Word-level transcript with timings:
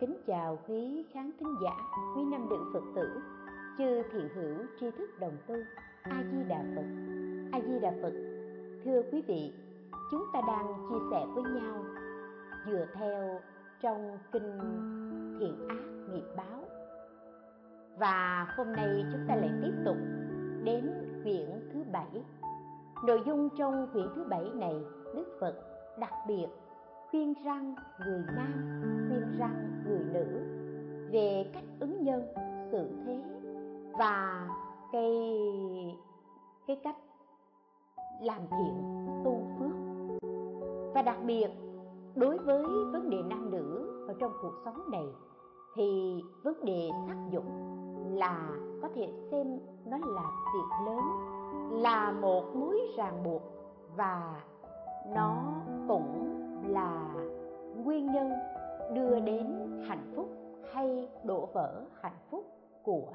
kính 0.00 0.16
chào 0.26 0.58
quý 0.68 1.06
khán 1.12 1.30
thính 1.40 1.54
giả, 1.62 1.76
quý 2.16 2.24
nam 2.24 2.48
nữ 2.48 2.56
phật 2.72 2.82
tử, 2.94 3.20
chư 3.78 4.02
thiện 4.12 4.28
hữu 4.34 4.56
tri 4.80 4.90
thức 4.90 5.10
đồng 5.20 5.36
tu 5.46 5.54
a 6.02 6.24
di 6.32 6.44
đà 6.48 6.64
phật. 6.74 6.84
A 7.52 7.60
di 7.60 7.78
đà 7.78 7.92
phật, 8.02 8.12
thưa 8.84 9.02
quý 9.12 9.22
vị, 9.26 9.52
chúng 10.10 10.24
ta 10.32 10.40
đang 10.46 10.66
chia 10.88 10.98
sẻ 11.10 11.26
với 11.34 11.44
nhau 11.44 11.84
dựa 12.66 12.86
theo 12.94 13.40
trong 13.82 14.18
kinh 14.32 14.58
thiện 15.40 15.68
ác 15.68 15.82
nghiệp 16.10 16.24
báo. 16.36 16.64
Và 17.98 18.46
hôm 18.56 18.72
nay 18.72 19.04
chúng 19.12 19.24
ta 19.28 19.36
lại 19.36 19.50
tiếp 19.62 19.72
tục 19.84 19.96
đến 20.64 20.90
quyển 21.22 21.70
thứ 21.72 21.84
bảy. 21.92 22.24
Nội 23.06 23.22
dung 23.26 23.48
trong 23.58 23.88
quyển 23.92 24.06
thứ 24.14 24.24
bảy 24.24 24.50
này, 24.54 24.74
đức 25.14 25.36
phật 25.40 25.54
đặc 26.00 26.12
biệt 26.28 26.46
khuyên 27.10 27.34
răng 27.44 27.74
người 28.06 28.24
nam, 28.36 28.80
khuyên 29.08 29.38
răng 29.38 29.71
người 29.92 30.04
nữ 30.12 30.26
về 31.12 31.50
cách 31.52 31.64
ứng 31.80 32.04
nhân, 32.04 32.26
xử 32.72 32.88
thế 33.06 33.18
và 33.98 34.48
cái 34.92 35.12
cái 36.66 36.80
cách 36.84 36.96
làm 38.20 38.40
thiện, 38.50 39.06
tu 39.24 39.46
phước. 39.58 39.76
Và 40.94 41.02
đặc 41.02 41.18
biệt, 41.26 41.48
đối 42.14 42.38
với 42.38 42.62
vấn 42.92 43.10
đề 43.10 43.18
nam 43.22 43.50
nữ 43.50 43.88
ở 44.08 44.14
trong 44.18 44.32
cuộc 44.42 44.52
sống 44.64 44.90
này, 44.90 45.06
thì 45.76 46.20
vấn 46.42 46.64
đề 46.64 46.90
sắc 47.08 47.16
dục 47.30 47.44
là 48.12 48.48
có 48.82 48.88
thể 48.94 49.08
xem 49.30 49.58
nó 49.84 49.98
là 49.98 50.22
việc 50.54 50.86
lớn, 50.86 51.00
là 51.82 52.12
một 52.12 52.44
mối 52.54 52.80
ràng 52.96 53.22
buộc 53.24 53.42
và 53.96 54.42
nó 55.14 55.36
cũng 55.88 56.38
là 56.66 57.14
nguyên 57.84 58.12
nhân 58.12 58.32
đưa 58.94 59.20
đến 59.20 59.46
hạnh 59.88 60.12
phúc 60.16 60.28
hay 60.74 61.08
đổ 61.24 61.48
vỡ 61.52 61.84
hạnh 62.00 62.18
phúc 62.30 62.44
của 62.82 63.12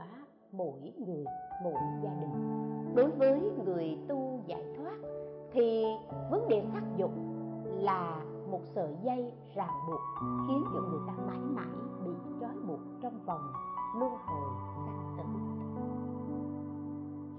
mỗi 0.51 0.93
người, 0.97 1.25
mỗi 1.63 1.73
gia 2.03 2.09
đình. 2.21 2.63
Đối 2.95 3.09
với 3.09 3.51
người 3.65 3.97
tu 4.07 4.39
giải 4.45 4.63
thoát 4.77 4.97
thì 5.51 5.83
vấn 6.31 6.47
đề 6.47 6.63
sắc 6.73 6.83
dục 6.97 7.11
là 7.65 8.21
một 8.51 8.61
sợi 8.75 8.95
dây 9.03 9.33
ràng 9.55 9.73
buộc 9.87 9.99
khiến 10.47 10.63
cho 10.73 10.81
người 10.81 10.99
ta 11.07 11.13
mãi 11.13 11.39
mãi 11.39 11.77
bị 12.05 12.11
trói 12.41 12.55
buộc 12.67 12.79
trong 13.02 13.19
vòng 13.25 13.41
luân 13.99 14.11
hồi 14.11 14.49
sanh 14.85 15.13
tử 15.17 15.23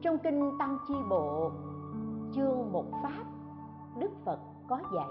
trong 0.02 0.18
kinh 0.18 0.58
tăng 0.58 0.78
chi 0.88 0.94
bộ, 1.10 1.50
chương 2.34 2.72
một 2.72 2.84
pháp, 3.02 3.24
đức 3.98 4.10
phật 4.24 4.38
có 4.68 4.78
dạy, 4.94 5.08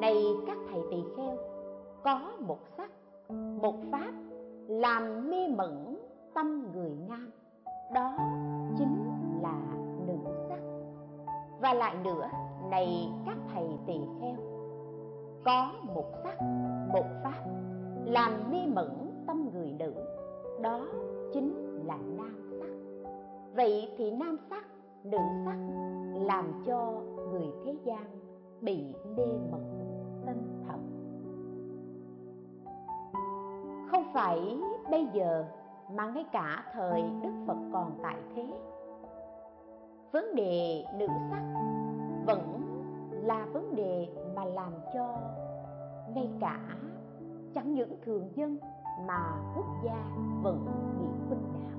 này 0.00 0.24
các 0.46 0.56
thầy 0.70 0.82
tỳ 0.90 1.04
kheo 1.16 1.36
có 2.08 2.20
một 2.40 2.58
sắc, 2.76 2.90
một 3.62 3.74
pháp 3.90 4.12
làm 4.68 5.30
mê 5.30 5.48
mẩn 5.48 5.98
tâm 6.34 6.72
người 6.72 6.92
nam. 7.08 7.30
Đó 7.94 8.16
chính 8.78 8.96
là 9.42 9.60
nữ 10.06 10.14
sắc. 10.48 10.60
Và 11.60 11.74
lại 11.74 11.96
nữa, 12.04 12.30
này 12.70 13.12
các 13.26 13.36
thầy 13.54 13.66
tỳ 13.86 13.98
kheo, 14.20 14.36
có 15.44 15.72
một 15.82 16.04
sắc, 16.24 16.42
một 16.92 17.06
pháp 17.22 17.44
làm 18.04 18.50
mê 18.50 18.58
mẩn 18.66 19.22
tâm 19.26 19.50
người 19.52 19.72
nữ. 19.78 19.94
Đó 20.62 20.86
chính 21.32 21.54
là 21.86 21.96
nam 21.96 22.50
sắc. 22.60 22.70
Vậy 23.54 23.92
thì 23.98 24.10
nam 24.10 24.36
sắc, 24.50 24.66
nữ 25.04 25.18
sắc 25.44 25.58
làm 26.14 26.62
cho 26.66 27.00
người 27.30 27.46
thế 27.64 27.76
gian 27.84 28.04
bị 28.60 28.84
mê 29.16 29.26
mẩn. 29.52 29.77
Phải 34.12 34.58
bây 34.90 35.06
giờ 35.12 35.44
mà 35.90 36.06
ngay 36.06 36.26
cả 36.32 36.64
thời 36.72 37.02
đức 37.22 37.44
phật 37.46 37.56
còn 37.72 37.98
tại 38.02 38.16
thế? 38.34 38.46
Vấn 40.12 40.34
đề 40.34 40.84
nữ 40.98 41.06
sắc 41.30 41.42
vẫn 42.26 42.60
là 43.10 43.46
vấn 43.52 43.74
đề 43.74 44.08
mà 44.36 44.44
làm 44.44 44.72
cho 44.94 45.16
ngay 46.14 46.30
cả 46.40 46.60
chẳng 47.54 47.74
những 47.74 47.96
thường 48.04 48.30
dân 48.34 48.58
mà 49.06 49.20
quốc 49.56 49.66
gia 49.84 50.04
vẫn 50.42 50.66
bị 51.00 51.06
khuynh 51.28 51.52
đảo. 51.52 51.78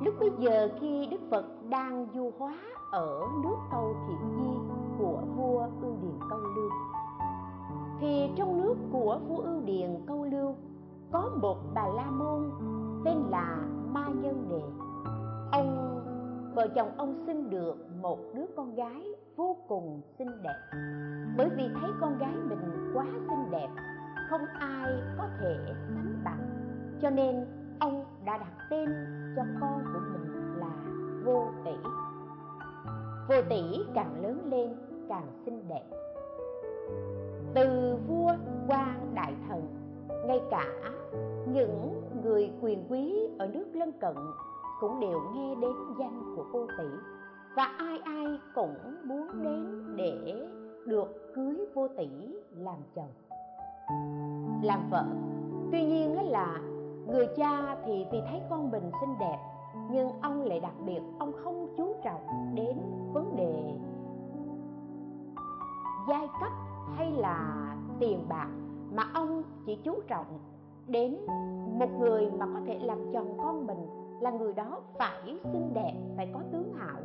Lúc 0.00 0.14
bây 0.20 0.30
giờ 0.38 0.68
khi 0.80 1.06
đức 1.10 1.20
phật 1.30 1.44
đang 1.68 2.06
du 2.14 2.30
hóa 2.38 2.58
ở 2.92 3.20
nước 3.42 3.56
câu 3.70 3.96
thiện 4.08 4.18
di 4.36 4.58
của 4.98 5.20
vua 5.36 5.66
ưu 5.82 5.96
điền 6.02 6.18
câu 6.30 6.38
lưu 6.38 6.70
thì 8.00 8.30
trong 8.36 8.60
nước 8.60 8.74
của 8.92 9.20
vua 9.28 9.36
ưu 9.36 9.60
điền 9.64 9.90
câu 10.06 10.24
lưu, 10.24 10.54
có 11.12 11.30
một 11.42 11.56
bà 11.74 11.86
la 11.96 12.10
môn 12.10 12.50
tên 13.04 13.16
là 13.30 13.56
ma 13.88 14.08
nhân 14.08 14.48
đề. 14.48 14.62
Ông, 15.52 16.00
vợ 16.54 16.68
chồng 16.74 16.90
ông 16.96 17.22
sinh 17.26 17.50
được 17.50 17.74
một 18.02 18.18
đứa 18.34 18.46
con 18.56 18.74
gái 18.74 19.02
vô 19.36 19.56
cùng 19.68 20.00
xinh 20.18 20.42
đẹp. 20.42 20.78
Bởi 21.36 21.48
vì 21.56 21.68
thấy 21.80 21.90
con 22.00 22.18
gái 22.18 22.34
mình 22.48 22.92
quá 22.94 23.06
xinh 23.28 23.50
đẹp, 23.50 23.68
không 24.30 24.46
ai 24.60 24.92
có 25.18 25.24
thể 25.40 25.56
sánh 25.66 26.20
bằng. 26.24 26.50
Cho 27.00 27.10
nên 27.10 27.46
ông 27.80 28.04
đã 28.24 28.38
đặt 28.38 28.52
tên 28.70 28.88
cho 29.36 29.42
con 29.60 29.84
của 29.92 30.00
mình 30.12 30.56
là 30.56 30.72
vô 31.24 31.46
tỷ. 31.64 31.76
Vô 33.28 33.42
tỷ 33.48 33.84
càng 33.94 34.22
lớn 34.22 34.40
lên, 34.50 34.74
càng 35.08 35.26
xinh 35.44 35.68
đẹp 35.68 35.84
từ 37.58 37.96
vua 38.08 38.32
qua 38.68 38.96
đại 39.14 39.34
thần, 39.48 39.62
ngay 40.26 40.40
cả 40.50 40.64
những 41.52 42.02
người 42.22 42.50
quyền 42.60 42.84
quý 42.88 43.28
ở 43.38 43.46
nước 43.46 43.66
lân 43.72 43.92
cận 43.92 44.14
cũng 44.80 45.00
đều 45.00 45.20
nghe 45.34 45.54
đến 45.54 45.72
danh 45.98 46.34
của 46.36 46.44
vô 46.52 46.66
tỷ. 46.78 46.84
Và 47.56 47.64
ai 47.78 47.98
ai 48.04 48.26
cũng 48.54 48.74
muốn 49.04 49.42
đến 49.42 49.96
để 49.96 50.46
được 50.86 51.32
cưới 51.34 51.66
vô 51.74 51.88
tỷ 51.88 52.08
làm 52.50 52.76
chồng. 52.94 53.12
Làm 54.62 54.90
vợ, 54.90 55.04
tuy 55.72 55.84
nhiên 55.84 56.30
là 56.30 56.60
người 57.06 57.26
cha 57.36 57.76
thì 57.84 58.06
vì 58.12 58.18
thấy 58.30 58.40
con 58.50 58.70
mình 58.70 58.90
xinh 59.00 59.14
đẹp, 59.20 59.38
nhưng 59.90 60.08
ông 60.20 60.42
lại 60.42 60.60
đặc 60.60 60.74
biệt, 60.86 61.00
ông 61.18 61.32
không 61.44 61.74
chú 61.76 61.94
trọng 62.04 62.52
đến 62.54 62.76
vấn 63.12 63.36
đề 63.36 63.74
giai 66.08 66.28
cấp 66.40 66.52
hay 66.96 67.12
là 67.12 67.66
tiền 68.00 68.28
bạc 68.28 68.48
mà 68.92 69.10
ông 69.14 69.42
chỉ 69.66 69.78
chú 69.84 70.00
trọng 70.06 70.38
đến 70.86 71.16
một 71.78 71.90
người 72.00 72.30
mà 72.30 72.46
có 72.46 72.60
thể 72.66 72.78
làm 72.78 73.12
chồng 73.12 73.38
con 73.42 73.66
mình, 73.66 73.86
là 74.20 74.30
người 74.30 74.52
đó 74.52 74.80
phải 74.98 75.38
xinh 75.52 75.74
đẹp, 75.74 75.94
phải 76.16 76.30
có 76.34 76.40
tướng 76.52 76.72
hảo, 76.74 77.00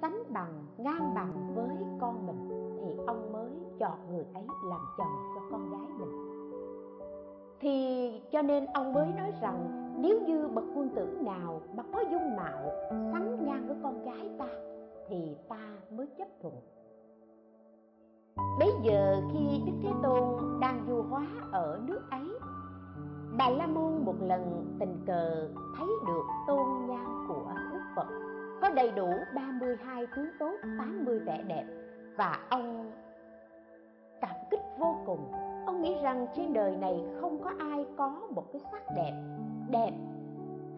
sánh 0.00 0.22
bằng, 0.28 0.66
ngang 0.78 1.14
bằng 1.14 1.54
với 1.54 1.76
con 2.00 2.26
mình, 2.26 2.48
thì 2.80 3.04
ông 3.06 3.32
mới 3.32 3.50
chọn 3.78 3.98
người 4.10 4.24
ấy 4.34 4.44
làm 4.64 4.80
chồng 4.98 5.32
cho 5.34 5.40
con 5.50 5.70
gái 5.70 5.88
mình. 5.98 6.26
Thì 7.60 8.10
cho 8.32 8.42
nên 8.42 8.66
ông 8.66 8.92
mới 8.92 9.06
nói 9.18 9.32
rằng, 9.40 9.86
nếu 10.00 10.20
như 10.26 10.48
bậc 10.48 10.64
quân 10.74 10.88
tử 10.88 11.18
nào 11.22 11.60
mà 11.76 11.82
có 11.92 12.04
dung 12.10 12.36
mạo 12.36 12.70
sánh 12.90 13.46
ngang 13.46 13.68
với 13.68 13.76
con 13.82 14.04
gái 14.04 14.30
ta, 14.38 14.48
thì 15.08 15.36
ta 15.48 15.68
mới 15.90 16.06
chấp 16.18 16.28
thuận 16.42 16.54
bấy 18.58 18.72
giờ 18.82 19.20
khi 19.32 19.62
đức 19.66 19.72
thế 19.82 19.90
tôn 20.02 20.60
đang 20.60 20.84
du 20.88 21.02
hóa 21.02 21.26
ở 21.52 21.80
nước 21.86 22.00
ấy, 22.10 22.38
bà 23.38 23.48
la 23.48 23.66
môn 23.66 24.04
một 24.04 24.14
lần 24.20 24.74
tình 24.80 24.96
cờ 25.06 25.48
thấy 25.78 25.86
được 26.06 26.24
tôn 26.46 26.66
nhan 26.86 27.26
của 27.28 27.52
đức 27.72 27.80
phật. 27.96 28.06
Có 28.62 28.68
đầy 28.68 28.90
đủ 28.90 29.08
32 29.34 30.06
tướng 30.16 30.28
tốt 30.38 30.52
80 30.78 31.18
vẻ 31.18 31.42
đẹp 31.46 31.64
và 32.16 32.38
ông 32.50 32.90
cảm 34.20 34.34
kích 34.50 34.60
vô 34.78 34.96
cùng. 35.06 35.32
Ông 35.66 35.82
nghĩ 35.82 35.94
rằng 36.02 36.26
trên 36.36 36.52
đời 36.52 36.76
này 36.76 37.04
không 37.20 37.42
có 37.44 37.50
ai 37.58 37.86
có 37.96 38.28
một 38.30 38.52
cái 38.52 38.62
sắc 38.72 38.82
đẹp 38.96 39.22
đẹp 39.70 39.92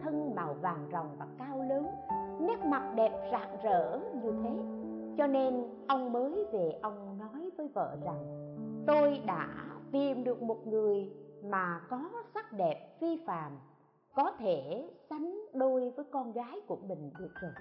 thân 0.01 0.35
màu 0.35 0.53
vàng 0.53 0.89
ròng 0.91 1.15
và 1.19 1.25
cao 1.39 1.63
lớn, 1.69 1.87
nét 2.39 2.65
mặt 2.65 2.93
đẹp 2.95 3.11
rạng 3.31 3.57
rỡ 3.63 3.99
như 4.23 4.33
thế. 4.43 4.49
Cho 5.17 5.27
nên 5.27 5.63
ông 5.87 6.13
mới 6.13 6.45
về 6.51 6.79
ông 6.81 7.08
với 7.59 7.67
vợ 7.67 7.97
rằng 8.05 8.45
tôi 8.87 9.21
đã 9.25 9.47
tìm 9.91 10.23
được 10.23 10.41
một 10.41 10.67
người 10.67 11.11
mà 11.43 11.81
có 11.89 12.09
sắc 12.33 12.53
đẹp 12.53 12.99
phi 12.99 13.19
phàm 13.27 13.51
có 14.15 14.31
thể 14.39 14.89
sánh 15.09 15.45
đôi 15.53 15.91
với 15.95 16.05
con 16.11 16.31
gái 16.31 16.61
của 16.67 16.75
mình 16.75 17.11
được 17.19 17.31
rồi. 17.41 17.51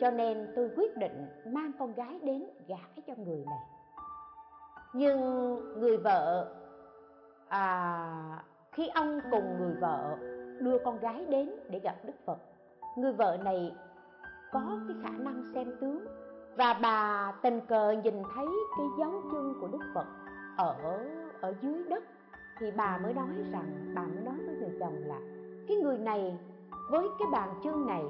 Cho 0.00 0.10
nên 0.10 0.52
tôi 0.56 0.70
quyết 0.76 0.96
định 0.96 1.26
mang 1.46 1.72
con 1.78 1.92
gái 1.92 2.20
đến 2.22 2.46
gả 2.68 3.02
cho 3.06 3.14
người 3.16 3.44
này. 3.46 3.64
Nhưng 4.94 5.20
người 5.80 5.96
vợ 5.96 6.54
à, 7.48 8.44
khi 8.72 8.88
ông 8.94 9.20
cùng 9.30 9.58
người 9.58 9.74
vợ 9.80 10.16
đưa 10.60 10.78
con 10.84 10.98
gái 10.98 11.26
đến 11.26 11.50
để 11.70 11.78
gặp 11.78 11.96
đức 12.04 12.14
phật 12.26 12.38
người 12.96 13.12
vợ 13.12 13.38
này 13.44 13.72
có 14.52 14.78
cái 14.88 14.96
khả 15.02 15.10
năng 15.10 15.52
xem 15.54 15.76
tướng 15.80 16.06
và 16.56 16.78
bà 16.82 17.32
tình 17.42 17.60
cờ 17.68 17.90
nhìn 18.04 18.14
thấy 18.34 18.46
cái 18.76 18.86
dấu 18.98 19.22
chân 19.32 19.54
của 19.60 19.68
đức 19.68 19.78
phật 19.94 20.06
ở 20.56 20.74
ở 21.40 21.54
dưới 21.62 21.84
đất, 21.88 22.04
thì 22.58 22.66
bà 22.76 22.98
mới 22.98 23.14
nói 23.14 23.28
rằng, 23.52 23.92
bà 23.94 24.02
mới 24.02 24.24
nói 24.24 24.34
với 24.46 24.56
người 24.56 24.76
chồng 24.80 24.94
là, 25.06 25.20
cái 25.68 25.76
người 25.76 25.98
này, 25.98 26.38
với 26.90 27.08
cái 27.18 27.28
bàn 27.32 27.48
chân 27.64 27.86
này, 27.86 28.04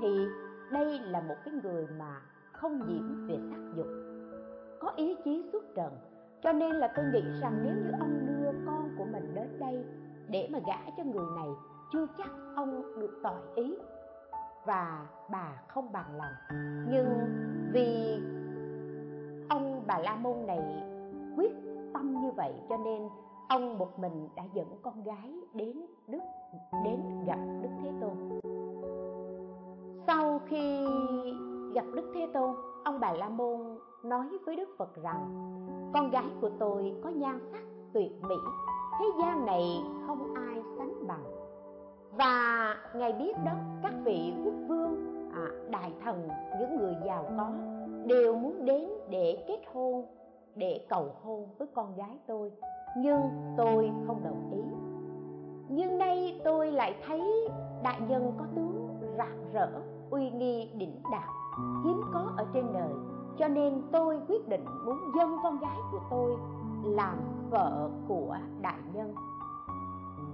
thì 0.00 0.26
đây 0.72 1.00
là 1.04 1.20
một 1.20 1.34
cái 1.44 1.54
người 1.62 1.86
mà 1.98 2.20
không 2.52 2.78
nhiễm 2.88 3.26
về 3.26 3.36
sắc 3.50 3.60
dục. 3.76 3.86
Có 4.80 4.92
ý 4.96 5.16
chí 5.24 5.48
xuất 5.52 5.64
trần, 5.74 5.92
cho 6.42 6.52
nên 6.52 6.72
là 6.72 6.92
tôi 6.96 7.04
nghĩ 7.12 7.22
rằng 7.40 7.60
nếu 7.64 7.74
như 7.74 7.90
ông 8.00 8.26
đưa 8.26 8.50
con 8.66 8.90
của 8.98 9.04
mình 9.04 9.34
đến 9.34 9.58
đây 9.60 9.84
để 10.28 10.48
mà 10.52 10.58
gả 10.66 10.90
cho 10.96 11.04
người 11.04 11.26
này, 11.36 11.48
chưa 11.92 12.06
chắc 12.18 12.30
ông 12.56 13.00
được 13.00 13.20
tỏi 13.22 13.40
ý 13.54 13.78
và 14.64 15.06
bà 15.30 15.62
không 15.68 15.92
bằng 15.92 16.16
lòng. 16.16 16.32
Nhưng 16.90 17.06
vì 17.72 18.20
ông 19.48 19.82
bà 19.86 19.98
la 19.98 20.16
môn 20.16 20.46
này 20.46 20.82
quyết 21.36 21.52
tâm 21.94 22.20
như 22.22 22.30
vậy 22.36 22.52
cho 22.68 22.76
nên 22.76 23.08
ông 23.48 23.78
một 23.78 23.98
mình 23.98 24.28
đã 24.36 24.42
dẫn 24.54 24.66
con 24.82 25.02
gái 25.02 25.34
đến 25.54 25.86
đức, 26.08 26.22
đến 26.84 27.24
gặp 27.26 27.38
đức 27.62 27.68
thế 27.82 27.92
tôn. 28.00 28.40
Sau 30.06 30.40
khi 30.46 30.86
gặp 31.74 31.84
đức 31.94 32.12
thế 32.14 32.28
tôn, 32.34 32.56
ông 32.84 33.00
bà 33.00 33.12
la 33.12 33.28
môn 33.28 33.78
nói 34.02 34.28
với 34.46 34.56
đức 34.56 34.68
phật 34.78 35.02
rằng, 35.02 35.48
con 35.94 36.10
gái 36.10 36.26
của 36.40 36.50
tôi 36.58 36.94
có 37.04 37.10
nhan 37.10 37.40
sắc 37.52 37.62
tuyệt 37.92 38.12
mỹ, 38.22 38.36
thế 38.98 39.06
gian 39.18 39.46
này 39.46 39.82
không 40.06 40.34
ai 40.34 40.62
sánh 40.78 41.06
bằng 41.06 41.41
và 42.16 42.74
ngài 42.94 43.12
biết 43.12 43.32
đó 43.44 43.52
các 43.82 43.92
vị 44.04 44.32
quốc 44.44 44.54
vương 44.68 44.96
à, 45.34 45.46
đại 45.70 45.92
thần 46.04 46.28
những 46.60 46.76
người 46.76 46.96
giàu 47.06 47.26
có 47.36 47.48
đều 48.06 48.36
muốn 48.36 48.64
đến 48.64 48.88
để 49.10 49.44
kết 49.48 49.60
hôn 49.72 50.06
để 50.54 50.86
cầu 50.88 51.14
hôn 51.22 51.48
với 51.58 51.68
con 51.74 51.96
gái 51.96 52.18
tôi. 52.26 52.50
Nhưng 52.96 53.20
tôi 53.56 53.90
không 54.06 54.24
đồng 54.24 54.50
ý. 54.52 54.62
Nhưng 55.68 55.98
nay 55.98 56.40
tôi 56.44 56.72
lại 56.72 56.96
thấy 57.06 57.48
đại 57.82 58.00
nhân 58.08 58.32
có 58.38 58.44
tướng 58.56 58.88
rạng 59.18 59.44
rỡ 59.52 59.68
uy 60.10 60.30
nghi 60.30 60.70
đỉnh 60.74 61.02
đạt 61.12 61.28
hiếm 61.84 62.00
có 62.12 62.32
ở 62.36 62.46
trên 62.54 62.66
đời. 62.72 62.92
Cho 63.38 63.48
nên 63.48 63.82
tôi 63.92 64.20
quyết 64.28 64.48
định 64.48 64.64
muốn 64.84 64.98
dâng 65.16 65.36
con 65.42 65.58
gái 65.58 65.76
của 65.92 66.00
tôi 66.10 66.36
làm 66.84 67.18
vợ 67.50 67.90
của 68.08 68.36
đại 68.60 68.78
nhân 68.94 69.14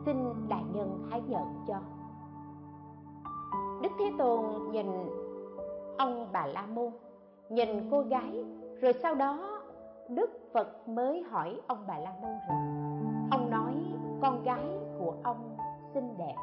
xin 0.09 0.49
đại 0.49 0.65
nhân 0.73 1.07
hãy 1.11 1.23
nhận 1.29 1.45
cho. 1.67 1.75
Đức 3.83 3.89
thế 3.99 4.13
tôn 4.19 4.45
nhìn 4.73 4.87
ông 5.99 6.29
bà 6.33 6.47
la 6.47 6.67
môn, 6.67 6.91
nhìn 7.49 7.69
cô 7.91 8.01
gái, 8.01 8.45
rồi 8.81 8.93
sau 8.93 9.15
đó 9.15 9.61
đức 10.09 10.31
phật 10.53 10.89
mới 10.89 11.23
hỏi 11.23 11.61
ông 11.67 11.79
bà 11.89 11.99
la 11.99 12.13
môn 12.23 12.31
rằng, 12.49 12.93
ông 13.31 13.51
nói 13.51 13.75
con 14.23 14.43
gái 14.45 14.65
của 14.99 15.15
ông 15.23 15.57
xinh 15.95 16.15
đẹp, 16.19 16.35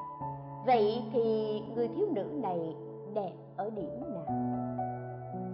vậy 0.65 1.03
thì 1.13 1.59
người 1.75 1.87
thiếu 1.87 2.07
nữ 2.11 2.23
này 2.23 2.75
đẹp 3.13 3.33
ở 3.57 3.69
điểm 3.69 4.01
nào? 4.13 4.25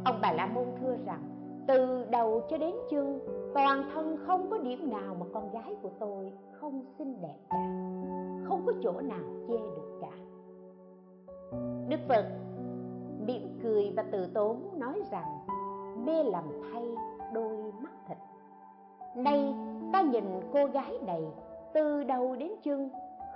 Ông 0.06 0.20
bà 0.22 0.32
la 0.32 0.46
môn 0.46 0.66
thưa 0.82 0.98
rằng, 1.06 1.24
từ 1.68 2.06
đầu 2.10 2.42
cho 2.50 2.58
đến 2.58 2.76
chân 2.90 3.20
toàn 3.54 3.84
thân 3.94 4.18
không 4.28 4.50
có 4.50 4.58
điểm 4.58 4.90
nào 4.90 5.16
mà 5.20 5.26
con 5.34 5.52
gái 5.52 5.76
của 5.82 5.90
tôi 6.00 6.34
không 6.52 6.84
xinh 6.98 7.22
đẹp 7.22 7.38
cả. 7.50 7.58
Không 8.44 8.64
có 8.66 8.74
chỗ 8.84 9.02
nào 9.02 9.24
che 9.48 9.54
được 9.54 10.00
cả. 10.02 10.12
Đức 11.90 12.00
phật 12.08 12.26
mỉm 13.26 13.60
cười 13.64 13.94
và 13.96 14.04
từ 14.12 14.28
tốn 14.34 14.80
nói 14.80 15.02
rằng, 15.12 15.46
mê 16.06 16.24
làm 16.24 16.44
thay 16.74 16.96
đôi 17.34 17.72
mắt 17.82 17.92
thịt. 18.08 18.18
Nay, 19.16 19.54
ta 19.94 20.02
nhìn 20.02 20.24
cô 20.54 20.66
gái 20.66 21.00
này 21.06 21.24
từ 21.74 22.04
đầu 22.04 22.36
đến 22.36 22.52
chân 22.64 22.90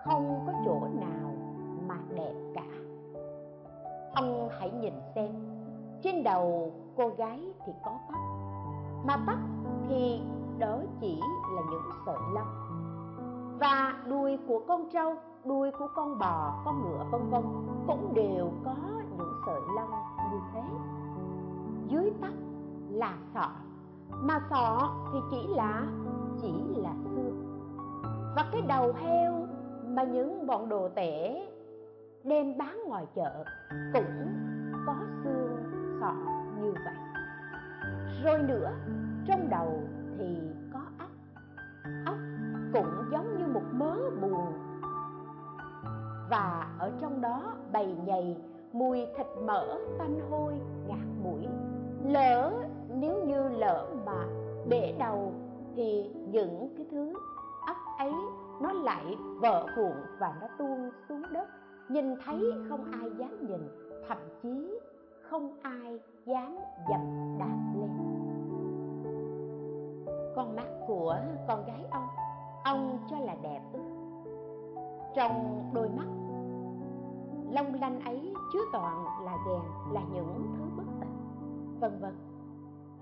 không 0.03 0.43
có 0.47 0.53
chỗ 0.65 0.79
nào 0.99 1.35
mà 1.87 1.97
đẹp 2.15 2.33
cả. 2.53 2.65
Ông 4.13 4.49
hãy 4.51 4.71
nhìn 4.71 4.93
xem, 5.15 5.31
trên 6.01 6.23
đầu 6.23 6.71
cô 6.95 7.09
gái 7.09 7.39
thì 7.65 7.73
có 7.85 7.91
tóc, 8.11 8.19
mà 9.05 9.23
tóc 9.27 9.37
thì 9.89 10.21
đó 10.59 10.77
chỉ 11.01 11.21
là 11.55 11.61
những 11.71 11.89
sợi 12.05 12.17
lông. 12.33 12.47
Và 13.59 13.93
đuôi 14.09 14.39
của 14.47 14.61
con 14.67 14.89
trâu 14.93 15.15
đuôi 15.45 15.71
của 15.79 15.87
con 15.95 16.19
bò, 16.19 16.61
con 16.65 16.81
ngựa 16.81 17.05
vân 17.11 17.29
vân 17.29 17.43
cũng 17.87 18.13
đều 18.13 18.51
có 18.65 18.75
những 19.17 19.33
sợi 19.45 19.61
lông 19.75 19.91
như 20.31 20.39
thế. 20.53 20.61
Dưới 21.87 22.13
tóc 22.21 22.33
là 22.89 23.13
sọ, 23.33 23.49
mà 24.11 24.39
sọ 24.49 24.89
thì 25.13 25.19
chỉ 25.31 25.47
là 25.47 25.87
chỉ 26.41 26.53
là 26.75 26.93
xương. 27.03 27.61
Và 28.35 28.45
cái 28.51 28.61
đầu 28.61 28.93
heo 28.93 29.47
mà 29.87 30.03
những 30.03 30.47
bọn 30.47 30.69
đồ 30.69 30.89
tể 30.95 31.47
đem 32.23 32.57
bán 32.57 32.83
ngoài 32.87 33.05
chợ 33.15 33.43
cũng 33.93 34.27
có 34.85 34.95
xương, 35.23 35.57
sọ 36.01 36.13
như 36.61 36.73
vậy. 36.85 36.95
Rồi 38.23 38.39
nữa 38.43 38.71
trong 39.27 39.49
đầu 39.49 39.81
thì 40.17 40.37
có 40.73 40.79
ốc 40.99 41.09
ốc 42.05 42.17
cũng 42.73 43.09
giống 43.11 43.37
như 43.37 43.47
một 43.47 43.63
mớ 43.71 43.95
buồn 44.21 44.53
và 46.29 46.75
ở 46.79 46.91
trong 47.01 47.21
đó 47.21 47.55
bầy 47.73 47.95
nhầy 48.05 48.37
mùi 48.73 49.05
thịt 49.17 49.27
mỡ 49.43 49.77
tanh 49.97 50.19
hôi, 50.29 50.53
ngạt 50.87 51.07
mũi. 51.23 51.47
Lỡ, 52.03 52.51
nếu 52.89 53.25
như 53.25 53.49
lỡ 53.49 53.87
mà 54.05 54.25
bể 54.69 54.95
đầu 54.99 55.33
thì 55.75 56.11
những 56.31 56.69
cái 56.77 56.85
thứ 56.91 57.13
ốc 57.67 57.77
ấy 57.97 58.13
nó 58.61 58.71
lại 58.71 59.17
vỡ 59.41 59.65
vụn 59.77 59.93
và 60.19 60.33
nó 60.41 60.47
tuôn 60.57 60.91
xuống 61.09 61.21
đất. 61.33 61.47
Nhìn 61.89 62.15
thấy 62.25 62.53
không 62.69 62.91
ai 62.91 63.11
dám 63.17 63.47
nhìn, 63.47 63.61
thậm 64.07 64.17
chí 64.43 64.79
không 65.21 65.59
ai 65.61 65.99
dám 66.25 66.55
dập 66.89 67.01
đạp 67.39 67.73
lên 67.79 67.84
con 70.35 70.55
mắt 70.55 70.67
của 70.87 71.17
con 71.47 71.65
gái 71.65 71.85
ông. 71.91 72.07
Ông 72.63 72.97
cho 73.09 73.19
là 73.19 73.35
đẹp 73.41 73.61
ư? 73.73 73.79
Trong 75.15 75.63
đôi 75.73 75.89
mắt, 75.89 76.07
long 77.51 77.73
lanh 77.81 78.01
ấy 78.01 78.33
chứa 78.53 78.61
toàn 78.73 79.05
là 79.25 79.37
ghèn 79.47 79.93
là 79.93 80.01
những 80.13 80.53
thứ 80.57 80.63
bất 80.77 80.83
tịnh 80.99 81.15
vân 81.79 81.99
vân. 81.99 82.15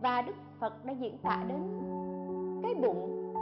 Và 0.02 0.22
đức 0.22 0.36
phật 0.60 0.86
đã 0.86 0.94
diễn 0.94 1.18
tả 1.18 1.46
đến 1.48 1.62
cái 2.64 2.76
bụng 2.76 3.34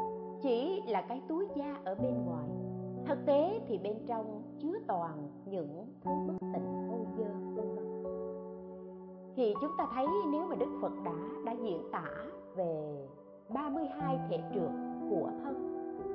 chỉ 0.42 0.82
là 0.88 1.02
cái 1.02 1.22
túi 1.28 1.48
da 1.56 1.76
ở 1.84 1.96
bên 1.96 2.26
ngoài. 2.26 2.48
Thực 3.06 3.26
tế 3.26 3.60
thì 3.68 3.78
bên 3.78 3.98
trong 4.08 4.42
chứa 4.62 4.74
toàn 4.88 5.28
những 5.46 5.86
thứ 6.04 6.12
bất 6.28 6.34
tịnh 6.54 6.90
ô 6.92 7.06
dơ, 7.18 7.30
vân 7.56 7.76
vân. 7.76 8.04
Thì 9.36 9.54
chúng 9.62 9.72
ta 9.78 9.88
thấy 9.96 10.08
nếu 10.32 10.48
mà 10.48 10.56
đức 10.56 10.80
phật 10.82 10.92
đã 11.04 11.12
đã 11.46 11.52
diễn 11.52 11.92
tả 11.92 12.06
về 12.56 13.08
32 13.54 14.20
thể 14.30 14.38
trượt 14.54 14.72
của 15.10 15.30
thân. 15.44 15.72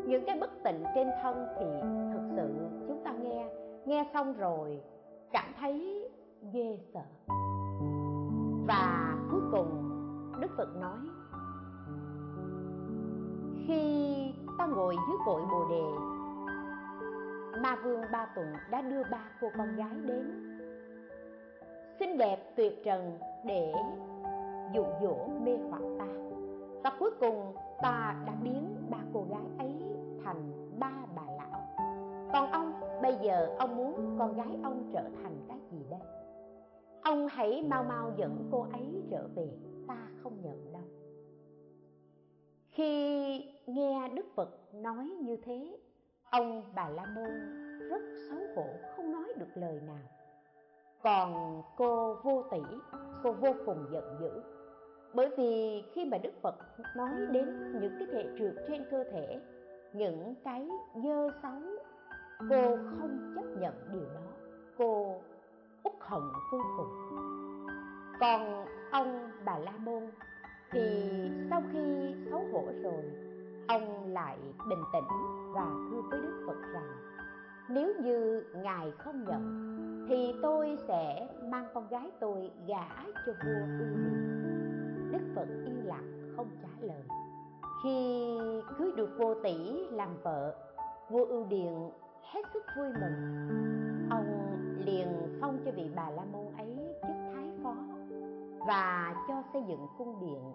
Những 0.07 0.25
cái 0.26 0.38
bất 0.40 0.50
tịnh 0.64 0.85
trên 0.95 1.09
thân 1.23 1.47
thì 1.59 1.66
thực 2.12 2.23
sự 2.37 2.49
chúng 2.88 3.05
ta 3.05 3.12
nghe 3.12 3.49
nghe 3.87 4.11
xong 4.14 4.33
rồi 4.33 4.81
cảm 5.33 5.52
thấy 5.61 6.05
ghê 6.52 6.78
sợ. 6.95 7.00
Và 8.66 9.16
cuối 9.31 9.40
cùng, 9.52 9.69
đức 10.40 10.50
phật 10.57 10.69
nói, 10.81 10.99
khi 13.66 14.07
ta 14.59 14.66
ngồi 14.66 14.97
dưới 15.09 15.16
cội 15.26 15.43
bồ 15.50 15.69
đề, 15.71 15.85
ma 17.62 17.76
vương 17.85 18.00
ba 18.12 18.26
tùng 18.37 18.52
đã 18.71 18.83
đưa 18.83 19.02
ba 19.11 19.31
cô 19.40 19.49
con 19.59 19.76
gái 19.76 19.95
đến. 20.07 20.57
Xinh 21.99 22.19
đẹp 22.19 22.57
tuyệt 22.57 22.85
trần 22.85 23.19
để 23.45 23.73
dụ 24.75 24.85
dỗ 25.02 25.28
mê 25.45 25.59
hoặc 25.71 25.83
ta 25.99 26.15
và 26.87 26.97
cuối 26.99 27.11
cùng 27.21 27.55
ta 27.83 28.23
đã 28.26 28.35
biến 28.43 28.76
ba 28.90 28.99
cô 29.14 29.26
gái 29.31 29.43
ấy 29.59 29.75
thành 30.25 30.71
ba 30.78 30.93
bà 31.16 31.23
lão. 31.23 31.69
Còn 32.33 32.52
ông 32.52 32.73
bây 33.02 33.16
giờ 33.23 33.55
ông 33.59 33.76
muốn 33.76 34.16
con 34.19 34.37
gái 34.37 34.59
ông 34.62 34.90
trở 34.93 35.02
thành 35.23 35.37
cái 35.49 35.59
gì 35.71 35.78
đây? 35.90 36.00
Ông 37.02 37.28
hãy 37.31 37.62
mau 37.62 37.85
mau 37.85 38.12
dẫn 38.16 38.49
cô 38.52 38.66
ấy 38.73 39.02
trở 39.11 39.28
về 39.35 39.49
ta 39.88 40.09
không 40.23 40.43
nhận 40.43 40.73
đâu. 40.73 40.83
Khi 42.71 43.40
nghe 43.66 44.09
đức 44.14 44.26
phật 44.35 44.75
nói 44.75 45.05
như 45.05 45.37
thế 45.37 45.78
ông 46.31 46.62
bà 46.75 46.88
la 46.88 47.07
môn 47.14 47.31
rất 47.90 48.02
xấu 48.28 48.38
hổ 48.57 48.71
không 48.97 49.12
nói 49.12 49.33
được 49.37 49.50
lời 49.55 49.81
nào. 49.87 50.05
Còn 51.02 51.62
cô 51.76 52.16
vô 52.23 52.43
tỷ 52.50 52.61
cô 53.23 53.33
vô 53.33 53.52
cùng 53.66 53.87
giận 53.90 54.05
dữ 54.21 54.55
bởi 55.16 55.30
vì 55.37 55.82
khi 55.92 56.04
mà 56.04 56.18
đức 56.18 56.32
phật 56.42 56.54
nói 56.96 57.11
đến 57.32 57.73
những 57.80 57.96
cái 57.99 58.08
thể 58.12 58.28
trượt 58.38 58.54
trên 58.68 58.85
cơ 58.90 59.04
thể, 59.12 59.40
những 59.92 60.35
cái 60.44 60.68
dơ 60.94 61.30
xấu 61.42 61.61
cô 62.50 62.76
không 62.76 63.32
chấp 63.35 63.61
nhận 63.61 63.75
điều 63.92 64.04
đó. 64.14 64.20
Cô 64.78 65.20
uất 65.85 65.94
hận 66.00 66.23
vô 66.52 66.61
cùng. 66.76 67.16
Còn 68.20 68.66
ông 68.90 69.30
bà 69.44 69.58
la 69.58 69.73
môn 69.78 70.02
thì 70.70 71.11
sau 71.50 71.62
khi 71.73 72.14
xấu 72.30 72.44
hổ 72.52 72.64
rồi, 72.82 73.02
ông 73.68 74.12
lại 74.12 74.38
bình 74.68 74.82
tĩnh 74.92 75.08
và 75.54 75.66
thưa 75.90 76.00
với 76.11 76.20
đức 76.20 76.44
phật 76.46 76.73
rằng, 76.73 76.92
nếu 77.68 77.94
như 78.02 78.44
ngài 78.54 78.90
không 78.99 79.25
nhận, 79.25 79.76
thì 80.08 80.35
tôi 80.42 80.78
sẽ 80.88 81.28
mang 81.44 81.66
con 81.75 81.88
gái 81.88 82.11
tôi 82.20 82.50
gả 82.66 82.88
cho 83.26 83.32
vua 83.32 83.66
ưu 83.78 84.25
vẫn 85.37 85.64
yên 85.64 85.87
lặng 85.87 86.33
không 86.37 86.49
trả 86.62 86.69
lời. 86.81 87.02
Khi 87.83 88.38
cưới 88.78 88.93
được 88.97 89.11
vô 89.19 89.35
tỷ 89.35 89.55
làm 89.90 90.09
vợ 90.23 90.55
vua 91.09 91.25
ưu 91.25 91.45
điền 91.45 91.75
hết 92.23 92.43
sức 92.55 92.64
vui 92.76 92.88
mừng. 93.00 93.49
Ông 94.11 94.57
liền 94.85 95.38
phong 95.40 95.59
cho 95.64 95.71
vị 95.71 95.90
bà 95.97 96.11
la 96.11 96.25
môn 96.33 96.47
ấy 96.59 96.76
chức 97.02 97.16
thái 97.35 97.50
phó 97.62 97.75
và 98.66 99.14
cho 99.28 99.43
xây 99.52 99.62
dựng 99.69 99.87
cung 99.99 100.21
điện 100.21 100.55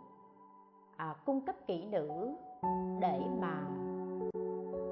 à, 0.96 1.16
cung 1.26 1.42
cấp 1.42 1.56
kỹ 1.68 1.86
nữ 1.86 2.30
để 3.00 3.22
mà 3.42 3.68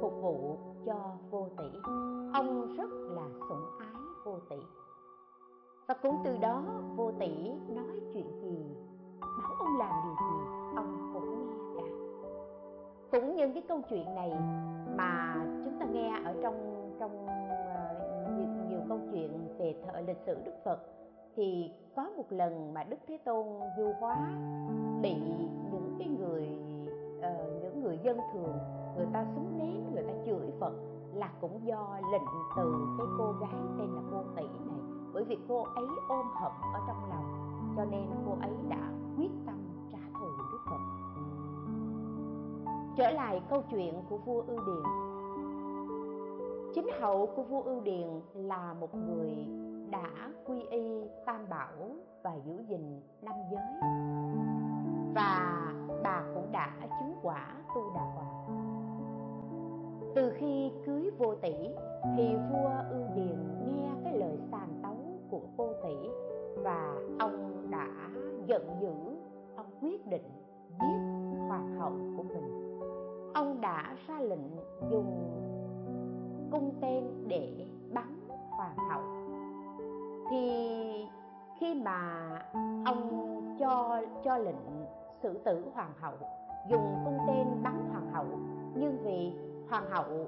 phục 0.01 0.13
vụ 0.22 0.58
cho 0.86 1.15
vô 1.29 1.48
tỷ. 1.58 1.79
Ông 2.34 2.75
rất 2.77 2.89
là 2.91 3.29
sủng 3.50 3.65
ái 3.79 4.01
vô 4.25 4.39
tỷ. 4.50 4.58
Và 5.88 5.93
cũng 5.93 6.22
từ 6.24 6.38
đó 6.38 6.63
vô 6.96 7.12
tỷ 7.19 7.51
nói 7.67 8.00
chuyện 8.13 8.41
gì 8.41 8.75
bảo 9.21 9.55
ông 9.59 9.77
làm 9.77 9.93
điều 10.03 10.13
gì 10.13 10.45
ông 10.75 11.11
cũng 11.13 11.47
nghe 11.75 11.81
cả. 11.81 11.88
Cũng 13.11 13.35
như 13.35 13.51
cái 13.53 13.63
câu 13.67 13.81
chuyện 13.89 14.15
này 14.15 14.33
mà 14.95 15.35
chúng 15.63 15.79
ta 15.79 15.85
nghe 15.85 16.21
ở 16.25 16.35
trong 16.41 16.75
trong 16.99 17.25
uh, 17.25 18.38
nhiều, 18.38 18.47
nhiều 18.69 18.79
câu 18.89 18.99
chuyện 19.11 19.55
về 19.57 19.75
thời 19.85 20.03
lịch 20.03 20.17
sử 20.25 20.38
đức 20.45 20.53
phật 20.65 20.79
thì 21.35 21.71
có 21.95 22.09
một 22.17 22.25
lần 22.29 22.73
mà 22.73 22.83
đức 22.83 22.97
thế 23.07 23.17
tôn 23.25 23.45
du 23.77 23.91
hóa 23.99 24.17
bị 25.01 25.13
những 25.71 25.95
cái 25.99 26.07
người 26.07 26.59
uh, 27.17 27.61
những 27.63 27.83
người 27.83 27.99
dân 28.03 28.17
thường 28.33 28.57
người 28.97 29.07
ta 29.13 29.25
súng 29.35 29.57
nén 29.57 29.93
người 29.93 30.03
ta 30.03 30.13
chửi 30.25 30.51
phật 30.59 30.73
là 31.13 31.29
cũng 31.41 31.59
do 31.63 31.99
lệnh 32.11 32.21
từ 32.57 32.73
cái 32.97 33.07
cô 33.17 33.31
gái 33.31 33.61
tên 33.79 33.88
là 33.95 34.01
vô 34.11 34.23
tỷ 34.35 34.43
này. 34.43 34.79
Bởi 35.13 35.23
vì 35.23 35.38
cô 35.47 35.63
ấy 35.63 35.85
ôm 36.09 36.25
hận 36.33 36.51
ở 36.73 36.79
trong 36.88 37.09
lòng 37.09 37.38
cho 37.79 37.86
nên 37.86 38.05
cô 38.25 38.31
ấy 38.41 38.51
đã 38.69 38.91
quyết 39.17 39.31
tâm 39.45 39.55
trả 39.91 39.98
thù 40.19 40.25
đức 40.51 40.59
phật. 40.69 40.79
Trở 42.98 43.12
lại 43.12 43.41
câu 43.50 43.62
chuyện 43.71 43.93
của 44.09 44.17
vua 44.17 44.41
ưu 44.41 44.59
điền. 44.65 44.83
Chính 46.75 46.89
hậu 47.00 47.25
của 47.36 47.43
vua 47.43 47.62
ưu 47.62 47.81
điền 47.81 48.07
là 48.33 48.74
một 48.74 48.95
người 48.95 49.31
đã 49.91 50.31
quy 50.45 50.62
y 50.71 51.03
tam 51.25 51.50
bảo 51.50 51.95
và 52.24 52.36
giữ 52.45 52.63
gìn 52.67 53.01
năm 53.21 53.36
giới. 53.51 53.91
Và 55.15 55.63
bà 56.03 56.24
cũng 56.36 56.51
đã 56.51 56.74
chứng 57.00 57.13
quả 57.21 57.53
tu 57.75 57.93
đà 57.95 58.01
hoàng 58.01 58.45
từ 60.15 60.31
khi 60.38 60.71
cưới 60.86 61.12
vô 61.17 61.36
tỷ 61.36 61.53
thì 62.17 62.36
vua 62.36 62.71
ưu 62.89 63.07
điền 63.15 63.38
nghe 63.65 63.89
cái 64.03 64.17
lời 64.17 64.38
sàm 64.51 64.69
tấu 64.83 64.98
của 65.29 65.41
vô 65.57 65.67
tỷ 65.83 66.09
và 66.63 66.95
ông 67.19 67.49
đã 67.79 68.09
giận 68.45 68.77
dữ, 68.81 68.93
ông 69.55 69.65
quyết 69.81 70.07
định 70.07 70.24
giết 70.69 71.00
hoàng 71.48 71.79
hậu 71.79 71.91
của 72.17 72.24
mình. 72.24 72.79
Ông 73.33 73.62
đã 73.62 73.95
ra 74.07 74.19
lệnh 74.19 74.57
dùng 74.91 75.36
cung 76.51 76.71
tên 76.81 77.27
để 77.27 77.67
bắn 77.93 78.19
hoàng 78.50 78.77
hậu. 78.89 79.01
Thì 80.29 80.50
khi 81.59 81.75
mà 81.75 82.29
ông 82.86 83.29
cho 83.59 84.01
cho 84.24 84.38
lệnh 84.38 84.86
xử 85.24 85.38
tử 85.38 85.65
hoàng 85.74 85.93
hậu, 86.00 86.15
dùng 86.69 86.95
cung 87.05 87.17
tên 87.27 87.48
bắn 87.63 87.89
hoàng 87.91 88.09
hậu, 88.13 88.25
nhưng 88.75 88.98
vì 89.03 89.33
hoàng 89.69 89.89
hậu 89.89 90.27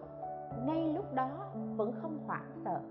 ngay 0.68 0.94
lúc 0.94 1.06
đó 1.14 1.30
vẫn 1.78 1.94
không 2.02 2.18
hoảng 2.28 2.52
sợ, 2.66 2.82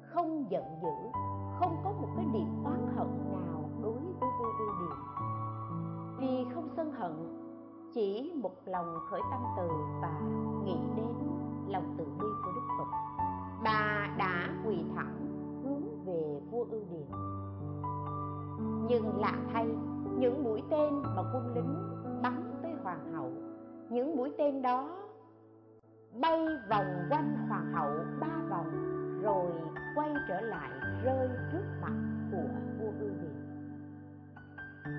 không 0.00 0.44
giận 0.50 0.64
dữ, 0.82 1.10
không 1.58 1.76
có 1.84 1.92
một 1.92 2.08
cái 2.16 2.26
điểm 2.32 2.64
oán 2.64 2.86
hận 2.96 3.08
nào 3.32 3.53
đối 3.84 3.92
với 4.20 4.30
vua 4.38 4.52
ưu 4.58 4.68
điền 4.80 4.98
vì 6.18 6.46
không 6.54 6.68
sân 6.76 6.92
hận, 6.92 7.12
chỉ 7.94 8.32
một 8.42 8.54
lòng 8.66 8.98
khởi 9.10 9.20
tâm 9.30 9.40
từ 9.56 9.68
và 10.02 10.20
nghĩ 10.64 10.76
đến 10.96 11.14
lòng 11.68 11.94
từ 11.98 12.04
bi 12.04 12.26
của 12.44 12.52
đức 12.54 12.74
phật, 12.78 12.98
bà 13.64 14.14
đã 14.18 14.48
quỳ 14.66 14.84
thẳng 14.96 15.16
hướng 15.64 16.04
về 16.04 16.40
vua 16.50 16.64
ưu 16.70 16.82
điền 16.90 17.06
nhưng 18.88 19.20
lạ 19.20 19.34
thay, 19.52 19.66
những 20.18 20.44
mũi 20.44 20.62
tên 20.70 21.02
mà 21.02 21.22
quân 21.34 21.54
lính 21.54 21.74
bắn 22.22 22.60
tới 22.62 22.72
hoàng 22.82 23.12
hậu, 23.12 23.30
những 23.90 24.16
mũi 24.16 24.32
tên 24.38 24.62
đó 24.62 24.98
bay 26.20 26.46
vòng 26.70 27.06
quanh 27.10 27.46
hoàng 27.48 27.72
hậu 27.72 27.90
ba 28.20 28.42
vòng, 28.50 28.70
rồi 29.22 29.50
quay 29.94 30.14
trở 30.28 30.40
lại 30.40 30.70
rơi 31.04 31.28
trước 31.52 31.64
mặt 31.82 31.94
của 32.32 32.48
vua 32.78 32.92
ưu 33.00 33.23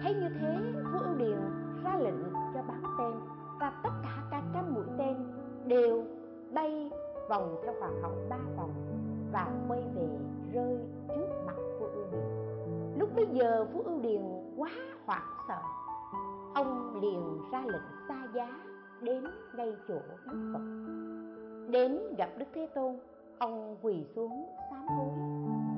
thấy 0.04 0.14
như 0.14 0.30
thế 0.40 0.58
vua 0.94 1.00
ưu 1.00 1.16
điền 1.16 1.38
ra 1.84 1.98
lệnh 1.98 2.34
cho 2.54 2.62
bắn 2.68 2.84
tên 3.00 3.14
và 3.60 3.82
tất 3.84 3.90
cả 4.04 4.24
cả 4.32 4.42
trăm 4.54 4.74
mũi 4.74 4.86
tên 4.98 5.16
đều 5.68 6.04
bay 6.54 6.92
vòng 7.30 7.56
theo 7.64 7.74
hoàng 7.80 8.02
hậu 8.02 8.16
ba 8.30 8.38
vòng 8.58 8.74
và 9.32 9.48
quay 9.68 9.82
về 9.96 10.08
rơi 10.54 10.80
trước 11.08 11.28
mặt 11.46 11.56
vua 11.80 11.88
ưu 11.88 12.06
điền 12.12 12.46
lúc 13.00 13.16
bấy 13.16 13.28
giờ 13.34 13.66
vua 13.74 13.84
ưu 13.84 14.02
điền 14.02 14.22
quá 14.58 14.70
hoảng 15.06 15.28
sợ. 15.48 15.62
Ông 16.54 17.02
liền 17.02 17.40
ra 17.52 17.62
lệnh 17.66 17.82
xa 18.08 18.28
giá 18.34 18.48
đến 19.02 19.24
ngay 19.56 19.76
chỗ 19.88 20.00
đức 20.26 20.52
phật. 20.54 20.60
Đến 21.72 22.00
gặp 22.18 22.30
đức 22.38 22.46
thế 22.54 22.68
tôn, 22.76 22.96
ông 23.38 23.78
quỳ 23.82 24.06
xuống 24.16 24.46
sám 24.70 24.88
hối 24.88 25.10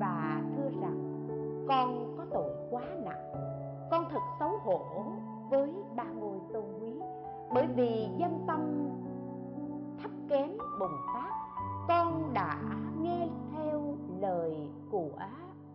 và 0.00 0.42
thưa 0.56 0.70
rằng, 0.80 1.26
con 1.68 2.17
con 4.08 4.14
thật 4.14 4.26
xấu 4.38 4.58
hổ 4.58 5.04
với 5.50 5.74
ba 5.96 6.04
ngôi 6.04 6.38
tôn 6.52 6.64
quý. 6.80 6.92
Bởi 7.54 7.66
vì 7.66 8.08
dân 8.18 8.44
tâm 8.46 8.88
thấp 10.02 10.10
kém 10.28 10.58
bùng 10.80 10.96
phát, 11.14 11.30
con 11.88 12.30
đã 12.34 12.62
nghe 13.02 13.28
theo 13.52 13.82
lời 14.20 14.68
của 14.90 15.10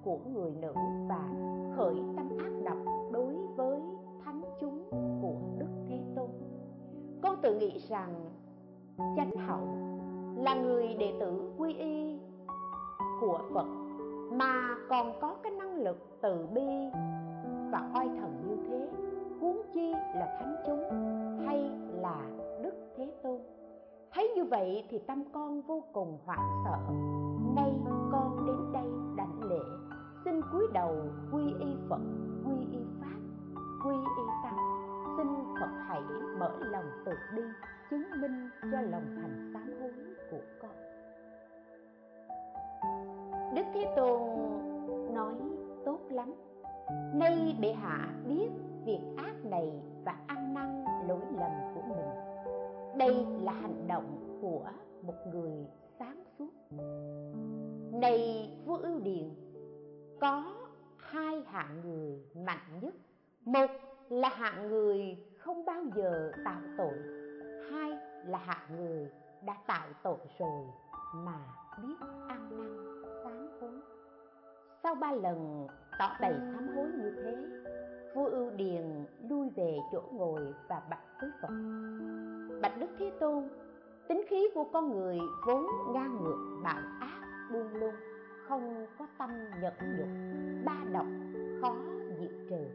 của 0.04 0.18
người 0.34 0.52
nữ 0.52 0.74
và 1.08 1.30
khởi 1.76 1.96
tâm 2.18 2.38
ác 2.38 2.52
độc 2.64 2.78
đối 3.12 3.36
với 3.56 3.82
thánh 4.26 4.42
chúng 4.62 4.84
của 5.22 5.36
đức 5.58 5.70
thế 5.90 6.00
tôn. 6.16 6.30
Con 7.22 7.36
tự 7.42 7.60
nghĩ 7.60 7.80
rằng 7.90 8.30
chánh 9.18 9.32
hậu 9.48 9.68
là 10.36 10.56
người 10.56 10.94
đệ 10.94 11.14
tử 11.20 11.54
quy 11.58 11.74
y 11.74 12.20
của 13.22 13.40
phật, 13.54 13.68
mà 14.32 14.76
còn 14.90 15.14
có 15.22 15.36
cái 15.44 15.52
năng 15.52 15.76
lực 15.76 16.20
từ 16.22 16.48
bi 16.54 16.92
và 17.74 17.90
oai 17.96 18.10
thần 18.20 18.44
như 18.48 18.58
thế, 18.68 18.88
huống 19.42 19.62
chi 19.74 19.92
là 19.92 20.38
thánh 20.40 20.56
chúng 20.66 20.84
hay 21.46 21.72
là 22.02 22.22
đức 22.64 22.74
thế 22.98 23.14
tôn. 23.24 23.40
Thấy 24.12 24.34
như 24.36 24.44
vậy 24.46 24.86
thì 24.90 25.00
tâm 25.00 25.24
con 25.34 25.62
vô 25.62 25.84
cùng 25.94 26.18
hoảng 26.26 26.64
sợ. 26.66 26.78
Nay 27.56 27.74
con 28.12 28.46
đến 28.48 28.74
đây 28.74 28.86
đảnh 29.18 29.44
lễ, 29.44 29.60
xin 30.26 30.42
cúi 30.52 30.68
đầu 30.74 30.96
quy 31.32 31.44
y 31.60 31.76
phật, 31.90 32.02
quy 32.46 32.56
y 32.72 32.86
pháp, 33.02 33.20
quy 33.86 33.96
y 33.96 34.24
tăng. 34.44 34.58
Xin 35.18 35.28
phật 35.60 35.72
hãy 35.88 36.02
mở 36.40 36.52
lòng 36.60 36.86
từ 37.06 37.12
bi, 37.36 37.42
chứng 37.90 38.04
minh 38.22 38.50
cho 38.72 38.82
lòng 38.82 39.06
thành 39.22 39.52
sám 39.54 39.74
hối 39.82 39.92
của 40.32 40.46
con. 40.62 40.72
Đức 43.56 43.64
thế 43.74 43.94
tôn 43.96 44.22
nói, 45.14 45.36
tốt 45.86 46.00
lắm 46.10 46.34
nay 47.14 47.58
bệ 47.62 47.74
hạ 47.74 48.14
biết 48.28 48.50
việc 48.86 49.00
ác 49.18 49.46
này 49.46 49.82
và 50.06 50.16
ăn 50.28 50.54
năn 50.54 50.86
lỗi 51.08 51.22
lầm 51.40 51.52
của 51.76 51.82
mình. 51.82 52.06
Đây 52.98 53.26
là 53.42 53.52
hành 53.52 53.88
động 53.88 54.40
của 54.42 54.70
một 55.02 55.16
người 55.34 55.68
sáng 56.00 56.24
suốt. 56.38 56.50
Này 57.92 58.50
vua 58.66 58.78
ưu 58.78 59.00
điền, 59.00 59.30
có 60.22 60.44
hai 60.98 61.42
hạng 61.48 61.82
người 61.82 62.26
mạnh 62.46 62.80
nhất. 62.82 62.94
Một 63.46 63.72
là 64.10 64.30
hạng 64.30 64.68
người 64.68 65.18
không 65.38 65.66
bao 65.66 65.84
giờ 65.96 66.32
tạo 66.46 66.62
tội, 66.78 66.94
hai 67.72 67.92
là 68.26 68.38
hạng 68.38 68.76
người 68.76 69.10
đã 69.46 69.58
tạo 69.68 69.88
tội 70.04 70.18
rồi 70.40 70.66
mà 71.16 71.40
biết 71.82 71.96
ăn 72.28 72.50
năn 72.50 72.93
sau 74.84 74.96
ba 74.96 75.12
lần 75.12 75.68
tỏ 76.00 76.16
bày 76.22 76.34
sám 76.54 76.68
hối 76.76 76.88
như 76.98 77.12
thế 77.24 77.36
vua 78.16 78.26
ưu 78.26 78.50
điền 78.50 79.06
lui 79.30 79.50
về 79.56 79.78
chỗ 79.92 80.02
ngồi 80.12 80.54
và 80.70 80.82
bạch 80.90 81.22
với 81.22 81.30
phật. 81.42 81.54
Bạch 82.62 82.80
đức 82.80 82.88
thế 83.00 83.12
tôn 83.20 83.50
tính 84.08 84.22
khí 84.30 84.48
của 84.54 84.64
con 84.74 84.92
người 84.92 85.20
vốn 85.48 85.66
ngang 85.94 86.24
ngược 86.24 86.62
bạo 86.64 86.82
ác 87.00 87.48
buông 87.54 87.74
lung 87.74 87.96
không 88.48 88.86
có 89.00 89.08
tâm 89.18 89.30
nhẫn 89.62 89.74
nhục 89.98 90.08
ba 90.66 90.78
độc 90.94 91.06
khó 91.62 91.76
diệt 92.20 92.32
trừ. 92.50 92.66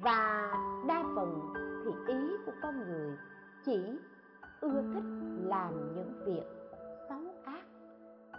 Và 0.00 0.52
đa 0.88 1.04
phần 1.16 1.52
thì 1.84 1.90
ý 2.14 2.36
của 2.46 2.52
con 2.62 2.78
người 2.78 3.16
chỉ 3.64 3.98
ưa 4.60 4.82
thích 4.94 5.04
làm 5.44 5.94
những 5.94 6.12
việc 6.26 6.44
xấu 7.08 7.20
ác 7.44 7.64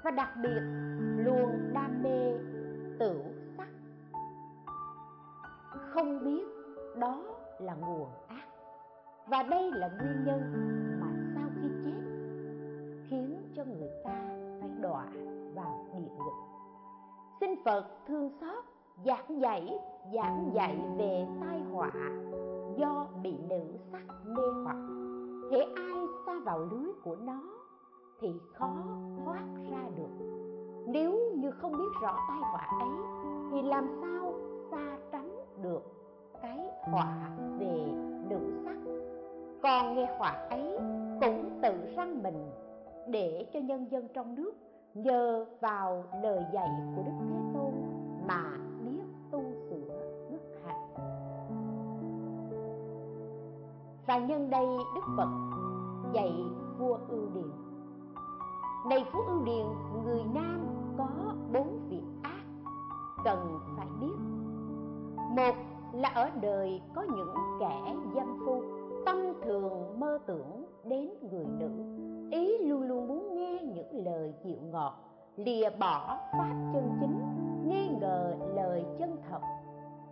và 0.03 0.11
đặc 0.11 0.29
biệt 0.43 0.61
luôn 1.25 1.71
đam 1.73 2.03
mê 2.03 2.33
tửu 2.99 3.21
sắc. 3.57 3.67
Không 5.93 6.23
biết 6.23 6.45
đó 6.97 7.21
là 7.59 7.75
nguồn 7.75 8.07
ác, 8.27 8.47
và 9.27 9.43
đây 9.43 9.71
là 9.71 9.87
nguyên 9.87 10.25
nhân 10.25 10.41
mà 11.01 11.07
sau 11.35 11.49
khi 11.55 11.69
chết 11.85 12.01
khiến 13.09 13.51
cho 13.55 13.65
người 13.65 13.89
ta 14.03 14.21
phải 14.59 14.69
đọa 14.81 15.05
vào 15.55 15.85
địa 15.93 16.09
ngục. 16.17 16.33
Xin 17.39 17.49
phật 17.65 17.85
thương 18.07 18.29
xót, 18.41 18.63
giảng 19.05 19.41
dạy 19.41 19.79
giảng 20.13 20.51
dạy 20.53 20.77
về 20.97 21.27
tai 21.41 21.59
họa 21.71 21.91
do 22.77 23.07
bị 23.23 23.37
nữ 23.49 23.61
sắc 23.91 24.03
mê 24.25 24.43
hoặc. 24.63 24.77
Hễ 25.51 25.59
ai 25.59 26.05
xa 26.25 26.39
vào 26.45 26.59
lưới 26.59 26.93
của 27.03 27.15
nó 27.15 27.41
thì 28.19 28.33
khó 28.53 28.73
thoát 29.25 29.43
ra 29.71 29.83
được 29.97 30.38
nếu 30.91 31.19
như 31.35 31.51
không 31.51 31.71
biết 31.71 32.01
rõ 32.01 32.17
tai 32.27 32.39
họa 32.39 32.67
ấy, 32.79 32.89
thì 33.51 33.61
làm 33.61 33.87
sao 34.01 34.33
xa 34.71 34.97
tránh 35.11 35.45
được 35.61 35.81
cái 36.41 36.67
họa 36.81 37.29
về 37.59 37.91
nữ 38.29 38.61
sắc? 38.63 38.77
Còn 39.63 39.95
nghe 39.95 40.17
họa 40.17 40.29
ấy 40.49 40.77
cũng 41.21 41.59
tự 41.61 41.71
răng 41.95 42.23
mình 42.23 42.51
để 43.07 43.45
cho 43.53 43.59
nhân 43.59 43.85
dân 43.91 44.07
trong 44.13 44.35
nước 44.35 44.51
nhờ 44.93 45.45
vào 45.61 46.03
lời 46.23 46.43
dạy 46.53 46.69
của 46.95 47.03
đức 47.05 47.11
thế 47.19 47.39
tôn 47.53 47.71
mà 48.27 48.43
biết 48.85 49.03
tu 49.31 49.41
sửa 49.69 49.99
đức 50.31 50.41
hạnh 50.65 50.89
và 54.07 54.17
nhân 54.17 54.49
đây 54.49 54.67
đức 54.95 55.01
phật 55.17 55.29
dạy 56.13 56.33
vua 56.79 56.97
ưu 57.09 57.27
điền. 57.33 57.51
Này 58.89 59.05
phú 59.11 59.19
ưu 59.27 59.43
điền, 59.43 59.65
người 60.03 60.21
nam 60.33 60.78
có 60.99 61.33
bốn 61.53 61.89
việc 61.89 62.03
ác 62.23 62.43
cần 63.23 63.59
phải 63.77 63.87
biết. 64.01 64.15
Một 65.35 65.55
là 65.93 66.09
ở 66.09 66.29
đời 66.41 66.81
có 66.95 67.01
những 67.01 67.33
kẻ 67.59 67.95
dâm 68.15 68.45
phu, 68.45 68.61
tâm 69.05 69.15
thường 69.41 69.99
mơ 69.99 70.19
tưởng 70.27 70.65
đến 70.83 71.09
người 71.31 71.45
nữ, 71.59 71.69
ý 72.31 72.57
luôn 72.57 72.81
luôn 72.81 73.07
muốn 73.07 73.33
nghe 73.35 73.59
những 73.75 74.05
lời 74.05 74.33
dịu 74.43 74.59
ngọt, 74.71 74.93
lìa 75.35 75.69
bỏ 75.79 76.17
pháp 76.31 76.71
chân 76.73 76.89
chính, 76.99 77.19
nghi 77.69 77.89
ngờ 78.01 78.35
lời 78.55 78.85
chân 78.99 79.17
thật, 79.29 79.41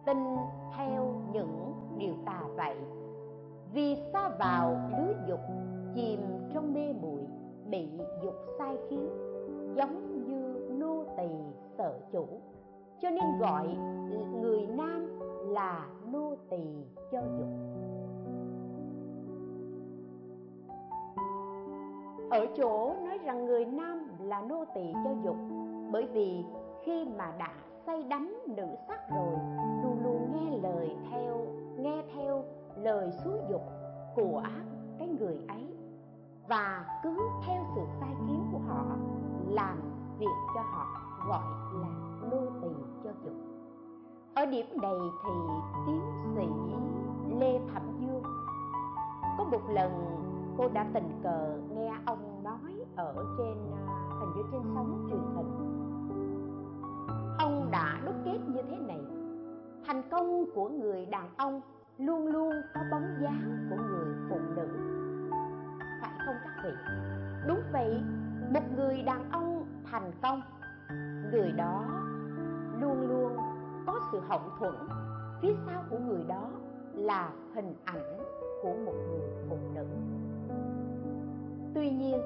tin 0.06 0.18
theo 0.78 1.22
những 1.34 1.74
điều 1.98 2.14
tà 2.26 2.42
vậy 2.56 2.76
vì 3.74 3.96
xa 4.14 4.30
vào 4.30 4.76
lưới 4.98 5.16
dục, 5.28 5.40
chìm 5.96 6.20
trong 6.54 6.74
mê 6.74 6.94
muội, 7.02 7.22
bị 7.70 7.88
dục 8.24 8.36
sai 8.58 8.78
khiến, 8.90 9.10
giống 9.76 10.07
nô 10.88 11.04
tỳ 11.18 11.28
sợ 11.78 12.00
chủ. 12.12 12.26
Cho 13.00 13.10
nên 13.10 13.38
gọi 13.40 13.68
người 14.42 14.68
nam 14.68 15.20
là 15.48 15.88
nô 16.12 16.36
tỳ 16.50 16.64
cho 17.12 17.22
dục. 17.40 17.50
Ở 22.30 22.46
chỗ 22.58 22.94
nói 23.06 23.18
rằng 23.18 23.46
người 23.46 23.66
nam 23.66 24.08
là 24.20 24.42
nô 24.42 24.66
tỳ 24.76 24.94
cho 25.04 25.12
dục, 25.24 25.36
bởi 25.92 26.06
vì 26.06 26.44
khi 26.84 27.06
mà 27.18 27.34
đã 27.40 27.54
say 27.86 28.04
đắm 28.04 28.38
nữ 28.48 28.68
sắc 28.88 29.10
rồi, 29.16 29.34
luôn 29.84 30.04
luôn 30.04 30.32
nghe 30.34 30.58
lời 30.58 30.96
theo, 31.12 31.46
nghe 31.78 32.04
theo 32.16 32.44
lời 32.76 33.12
xúi 33.12 33.38
dục 33.50 33.62
của 34.16 34.44
cái 35.00 35.08
người 35.20 35.40
ấy. 35.48 35.68
Và 36.48 36.86
cứ 37.04 37.18
theo 37.48 37.64
sự 37.76 37.82
sai 38.00 38.14
khiến 38.28 38.44
của 38.52 38.60
họ, 38.68 38.86
làm 39.50 39.97
việc 40.20 40.36
cho 40.56 40.62
họ, 40.62 40.86
gọi 41.28 41.44
là 41.82 41.88
nô 42.32 42.38
tỳ 42.62 42.68
cho 43.04 43.10
dục. 43.24 43.34
Ở 44.36 44.46
điểm 44.46 44.66
này 44.82 44.96
thì 45.24 45.32
tiến 45.86 46.02
sĩ 46.36 46.48
lê 47.40 47.60
thẩm 47.74 47.84
dương, 48.00 48.24
có 49.38 49.44
một 49.44 49.70
lần 49.70 49.92
cô 50.58 50.70
đã 50.74 50.86
tình 50.94 51.20
cờ 51.24 51.60
nghe 51.76 51.94
ông 52.06 52.44
nói 52.44 52.86
ở 52.96 53.26
trên 53.38 53.58
à, 53.74 53.82
hình 54.20 54.30
như 54.36 54.44
trên 54.52 54.62
sóng 54.76 55.08
truyền 55.10 55.22
hình. 55.36 55.68
Ông 57.40 57.68
đã 57.72 58.00
đúc 58.06 58.16
kết 58.26 58.40
như 58.48 58.62
thế 58.70 58.78
này, 58.78 59.02
thành 59.86 60.10
công 60.12 60.46
của 60.56 60.70
người 60.70 61.06
đàn 61.06 61.30
ông 61.38 61.62
luôn 61.98 62.28
luôn 62.28 62.54
có 62.74 62.82
bóng 62.92 63.18
dáng 63.22 63.68
của 63.70 63.76
người 63.76 64.16
phụ 64.30 64.36
nữ. 64.56 64.68
Phải 66.02 66.12
không 66.26 66.36
các 66.44 66.64
vị? 66.64 66.72
Đúng 67.48 67.62
vậy, 67.74 68.02
một 68.54 68.64
người 68.76 69.04
đàn 69.04 69.32
ông 69.32 69.67
thành 70.00 70.12
công. 70.22 70.42
Người 71.32 71.52
đó 71.52 71.86
luôn 72.82 73.08
luôn 73.08 73.38
có 73.86 74.00
sự 74.12 74.20
hậu 74.20 74.42
thuẫn 74.60 74.76
phía 75.42 75.54
sau 75.66 75.84
của 75.90 75.98
người 75.98 76.24
đó 76.28 76.50
là 76.94 77.30
hình 77.54 77.76
ảnh 77.86 78.18
của 78.62 78.74
một 78.86 78.94
người 79.10 79.30
phụ 79.50 79.58
nữ. 79.76 79.86
Tuy 81.76 81.90
nhiên, 81.90 82.22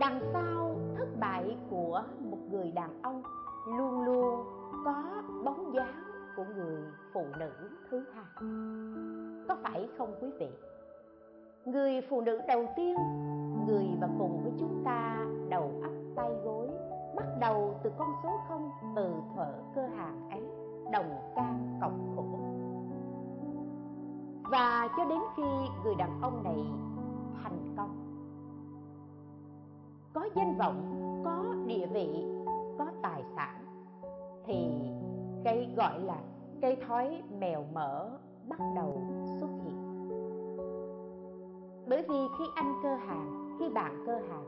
đằng 0.00 0.20
sau 0.32 0.76
thất 0.98 1.08
bại 1.20 1.56
của 1.70 2.02
một 2.18 2.38
người 2.50 2.70
đàn 2.70 3.02
ông 3.02 3.22
luôn 3.66 4.04
luôn 4.04 4.44
có 4.84 5.22
bóng 5.44 5.74
dáng 5.74 6.02
của 6.36 6.44
người 6.56 6.82
phụ 7.12 7.24
nữ 7.38 7.50
thứ 7.90 8.04
hai. 8.14 8.24
Có 9.48 9.56
phải 9.62 9.88
không 9.98 10.14
quý 10.20 10.30
vị? 10.38 10.48
Người 11.64 12.00
phụ 12.10 12.20
nữ 12.20 12.40
đầu 12.48 12.66
tiên, 12.76 12.96
người 13.66 13.86
mà 14.00 14.08
cùng 14.18 14.42
với 14.42 14.52
chúng 14.58 14.82
ta 14.84 15.26
đầu 15.48 15.72
ấp 15.82 15.90
tay 16.16 16.30
gối 16.44 16.61
đầu 17.42 17.74
từ 17.82 17.90
con 17.98 18.08
số 18.22 18.30
không 18.48 18.70
từ 18.96 19.14
thở 19.36 19.52
cơ 19.74 19.86
hàng 19.96 20.30
ấy, 20.30 20.42
đồng 20.92 21.32
can 21.36 21.78
cộng 21.80 22.12
khổ. 22.16 22.24
Và 24.50 24.88
cho 24.96 25.04
đến 25.04 25.18
khi 25.36 25.42
người 25.84 25.94
đàn 25.94 26.20
ông 26.22 26.44
này 26.44 26.64
thành 27.42 27.74
công, 27.76 27.90
có 30.12 30.28
danh 30.34 30.56
vọng, 30.58 30.82
có 31.24 31.44
địa 31.66 31.86
vị, 31.86 32.24
có 32.78 32.86
tài 33.02 33.22
sản, 33.36 33.64
thì 34.44 34.70
cái 35.44 35.74
gọi 35.76 36.00
là 36.00 36.18
cây 36.60 36.76
thói 36.88 37.22
mèo 37.38 37.64
mỡ 37.72 38.10
bắt 38.48 38.60
đầu 38.76 39.00
xuất 39.40 39.48
hiện. 39.64 40.08
Bởi 41.88 42.04
vì 42.08 42.18
khi 42.38 42.44
anh 42.54 42.74
cơ 42.82 42.94
hàng, 42.94 43.56
khi 43.58 43.68
bạn 43.68 44.04
cơ 44.06 44.14
hàng, 44.14 44.44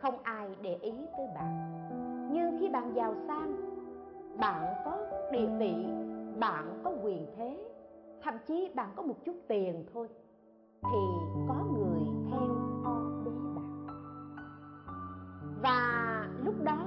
không 0.00 0.14
ai 0.22 0.56
để 0.62 0.74
ý 0.74 0.92
tới 1.16 1.26
bạn 1.34 1.78
nhưng 2.30 2.56
khi 2.60 2.68
bạn 2.68 2.94
giàu 2.94 3.14
sang, 3.26 3.56
bạn 4.40 4.74
có 4.84 4.98
địa 5.32 5.46
vị, 5.58 5.74
bạn 6.38 6.80
có 6.84 6.92
quyền 7.02 7.26
thế, 7.36 7.58
thậm 8.22 8.34
chí 8.46 8.70
bạn 8.74 8.88
có 8.96 9.02
một 9.02 9.24
chút 9.24 9.36
tiền 9.48 9.84
thôi, 9.94 10.08
thì 10.82 10.98
có 11.48 11.54
người 11.72 12.00
theo 12.30 12.48
o 12.84 12.94
bế 13.24 13.30
bạn. 13.56 13.86
Và 15.62 16.28
lúc 16.44 16.54
đó, 16.64 16.86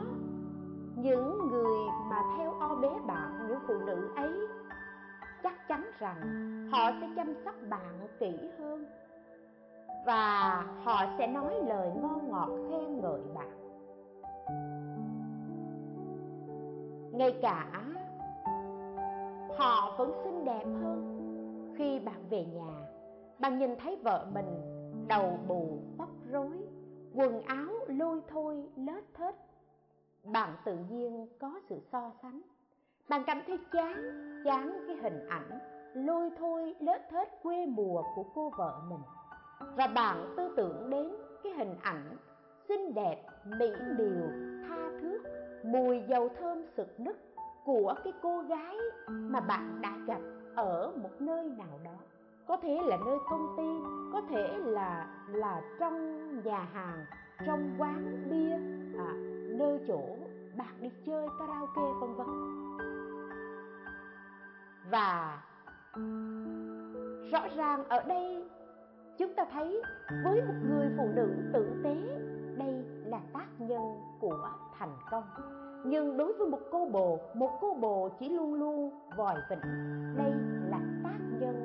những 0.96 1.48
người 1.52 1.80
mà 2.10 2.24
theo 2.38 2.54
o 2.60 2.76
bế 2.76 2.90
bạn, 3.08 3.48
những 3.48 3.60
phụ 3.68 3.74
nữ 3.86 4.10
ấy, 4.16 4.32
chắc 5.44 5.68
chắn 5.68 5.92
rằng 6.00 6.22
họ 6.72 6.92
sẽ 7.02 7.10
chăm 7.16 7.34
sóc 7.46 7.56
bạn 7.70 8.08
kỹ 8.20 8.38
hơn 8.60 8.86
và 10.06 10.64
họ 10.84 11.06
sẽ 11.18 11.28
nói 11.28 11.54
lời 11.68 11.92
ngon 12.02 12.32
ngọt 12.32 12.50
khen 12.70 13.02
ngợi 13.02 13.22
bạn. 13.36 13.61
Ngay 17.12 17.40
cả 17.42 17.82
họ 19.58 19.96
vẫn 19.98 20.12
xinh 20.24 20.46
đẹp 20.46 20.66
hơn. 20.66 21.18
Khi 21.78 22.00
bạn 22.00 22.30
về 22.30 22.46
nhà, 22.46 22.88
bạn 23.40 23.60
nhìn 23.60 23.76
thấy 23.76 24.00
vợ 24.04 24.26
mình 24.34 24.62
đầu 25.08 25.40
bù 25.48 25.80
tóc 25.98 26.10
rối, 26.32 26.58
quần 27.14 27.42
áo 27.42 27.68
lôi 27.88 28.22
thôi, 28.28 28.64
lết 28.76 29.04
thết. 29.14 29.36
Bạn 30.24 30.50
tự 30.66 30.78
nhiên 30.90 31.28
có 31.40 31.60
sự 31.70 31.80
so 31.92 32.12
sánh. 32.22 32.42
Bạn 33.10 33.24
cảm 33.28 33.42
thấy 33.48 33.60
chán 33.72 33.94
chán 34.46 34.84
cái 34.88 34.96
hình 34.96 35.28
ảnh 35.30 35.60
lôi 35.94 36.30
thôi, 36.38 36.76
lết 36.80 37.02
thết 37.10 37.44
quê 37.44 37.66
mùa 37.66 38.04
của 38.16 38.24
cô 38.36 38.52
vợ 38.58 38.82
mình. 38.90 39.02
Và 39.76 39.88
bạn 39.88 40.34
tư 40.38 40.54
tưởng 40.58 40.90
đến 40.90 41.12
cái 41.44 41.54
hình 41.54 41.76
ảnh 41.82 42.18
xinh 42.68 42.94
đẹp, 42.94 43.26
mỹ 43.46 43.72
miều, 43.98 44.30
tha 44.68 44.90
thước 45.02 45.41
mùi 45.64 46.02
dầu 46.08 46.30
thơm 46.40 46.58
sực 46.78 47.00
nức 47.00 47.18
của 47.66 47.94
cái 48.04 48.14
cô 48.22 48.42
gái 48.42 48.76
mà 49.08 49.40
bạn 49.40 49.80
đã 49.82 49.98
gặp 50.08 50.20
ở 50.56 50.92
một 50.96 51.22
nơi 51.22 51.50
nào 51.58 51.80
đó. 51.84 51.98
Có 52.48 52.58
thể 52.58 52.82
là 52.86 52.98
nơi 53.06 53.18
công 53.30 53.54
ty 53.58 53.90
có 54.14 54.22
thể 54.30 54.58
là 54.58 55.08
là 55.28 55.62
trong 55.80 56.28
nhà 56.44 56.60
hàng 56.74 57.06
trong 57.46 57.76
quán 57.78 58.28
bia 58.30 58.54
à, 59.00 59.14
nơi 59.58 59.80
chỗ 59.88 60.02
bạn 60.58 60.74
đi 60.82 60.90
chơi 61.06 61.28
karaoke 61.40 62.00
vân 62.00 62.16
vân. 62.16 62.28
Và 64.92 65.42
rõ 67.32 67.48
ràng 67.56 67.84
ở 67.90 68.04
đây 68.08 68.44
chúng 69.18 69.34
ta 69.34 69.46
thấy 69.54 69.82
với 70.24 70.42
một 70.42 70.54
người 70.70 70.88
phụ 70.98 71.08
nữ 71.16 71.30
tử 71.54 71.82
tế 71.84 71.96
đây 72.58 72.84
là 73.12 73.22
tác 73.34 73.48
nhân 73.60 73.82
của 74.20 74.50
thành 74.78 74.98
công. 75.12 75.24
Nhưng 75.86 76.18
đối 76.18 76.34
với 76.34 76.48
một 76.48 76.60
cô 76.72 76.86
bồ, 76.86 77.20
một 77.34 77.58
cô 77.62 77.74
bồ 77.74 78.10
chỉ 78.20 78.30
luôn 78.30 78.54
luôn 78.54 78.90
vòi 79.18 79.36
vĩnh 79.50 79.62
đây 80.18 80.32
là 80.70 80.80
tác 81.04 81.20
nhân 81.40 81.56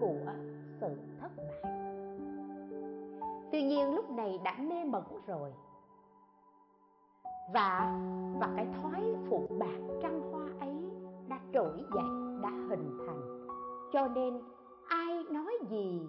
của 0.00 0.32
sự 0.80 0.88
thất 1.20 1.30
bại. 1.36 1.72
Tuy 3.52 3.62
nhiên 3.62 3.94
lúc 3.94 4.10
này 4.10 4.40
đã 4.44 4.56
mê 4.58 4.84
mẩn 4.84 5.02
rồi. 5.26 5.52
Và 7.52 8.00
và 8.40 8.48
cái 8.56 8.66
thói 8.82 9.16
phụ 9.28 9.46
bạc 9.58 9.78
trăng 10.02 10.20
hoa 10.32 10.46
ấy 10.60 10.74
đã 11.28 11.38
trỗi 11.52 11.84
dậy, 11.94 12.04
đã 12.42 12.50
hình 12.68 12.98
thành. 13.06 13.48
Cho 13.92 14.08
nên 14.08 14.40
ai 14.88 15.24
nói 15.30 15.52
gì 15.70 16.02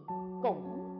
cũng 0.43 0.94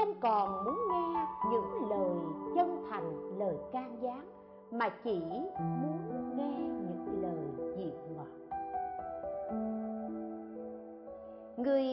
không 0.00 0.14
còn 0.20 0.64
muốn 0.64 0.78
nghe 0.90 1.26
những 1.50 1.88
lời 1.90 2.16
chân 2.54 2.86
thành, 2.90 3.38
lời 3.38 3.56
can 3.72 4.02
gián, 4.02 4.30
mà 4.70 4.88
chỉ 5.04 5.20
muốn 5.58 6.36
nghe 6.36 6.58
những 6.58 7.22
lời 7.22 7.72
dịu 7.76 7.92
ngọt 8.16 8.56
người 11.56 11.84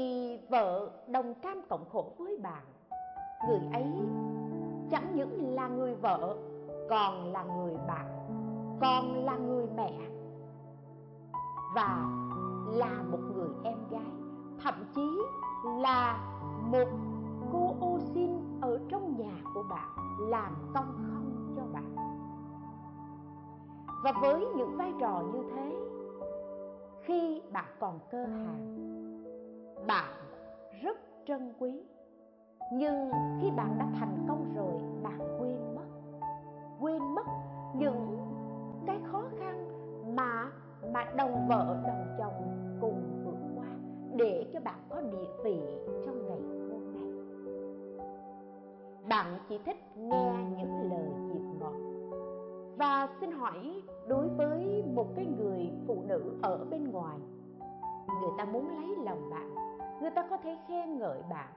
vợ 0.49 0.89
đồng 1.07 1.33
cam 1.33 1.61
cộng 1.69 1.85
khổ 1.91 2.11
với 2.17 2.37
bạn, 2.43 2.63
người 3.47 3.61
ấy 3.73 3.93
chẳng 4.91 5.15
những 5.15 5.55
là 5.55 5.67
người 5.67 5.95
vợ, 5.95 6.37
còn 6.89 7.31
là 7.33 7.43
người 7.43 7.77
bạn, 7.87 8.07
còn 8.81 9.25
là 9.25 9.37
người 9.37 9.67
mẹ, 9.77 9.93
và 11.75 12.05
là 12.67 13.03
một 13.11 13.19
người 13.35 13.49
em 13.63 13.77
gái, 13.89 14.11
thậm 14.63 14.73
chí 14.95 15.21
là 15.63 16.19
một 16.71 16.87
cô 17.51 17.75
ô 17.79 17.99
xin 17.99 18.31
ở 18.61 18.79
trong 18.89 19.17
nhà 19.17 19.41
của 19.53 19.63
bạn 19.69 19.89
làm 20.19 20.55
công 20.73 20.93
không 21.13 21.53
cho 21.55 21.63
bạn. 21.73 21.95
Và 24.03 24.13
với 24.21 24.45
những 24.55 24.77
vai 24.77 24.93
trò 24.99 25.23
như 25.33 25.43
thế, 25.55 25.75
khi 27.01 27.41
bạn 27.51 27.75
còn 27.79 27.99
cơ 28.11 28.25
hàng, 28.25 28.77
bạn 29.87 30.13
rất 30.81 30.97
trân 31.25 31.53
quý. 31.59 31.83
Nhưng 32.73 33.11
khi 33.41 33.51
bạn 33.51 33.75
đã 33.79 33.87
thành 33.99 34.25
công 34.27 34.53
rồi, 34.55 34.81
bạn 35.03 35.19
quên 35.39 35.75
mất. 35.75 35.87
Quên 36.79 37.15
mất 37.15 37.25
những 37.73 38.17
cái 38.87 38.99
khó 39.11 39.23
khăn 39.39 39.67
mà 40.15 40.51
mà 40.93 41.05
đồng 41.15 41.47
vợ, 41.47 41.77
đồng 41.83 42.15
chồng 42.17 42.77
cùng 42.81 43.23
vượt 43.25 43.37
qua 43.55 43.67
để 44.15 44.49
cho 44.53 44.59
bạn 44.59 44.79
có 44.89 45.01
địa 45.01 45.27
vị 45.43 45.61
trong 46.05 46.26
bạn 49.09 49.37
chỉ 49.49 49.57
thích 49.65 49.77
nghe 49.97 50.43
những 50.57 50.91
lời 50.91 51.09
dịu 51.27 51.41
ngọt. 51.59 51.73
Và 52.77 53.07
xin 53.21 53.31
hỏi, 53.31 53.83
đối 54.07 54.27
với 54.27 54.83
một 54.93 55.07
cái 55.15 55.25
người 55.25 55.71
phụ 55.87 56.03
nữ 56.07 56.39
ở 56.41 56.65
bên 56.69 56.91
ngoài, 56.91 57.17
người 58.21 58.31
ta 58.37 58.45
muốn 58.45 58.67
lấy 58.69 58.95
lòng 59.05 59.29
bạn, 59.29 59.55
người 60.01 60.09
ta 60.09 60.27
có 60.29 60.37
thể 60.37 60.57
khen 60.67 60.99
ngợi 60.99 61.21
bạn, 61.29 61.49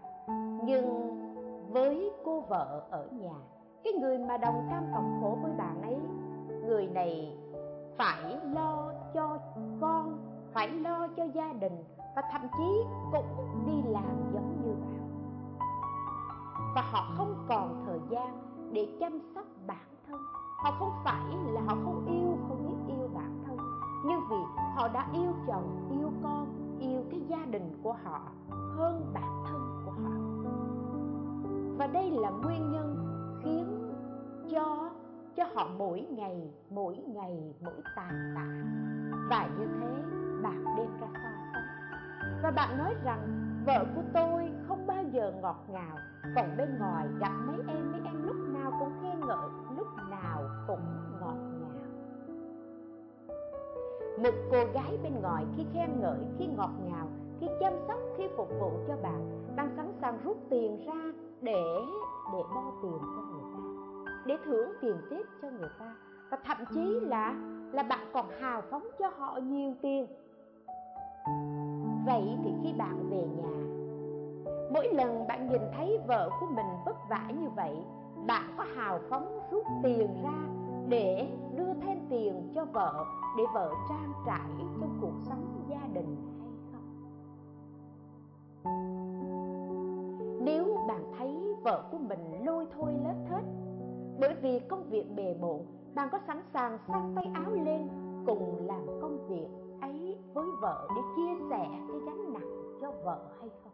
nhưng 0.65 0.87
với 1.73 2.11
cô 2.25 2.41
vợ 2.41 2.87
ở 2.91 3.09
nhà, 3.13 3.35
cái 3.85 3.93
người 3.93 4.19
mà 4.19 4.37
đồng 4.37 4.67
cam 4.71 4.85
cộng 4.95 5.19
khổ 5.21 5.39
với 5.43 5.53
bạn 5.59 5.83
ấy, 5.83 5.99
người 6.67 6.87
này 6.87 7.39
phải 7.97 8.39
lo 8.55 8.93
cho 9.15 9.39
con, 9.81 10.19
phải 10.53 10.69
lo 10.69 11.09
cho 11.17 11.25
gia 11.35 11.53
đình 11.53 11.85
và 12.17 12.23
thậm 12.33 12.43
chí 12.59 12.83
cũng 13.13 13.65
đi 13.67 13.91
làm 13.91 14.31
giống 14.33 14.63
như 14.63 14.73
bạn 14.73 15.00
và 16.75 16.83
họ 16.91 17.13
không 17.17 17.45
còn 17.49 17.83
thời 17.87 18.01
gian 18.11 18.43
để 18.73 18.97
chăm 19.01 19.19
sóc 19.35 19.45
bản 19.67 19.87
thân. 20.07 20.21
Họ 20.59 20.71
không 20.79 20.93
phải 21.05 21.37
là, 21.53 21.61
họ 21.61 21.77
không 21.85 22.07
yêu, 22.07 22.39
không 22.49 22.67
biết 22.69 22.95
yêu 22.95 23.09
bản 23.15 23.43
thân. 23.47 23.57
Nhưng 24.07 24.21
vì 24.31 24.37
họ 24.75 24.89
đã 24.89 25.07
yêu 25.13 25.33
chồng, 25.47 25.89
yêu 25.91 26.11
con, 26.23 26.47
yêu 26.81 27.03
cái 27.11 27.21
gia 27.29 27.47
đình 27.51 27.81
của 27.83 27.97
họ 28.05 28.21
hơn 28.51 29.11
bản 29.15 29.45
thân 29.47 29.83
của 29.85 29.91
họ. 29.91 30.11
Và 31.79 31.87
đây 31.87 32.11
là 32.11 32.31
nguyên 32.31 32.73
nhân 32.73 32.97
khiến 33.45 33.93
cho 34.51 34.91
cho 35.37 35.45
họ 35.55 35.69
mỗi 35.79 36.01
ngày 36.01 36.51
mỗi 36.71 36.97
ngày, 36.97 37.55
mỗi 37.61 37.83
tàn 37.97 38.33
tạ. 38.35 38.47
Và 39.31 39.49
như 39.59 39.67
thế 39.81 40.03
bạn 40.43 40.65
đem 40.77 40.91
ra 41.01 41.09
so 41.13 41.29
sánh 41.53 41.61
và 42.43 42.51
bạn 42.51 42.79
nói 42.79 42.95
rằng, 43.05 43.21
vợ 43.67 43.85
của 43.95 44.03
tôi 44.15 44.51
không 44.69 44.80
giờ 45.13 45.33
ngọt 45.43 45.57
ngào, 45.69 45.97
còn 46.37 46.57
bên 46.59 46.79
ngoài 46.79 47.07
gặp 47.21 47.33
mấy 47.47 47.57
em 47.69 47.93
mấy 47.93 48.01
em 48.05 48.27
lúc 48.27 48.37
nào 48.55 48.73
cũng 48.81 48.93
khen 49.03 49.21
ngợi, 49.21 49.49
lúc 49.77 49.87
nào 50.11 50.43
cũng 50.67 50.81
ngọt 51.21 51.37
ngào. 51.61 51.81
Một 54.23 54.35
cô 54.51 54.59
gái 54.75 54.99
bên 55.03 55.21
ngoài 55.23 55.45
khi 55.57 55.67
khen 55.75 56.01
ngợi, 56.01 56.19
khi 56.39 56.47
ngọt 56.47 56.71
ngào, 56.85 57.07
khi 57.41 57.47
chăm 57.61 57.73
sóc, 57.89 57.99
khi 58.17 58.29
phục 58.37 58.49
vụ 58.61 58.71
cho 58.89 58.97
bạn 58.97 59.47
đang 59.57 59.71
sẵn 59.77 59.93
sàng 60.01 60.19
rút 60.25 60.37
tiền 60.51 60.87
ra 60.87 61.13
để 61.41 61.65
để 62.33 62.43
bo 62.55 62.73
tiền 62.83 62.99
cho 63.01 63.23
người 63.31 63.43
ta, 63.55 63.61
để 64.27 64.37
thưởng 64.45 64.69
tiền 64.81 64.97
tiếp 65.11 65.27
cho 65.43 65.51
người 65.51 65.71
ta. 65.79 65.95
Và 66.31 66.39
thậm 66.45 66.57
chí 66.75 67.01
là 67.01 67.35
là 67.73 67.83
bạn 67.83 68.11
còn 68.13 68.27
hào 68.41 68.63
phóng 68.71 68.87
cho 68.99 69.09
họ 69.19 69.39
nhiều 69.43 69.75
tiền. 69.83 70.07
Vậy 72.07 72.39
thì 72.45 72.51
khi 72.63 72.73
bạn 72.79 73.11
về 73.11 73.27
nhà 73.37 73.60
mỗi 74.71 74.89
lần 74.93 75.27
bạn 75.27 75.49
nhìn 75.49 75.63
thấy 75.77 75.99
vợ 76.07 76.31
của 76.41 76.47
mình 76.47 76.67
vất 76.85 76.97
vả 77.09 77.31
như 77.41 77.49
vậy, 77.57 77.77
bạn 78.27 78.55
có 78.57 78.65
hào 78.77 78.99
phóng 79.11 79.39
rút 79.51 79.65
tiền 79.83 80.23
ra 80.23 80.47
để 80.89 81.29
đưa 81.57 81.75
thêm 81.75 81.99
tiền 82.11 82.53
cho 82.55 82.65
vợ 82.65 83.05
để 83.37 83.45
vợ 83.55 83.73
trang 83.89 84.13
trải 84.27 84.51
trong 84.81 84.99
cuộc 85.01 85.15
sống 85.29 85.65
gia 85.69 85.81
đình 85.95 86.17
hay 86.41 86.51
không? 86.73 86.87
Nếu 90.45 90.77
bạn 90.89 91.13
thấy 91.19 91.55
vợ 91.63 91.89
của 91.91 91.99
mình 91.99 92.45
lôi 92.45 92.67
thôi 92.75 92.93
lết 93.05 93.17
thết 93.29 93.43
bởi 94.21 94.35
vì 94.43 94.61
công 94.61 94.85
việc 94.91 95.05
bề 95.17 95.35
bộn, 95.41 95.61
bạn 95.95 96.09
có 96.13 96.19
sẵn 96.27 96.43
sàng 96.53 96.79
sang 96.89 97.13
tay 97.17 97.25
áo 97.35 97.53
lên 97.65 97.89
cùng 98.27 98.67
làm 98.67 98.87
công 98.87 99.29
việc 99.29 99.49
ấy 99.81 100.19
với 100.35 100.47
vợ 100.61 100.89
để 100.97 101.03
chia 101.17 101.45
sẻ 101.51 101.69
cái 101.89 102.01
gánh 102.07 102.33
nặng 102.33 102.79
cho 102.81 102.93
vợ 103.05 103.19
hay 103.41 103.51
không? 103.63 103.70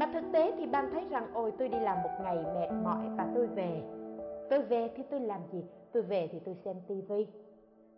Mà 0.00 0.06
thực 0.12 0.24
tế 0.32 0.52
thì 0.58 0.66
bạn 0.66 0.90
thấy 0.92 1.08
rằng, 1.10 1.30
ôi, 1.34 1.52
tôi 1.58 1.68
đi 1.68 1.80
làm 1.80 2.02
một 2.02 2.10
ngày 2.22 2.36
mệt 2.54 2.68
mỏi 2.84 3.04
và 3.16 3.26
tôi 3.34 3.46
về. 3.46 3.82
Tôi 4.50 4.62
về 4.62 4.92
thì 4.96 5.02
tôi 5.10 5.20
làm 5.20 5.40
gì? 5.52 5.64
Tôi 5.92 6.02
về 6.02 6.28
thì 6.32 6.38
tôi 6.44 6.54
xem 6.64 6.76
tivi 6.88 7.26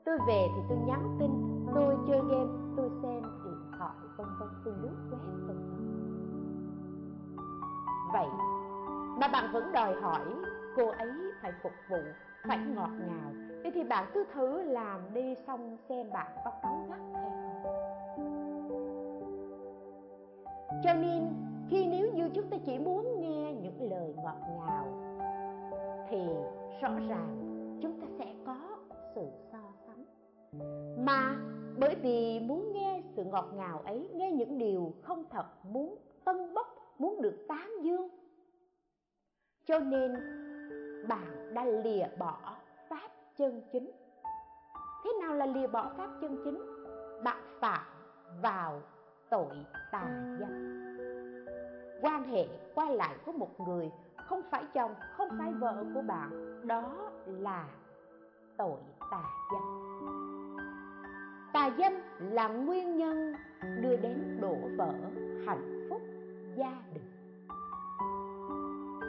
tôi 0.04 0.18
về 0.26 0.48
thì 0.54 0.62
tôi 0.68 0.78
nhắn 0.86 1.16
tin, 1.20 1.30
tôi 1.74 1.96
chơi 2.08 2.20
game, 2.30 2.50
tôi 2.76 2.90
xem 3.02 3.22
điện 3.44 3.72
thoại, 3.78 3.94
vân 4.16 4.26
vân, 4.40 4.48
tôi 4.64 4.74
lướt 4.82 4.96
web, 5.10 5.46
vân 5.46 5.46
vân. 5.46 5.56
Vậy 8.12 8.26
mà 9.20 9.28
bạn 9.28 9.52
vẫn 9.52 9.72
đòi 9.72 9.94
hỏi 9.94 10.20
cô 10.76 10.86
ấy 10.86 11.10
phải 11.42 11.52
phục 11.62 11.72
vụ, 11.90 11.98
phải 12.48 12.58
ngọt 12.58 12.90
ngào. 13.08 13.32
Thế 13.64 13.70
thì 13.74 13.84
bạn 13.84 14.04
cứ 14.14 14.24
thử 14.34 14.62
làm 14.62 15.00
đi 15.14 15.34
xong 15.46 15.76
xem 15.88 16.06
bạn 16.12 16.32
có 16.44 16.50
cáu 16.62 16.86
gắt 16.88 17.00
hay 17.14 17.30
không. 17.44 17.62
Cho 20.84 20.94
nên 20.94 21.51
khi 21.72 21.86
nếu 21.86 22.12
như 22.12 22.28
chúng 22.34 22.50
ta 22.50 22.56
chỉ 22.66 22.78
muốn 22.78 23.20
nghe 23.20 23.54
những 23.54 23.90
lời 23.90 24.14
ngọt 24.16 24.36
ngào, 24.56 24.86
thì 26.08 26.18
rõ 26.80 26.88
ràng 27.08 27.38
chúng 27.82 28.00
ta 28.00 28.06
sẽ 28.18 28.34
có 28.46 28.56
sự 29.14 29.26
so 29.52 29.58
sánh. 29.86 30.04
Mà 31.06 31.36
bởi 31.78 31.94
vì 31.94 32.40
muốn 32.40 32.72
nghe 32.72 33.02
sự 33.16 33.24
ngọt 33.24 33.48
ngào 33.54 33.78
ấy, 33.84 34.10
nghe 34.14 34.32
những 34.32 34.58
điều 34.58 34.92
không 35.02 35.24
thật, 35.30 35.46
muốn 35.64 35.96
tân 36.24 36.54
bốc, 36.54 36.66
muốn 36.98 37.22
được 37.22 37.44
tán 37.48 37.70
dương. 37.82 38.08
Cho 39.64 39.78
nên 39.78 40.12
bạn 41.08 41.54
đã 41.54 41.64
lìa 41.64 42.06
bỏ 42.18 42.56
pháp 42.88 43.08
chân 43.36 43.62
chính. 43.72 43.90
Thế 45.04 45.10
nào 45.20 45.34
là 45.34 45.46
lìa 45.46 45.66
bỏ 45.66 45.92
pháp 45.96 46.10
chân 46.20 46.36
chính? 46.44 46.58
Bạn 47.24 47.42
phạm 47.60 47.86
vào 48.42 48.80
tội 49.30 49.56
tà 49.92 50.36
dâm 50.40 50.81
quan 52.02 52.24
hệ 52.24 52.46
qua 52.74 52.90
lại 52.90 53.16
với 53.24 53.34
một 53.34 53.60
người 53.60 53.90
không 54.16 54.42
phải 54.50 54.64
chồng, 54.74 54.94
không 55.16 55.28
phải 55.38 55.52
vợ 55.52 55.84
của 55.94 56.02
bạn, 56.02 56.60
đó 56.66 57.10
là 57.26 57.64
tội 58.56 58.78
tà 59.10 59.22
dâm. 59.52 59.62
Tà 61.52 61.70
dâm 61.78 61.92
là 62.18 62.48
nguyên 62.48 62.96
nhân 62.96 63.34
đưa 63.80 63.96
đến 63.96 64.38
đổ 64.40 64.56
vỡ 64.76 64.92
hạnh 65.46 65.86
phúc 65.90 66.02
gia 66.56 66.82
đình. 66.94 67.12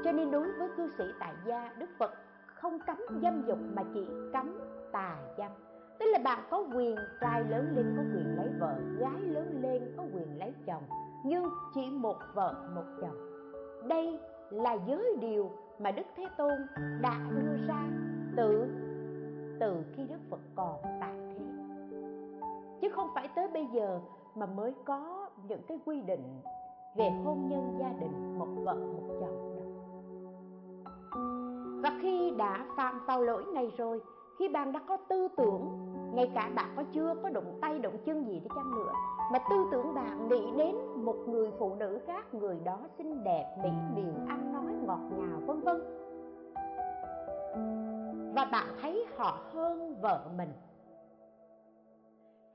Cho 0.04 0.12
nên 0.12 0.32
đối 0.32 0.52
với 0.52 0.70
cư 0.78 0.90
sĩ 0.98 1.04
tại 1.20 1.34
gia, 1.46 1.74
đức 1.78 1.90
phật 1.98 2.14
không 2.46 2.80
cấm 2.88 2.98
dâm 3.22 3.46
dục 3.48 3.60
mà 3.74 3.84
chỉ 3.94 4.08
cấm 4.34 4.60
tà 4.92 5.16
dâm. 5.38 5.52
Tức 6.00 6.06
là 6.06 6.20
bạn 6.24 6.44
có 6.50 6.66
quyền 6.76 6.96
trai 7.22 7.44
lớn 7.44 7.74
lên, 7.76 7.94
có 7.98 8.04
quyền 8.16 8.36
lấy 8.38 8.50
vợ, 8.60 8.76
gái 8.98 9.22
lớn 9.22 9.62
lên, 9.62 9.94
có 9.98 10.04
quyền 10.14 10.40
lấy 10.40 10.54
chồng 10.66 10.84
nhưng 11.24 11.50
chỉ 11.74 11.90
một 11.92 12.18
vợ 12.34 12.56
một 12.76 12.86
chồng 13.02 13.18
đây 13.88 14.20
là 14.50 14.78
giới 14.88 15.18
điều 15.22 15.52
mà 15.80 15.92
đức 15.92 16.06
thế 16.16 16.26
tôn 16.38 16.54
đã 17.02 17.20
đưa 17.30 17.68
ra 17.68 17.84
từ 18.38 18.66
từ 19.60 19.84
khi 19.96 20.04
đức 20.08 20.20
phật 20.30 20.40
còn 20.56 20.76
tại 21.00 21.14
thế 21.30 21.46
chứ 22.82 22.90
không 22.90 23.10
phải 23.16 23.30
tới 23.36 23.48
bây 23.54 23.66
giờ 23.74 24.00
mà 24.36 24.46
mới 24.46 24.74
có 24.86 25.30
những 25.48 25.62
cái 25.68 25.80
quy 25.86 26.02
định 26.02 26.42
về 26.96 27.10
hôn 27.26 27.50
nhân 27.50 27.78
gia 27.80 27.94
đình, 28.00 28.40
một 28.40 28.48
vợ, 28.64 28.76
một 28.76 29.16
chồng 29.22 29.56
đó. 29.56 29.66
và 31.84 32.00
khi 32.02 32.32
đã 32.38 32.66
phạm 32.78 33.06
vào 33.06 33.22
lỗi 33.22 33.46
này 33.54 33.72
rồi, 33.78 34.02
khi 34.40 34.48
bạn 34.50 34.72
đã 34.72 34.80
có 34.88 34.98
tư 34.98 35.28
tưởng, 35.38 35.68
ngay 36.14 36.32
cả 36.36 36.52
bạn 36.56 36.74
có 36.76 36.84
chưa 36.94 37.16
có 37.24 37.30
động 37.30 37.58
tay 37.62 37.80
động 37.80 37.98
chân 38.06 38.28
gì 38.28 38.40
đi 38.40 38.48
chăng 38.56 38.72
nữa, 38.72 38.92
mà 39.32 39.40
tư 39.50 39.66
tưởng 39.72 39.96
bạn 39.96 40.30
nghĩ 40.30 40.52
đến 40.58 40.76
một 41.06 41.16
người 41.28 41.52
phụ 41.60 41.76
nữ 41.76 42.00
khác, 42.08 42.34
người 42.34 42.60
đó 42.64 42.80
xinh 42.98 43.24
đẹp, 43.24 43.56
mỹ 43.64 43.70
miều, 43.96 44.14
ăn 44.28 44.54
nói 44.54 44.74
ngọt 44.86 45.00
ngào, 45.18 45.40
vân 45.46 45.62
vân. 45.62 45.82
Và 48.36 48.46
bạn 48.52 48.68
thấy 48.82 49.06
họ 49.18 49.40
hơn 49.54 49.96
vợ 50.02 50.26
mình. 50.38 50.52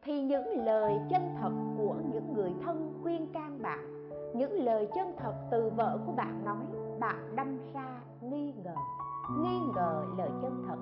Thì 0.02 0.22
những 0.22 0.64
lời 0.64 1.00
chân 1.10 1.22
thật 1.40 1.52
của 1.78 1.94
những 2.12 2.34
người 2.34 2.54
thân 2.64 3.00
khuyên 3.02 3.32
can 3.32 3.62
bạn, 3.62 4.10
những 4.34 4.52
lời 4.52 4.88
chân 4.94 5.12
thật 5.16 5.34
từ 5.50 5.70
vợ 5.76 5.98
của 6.06 6.12
bạn 6.12 6.44
nói, 6.44 6.64
bạn 7.00 7.36
đâm 7.36 7.58
ra 7.74 8.00
nghi 8.20 8.52
ngờ 8.64 8.74
nghi 9.30 9.58
ngờ 9.74 10.04
lời 10.18 10.30
chân 10.42 10.64
thật. 10.68 10.76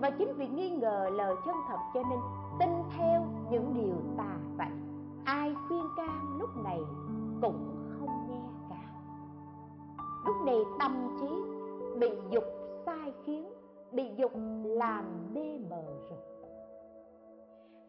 Và 0.00 0.10
chính 0.10 0.32
vì 0.36 0.48
nghi 0.48 0.70
ngờ 0.70 1.10
lời 1.12 1.34
chân 1.46 1.56
thật 1.68 1.78
cho 1.94 2.02
nên 2.10 2.18
tin 2.58 2.68
theo 2.96 3.22
những 3.50 3.74
điều 3.74 3.96
tà 4.16 4.36
vậy. 4.56 4.68
Ai 5.24 5.54
khuyên 5.68 5.82
can 5.96 6.36
lúc 6.38 6.50
này 6.64 6.80
cũng 7.42 7.88
không 7.98 8.28
nghe 8.28 8.42
cả. 8.70 8.90
Lúc 10.26 10.36
này 10.46 10.58
tâm 10.78 11.16
trí 11.20 11.28
bị 12.00 12.10
dục 12.30 12.44
sai 12.86 13.12
khiến 13.24 13.52
bị 13.92 14.14
dục 14.16 14.32
làm 14.64 15.34
mê 15.34 15.58
mờ 15.70 15.82
rồi. 16.10 16.18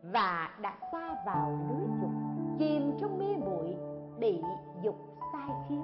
Và 0.03 0.60
đã 0.62 0.77
xa 0.91 1.23
vào 1.25 1.60
lưới 1.69 1.88
dục 2.01 2.12
chìm 2.60 2.91
trong 2.99 3.19
mê 3.19 3.36
bụi, 3.45 3.75
bị 4.19 4.41
dục 4.83 4.95
sai 5.33 5.49
khiến. 5.69 5.83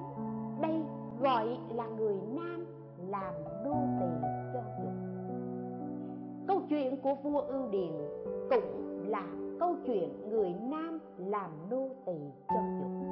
Đây 0.60 0.82
gọi 1.20 1.58
là 1.68 1.86
người 1.86 2.16
nam 2.32 2.66
làm 3.08 3.34
nô 3.64 3.74
tỳ 4.00 4.06
cho 4.54 4.60
dục. 4.82 4.92
Câu 6.46 6.60
chuyện 6.68 7.00
của 7.02 7.14
vua 7.14 7.40
ưu 7.40 7.68
điền 7.68 7.92
cũng 8.50 9.04
là 9.08 9.26
câu 9.60 9.76
chuyện 9.86 10.28
người 10.30 10.54
nam 10.62 10.98
làm 11.16 11.50
nô 11.70 11.88
tỳ 12.06 12.18
cho 12.48 12.60
dục 12.80 13.03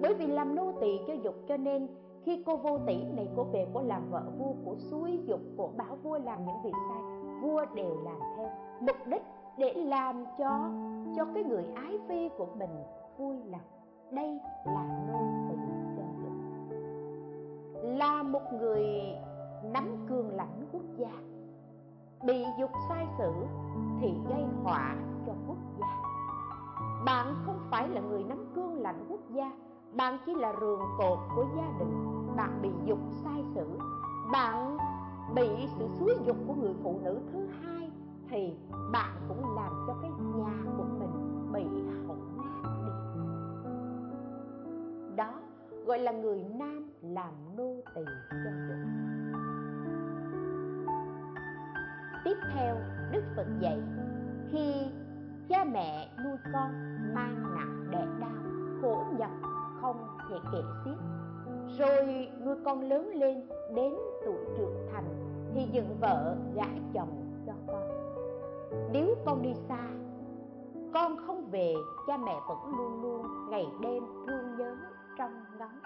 bởi 0.00 0.14
vì 0.14 0.26
làm 0.26 0.54
nô 0.54 0.72
tỳ 0.80 1.00
cho 1.06 1.12
dục 1.12 1.34
cho 1.48 1.56
nên, 1.56 1.88
khi 2.22 2.42
cô 2.46 2.56
vô 2.56 2.78
tỷ 2.86 3.04
này 3.04 3.28
cô 3.36 3.44
về 3.44 3.66
cô 3.74 3.82
làm 3.82 4.10
vợ 4.10 4.22
vua 4.38 4.52
của 4.64 4.76
suối 4.78 5.18
dục, 5.24 5.40
của 5.56 5.68
bảo 5.76 5.96
vua 6.02 6.18
làm 6.18 6.46
những 6.46 6.62
việc 6.64 6.74
sai, 6.88 7.02
vua 7.42 7.64
đều 7.74 8.00
làm 8.04 8.18
theo. 8.36 8.50
Mục 8.80 8.96
đích 9.06 9.22
để 9.58 9.74
làm 9.74 10.24
cho 10.38 10.70
cho 11.16 11.24
cái 11.34 11.44
người 11.44 11.64
ái 11.74 11.98
phi 12.08 12.28
của 12.38 12.46
mình 12.58 12.70
vui 13.18 13.36
lòng. 13.44 13.60
Đây 14.10 14.40
là 14.64 15.06
nô 15.08 15.18
tỳ 15.48 15.56
cho 15.96 16.02
dục. 16.22 16.32
Là 17.82 18.22
một 18.22 18.42
người 18.52 18.84
nắm 19.72 20.06
cương 20.08 20.36
lãnh 20.36 20.66
quốc 20.72 20.82
gia. 20.96 21.12
Bị 22.26 22.44
dục 22.58 22.70
sai 22.88 23.06
sử 23.18 23.32
thì 24.00 24.12
gây 24.28 24.44
họa 24.64 24.96
cho 25.26 25.32
quốc 25.46 25.58
gia. 25.80 26.02
Bạn 27.06 27.34
không 27.46 27.58
phải 27.70 27.88
là 27.88 28.00
người 28.00 28.24
nắm 28.24 28.52
cương 28.54 28.80
lãnh 28.80 29.06
quốc 29.08 29.20
gia 29.30 29.52
bạn 29.96 30.18
chỉ 30.26 30.34
là 30.34 30.52
rường 30.60 30.80
cột 30.98 31.18
của 31.36 31.44
gia 31.56 31.78
đình. 31.78 32.16
Bạn 32.36 32.62
bị 32.62 32.70
dục 32.84 32.98
sai 33.24 33.44
sử. 33.54 33.66
Bạn 34.32 34.76
bị 35.34 35.68
sự 35.78 35.88
xúi 35.98 36.14
dục 36.24 36.36
của 36.46 36.54
người 36.54 36.74
phụ 36.82 37.00
nữ 37.04 37.18
thứ 37.32 37.46
hai, 37.62 37.90
thì 38.28 38.54
bạn 38.92 39.16
cũng 39.28 39.56
làm 39.56 39.72
cho 39.86 39.94
cái 40.02 40.10
nhà 40.10 40.64
của 40.76 40.84
mình 40.98 41.52
bị 41.52 41.64
hỏng 42.06 42.38
nát 42.38 42.62
đi. 42.84 42.90
Đó 45.16 45.32
gọi 45.86 45.98
là 45.98 46.12
người 46.12 46.44
nam 46.58 46.90
làm 47.02 47.32
nô 47.56 47.74
tỳ 47.94 48.02
cho 48.30 48.50
dục 48.68 48.78
tiếp 52.24 52.36
theo, 52.54 52.76
đức 53.12 53.22
phật 53.36 53.46
dạy, 53.60 53.82
khi 54.50 54.74
cha 55.48 55.64
mẹ 55.64 56.08
nuôi 56.24 56.36
con 56.52 56.72
mang 57.14 57.54
nặng 57.54 57.90
đẻ 57.90 58.06
đau, 58.20 58.42
khổ 58.82 59.04
nhọc 59.18 59.49
không 59.80 59.96
thể 60.28 60.36
kể 60.52 60.62
xiết. 60.84 60.96
Rồi 61.78 62.28
nuôi 62.44 62.56
con 62.64 62.80
lớn 62.80 63.10
lên 63.14 63.48
đến 63.74 63.94
tuổi 64.24 64.38
trưởng 64.56 64.88
thành 64.92 65.04
thì 65.54 65.68
dựng 65.72 65.96
vợ 66.00 66.36
gả 66.54 66.66
chồng 66.94 67.42
cho 67.46 67.52
con. 67.66 67.82
Nếu 68.92 69.14
con 69.26 69.42
đi 69.42 69.54
xa, 69.68 69.88
con 70.94 71.16
không 71.26 71.50
về, 71.50 71.74
cha 72.06 72.16
mẹ 72.16 72.34
vẫn 72.48 72.58
luôn 72.76 73.02
luôn 73.02 73.26
ngày 73.50 73.66
đêm 73.80 74.02
thương 74.26 74.56
nhớ 74.58 74.76
trong 75.18 75.30
ngóng. 75.58 75.78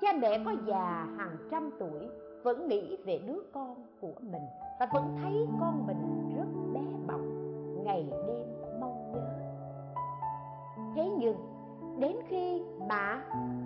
Cha 0.00 0.12
mẹ 0.20 0.42
có 0.44 0.52
già 0.66 1.06
hàng 1.16 1.36
trăm 1.50 1.70
tuổi, 1.78 2.08
vẫn 2.42 2.68
nghĩ 2.68 2.96
về 3.04 3.20
đứa 3.26 3.40
con 3.52 3.74
của 4.00 4.12
mình 4.20 4.42
và 4.80 4.88
vẫn 4.94 5.16
thấy 5.22 5.48
con 5.60 5.86
mình 5.86 6.34
rất 6.36 6.46
bé 6.74 6.80
bỏng, 7.06 7.84
ngày 7.84 8.10
đêm 8.26 8.46
mong 8.80 9.12
nhớ. 9.12 9.20
Thế 10.94 11.10
nhưng 11.18 11.53
đến 11.98 12.16
khi 12.28 12.62
mà 12.88 13.24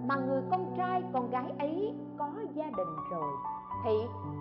mà 0.09 0.17
người 0.17 0.43
con 0.51 0.75
trai, 0.77 1.03
con 1.12 1.31
gái 1.31 1.53
ấy 1.59 1.95
có 2.19 2.31
gia 2.55 2.67
đình 2.67 2.97
rồi, 3.11 3.33
thì 3.85 3.91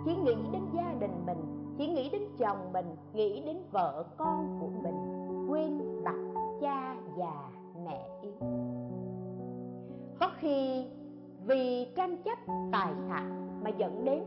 chỉ 0.04 0.16
nghĩ 0.16 0.36
đến 0.52 0.62
gia 0.74 0.92
đình 1.00 1.26
mình, 1.26 1.74
chỉ 1.78 1.86
nghĩ 1.86 2.10
đến 2.10 2.22
chồng 2.38 2.72
mình, 2.72 2.96
nghĩ 3.12 3.42
đến 3.46 3.56
vợ 3.70 4.04
con 4.16 4.58
của 4.60 4.68
mình, 4.82 4.96
quên 5.50 6.02
bặt 6.04 6.40
cha 6.60 6.96
già 7.16 7.48
mẹ 7.84 8.08
yếu 8.22 8.32
có 10.20 10.30
khi 10.38 10.86
vì 11.46 11.92
tranh 11.96 12.16
chấp 12.22 12.38
tài 12.72 12.92
sản 13.08 13.60
mà 13.64 13.70
dẫn 13.70 14.04
đến 14.04 14.22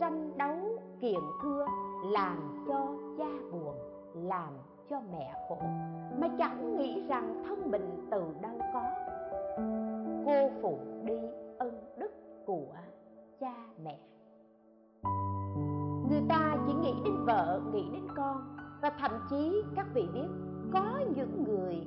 tranh 0.00 0.38
đấu 0.38 0.56
kiện 1.00 1.20
thưa 1.42 1.66
làm 2.04 2.64
cho 2.68 2.86
cha 3.18 3.30
buồn, 3.52 3.74
làm 4.14 4.48
cho 4.90 5.00
mẹ 5.12 5.34
khổ, 5.48 5.58
mà 6.18 6.28
chẳng 6.38 6.76
nghĩ 6.76 7.06
rằng 7.08 7.42
thân 7.48 7.70
mình 7.70 8.08
từ 8.10 8.24
đâu 8.40 8.58
có. 8.72 8.82
Cô 10.26 10.50
phụ 10.62 10.78
đi 11.04 11.18
ân 11.58 11.80
đức 11.96 12.12
của 12.46 12.74
cha 13.40 13.54
mẹ. 13.84 13.98
Người 16.10 16.22
ta 16.28 16.56
chỉ 16.66 16.72
nghĩ 16.72 16.94
đến 17.04 17.14
vợ, 17.26 17.60
nghĩ 17.72 17.90
đến 17.92 18.08
con, 18.16 18.56
và 18.82 18.90
thậm 18.90 19.10
chí 19.30 19.62
các 19.76 19.86
vị 19.94 20.08
biết 20.14 20.28
có 20.72 21.00
những 21.16 21.44
người, 21.44 21.86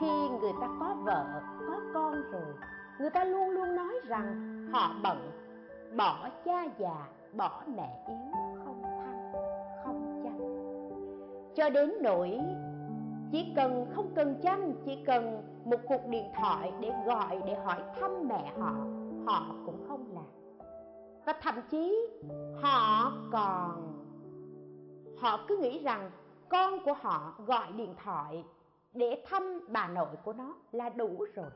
khi 0.00 0.28
người 0.40 0.52
ta 0.60 0.68
có 0.80 0.96
vợ, 1.04 1.42
có 1.68 1.80
con 1.94 2.14
rồi, 2.32 2.54
người 3.00 3.10
ta 3.10 3.24
luôn 3.24 3.50
luôn 3.50 3.76
nói 3.76 3.94
rằng 4.06 4.56
họ 4.72 4.94
bận, 5.02 5.30
bỏ 5.96 6.28
cha 6.44 6.64
già, 6.78 7.08
bỏ 7.32 7.62
mẹ 7.76 8.04
yếu. 8.08 8.39
Cho 11.54 11.70
đến 11.70 11.92
nỗi 12.00 12.38
chỉ 13.32 13.52
cần 13.56 13.86
không 13.94 14.14
cần 14.14 14.40
chăm, 14.42 14.72
chỉ 14.84 14.98
cần 15.06 15.42
một 15.64 15.80
cuộc 15.88 16.06
điện 16.08 16.24
thoại 16.40 16.72
để 16.80 16.92
gọi, 17.06 17.42
để 17.46 17.54
hỏi 17.54 17.82
thăm 18.00 18.28
mẹ 18.28 18.52
họ 18.58 18.74
họ 19.26 19.54
cũng 19.66 19.84
không 19.88 20.14
làm. 20.14 20.24
Và 21.24 21.32
thậm 21.40 21.54
chí 21.70 22.08
họ 22.62 23.12
còn, 23.32 23.92
họ 25.18 25.44
cứ 25.48 25.56
nghĩ 25.56 25.82
rằng 25.84 26.10
con 26.48 26.84
của 26.84 26.92
họ 26.92 27.34
gọi 27.46 27.72
điện 27.76 27.94
thoại 28.04 28.44
để 28.94 29.24
thăm 29.26 29.60
bà 29.68 29.88
nội 29.88 30.16
của 30.24 30.32
nó 30.32 30.54
là 30.72 30.88
đủ 30.88 31.24
rồi. 31.34 31.50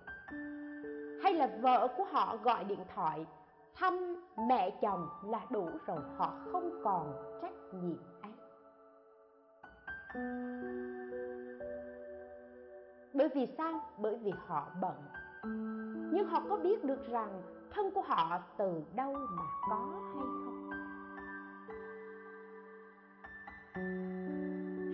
Hay 1.23 1.35
là 1.35 1.59
vợ 1.61 1.89
của 1.97 2.05
họ 2.05 2.37
gọi 2.37 2.65
điện 2.65 2.85
thoại 2.95 3.27
thăm 3.75 4.25
mẹ 4.49 4.71
chồng 4.71 5.09
là 5.25 5.41
đủ 5.51 5.69
rồi, 5.87 5.99
họ 6.17 6.33
không 6.53 6.71
còn 6.85 7.13
trách 7.43 7.75
nhiệm 7.83 8.14
bởi 13.13 13.29
vì 13.35 13.47
sao? 13.59 13.81
Bởi 13.99 14.17
vì 14.23 14.33
họ 14.47 14.69
bận. 14.81 14.95
Nhưng 16.13 16.29
họ 16.29 16.43
có 16.49 16.57
biết 16.57 16.85
được 16.85 17.09
rằng 17.11 17.43
thân 17.71 17.91
của 17.91 18.01
họ 18.01 18.43
từ 18.59 18.83
đâu 18.97 19.13
mà 19.13 19.43
có 19.71 19.77
hay 19.93 20.03
không? 20.15 20.71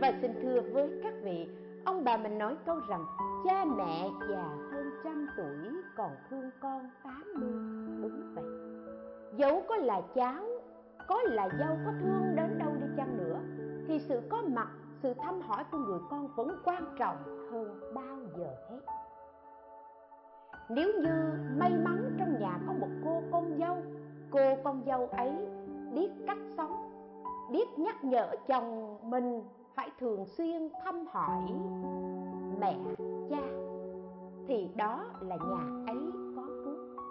Và 0.00 0.12
xin 0.20 0.33
thưa 0.42 0.61
với 0.72 1.00
các 1.02 1.14
vị, 1.22 1.48
ông 1.85 2.04
bà 2.04 2.16
mình 2.16 2.38
nói 2.38 2.56
câu 2.66 2.80
rằng 2.88 3.04
cha 3.44 3.64
mẹ 3.64 4.11
già 4.28 4.48
hơn 4.72 4.90
trăm 5.04 5.26
tuổi 5.37 5.83
còn 5.96 6.11
thương 6.30 6.50
con 6.61 6.90
tám 7.04 7.24
mươi 7.35 7.52
đúng 8.02 8.35
vậy 8.35 8.44
dẫu 9.37 9.64
có 9.68 9.76
là 9.76 10.02
cháu, 10.14 10.44
có 11.09 11.22
là 11.22 11.48
dâu 11.59 11.78
có 11.85 11.92
thương 12.02 12.37
đến 12.37 12.59
đâu 12.59 12.72
đi 12.80 12.87
chăng 12.96 13.16
nữa, 13.16 13.40
thì 13.88 13.98
sự 14.09 14.20
có 14.30 14.42
mặt 14.42 14.68
sự 15.02 15.14
thăm 15.14 15.40
hỏi 15.40 15.64
của 15.72 15.78
người 15.78 15.98
con 16.10 16.28
vẫn 16.36 16.48
quan 16.64 16.84
trọng 16.98 17.16
hơn 17.52 17.80
bao 17.94 18.16
giờ 18.36 18.56
hết. 18.70 18.80
Nếu 20.70 20.92
như 21.02 21.32
may 21.56 21.70
mắn 21.84 22.16
trong 22.18 22.40
nhà 22.40 22.58
có 22.66 22.72
một 22.72 22.88
cô 23.04 23.22
con 23.32 23.58
dâu, 23.58 23.76
cô 24.30 24.62
con 24.64 24.82
dâu 24.86 25.06
ấy 25.06 25.32
biết 25.94 26.10
cách 26.26 26.38
sống, 26.56 26.90
biết 27.52 27.68
nhắc 27.78 28.04
nhở 28.04 28.30
chồng 28.46 28.96
mình 29.10 29.42
phải 29.74 29.90
thường 29.98 30.26
xuyên 30.26 30.68
thăm 30.84 31.06
hỏi 31.06 31.42
mẹ, 32.60 32.78
cha, 33.30 33.42
thì 34.48 34.70
đó 34.76 35.04
là 35.20 35.36
nhà 35.36 35.92
ấy 35.92 36.00
có 36.36 36.42
phước. 36.64 37.04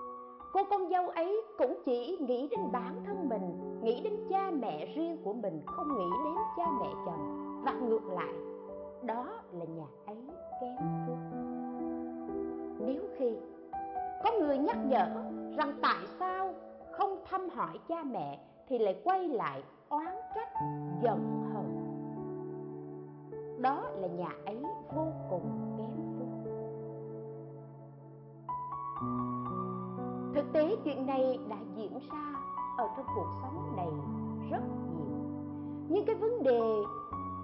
Cô 0.53 0.63
con 0.69 0.89
dâu 0.89 1.09
ấy 1.09 1.41
cũng 1.57 1.81
chỉ 1.85 2.17
nghĩ 2.27 2.47
đến 2.47 2.59
bản 2.71 3.03
thân 3.05 3.29
mình, 3.29 3.79
nghĩ 3.83 4.01
đến 4.03 4.13
cha 4.29 4.51
mẹ 4.51 4.85
riêng 4.95 5.17
của 5.23 5.33
mình, 5.33 5.61
không 5.65 5.97
nghĩ 5.97 6.09
đến 6.23 6.35
cha 6.57 6.65
mẹ 6.81 6.89
chồng 7.05 7.48
và 7.63 7.71
ngược 7.71 8.05
lại, 8.05 8.33
đó 9.03 9.27
là 9.51 9.65
nhà 9.65 9.85
ấy 10.05 10.17
kém 10.61 10.77
phước 11.07 11.49
nếu 12.79 13.03
khi 13.17 13.35
có 14.23 14.31
người 14.39 14.57
nhắc 14.57 14.77
nhở 14.85 15.07
rằng 15.57 15.79
tại 15.81 16.05
sao 16.19 16.53
không 16.91 17.17
thăm 17.29 17.49
hỏi 17.49 17.79
cha 17.87 18.03
mẹ 18.03 18.39
thì 18.67 18.77
lại 18.77 19.01
quay 19.03 19.27
lại 19.27 19.63
oán 19.89 20.15
trách, 20.35 20.49
giận 21.01 21.43
hờn. 21.53 21.85
Đó 23.61 23.89
là 23.95 24.07
nhà 24.07 24.29
ấy 24.45 24.63
vô 24.95 25.07
cùng 25.29 25.75
kém 25.77 25.91
phước 26.19 26.53
thực 30.35 30.53
tế 30.53 30.75
chuyện 30.85 31.05
này 31.05 31.39
đã 31.49 31.57
diễn 31.75 31.99
ra 32.11 32.33
ở 32.77 32.87
trong 32.97 33.05
cuộc 33.15 33.27
sống 33.41 33.75
này 33.75 33.89
rất 34.51 34.61
nhiều. 34.95 35.17
Nhưng 35.89 36.05
cái 36.05 36.15
vấn 36.15 36.43
đề 36.43 36.83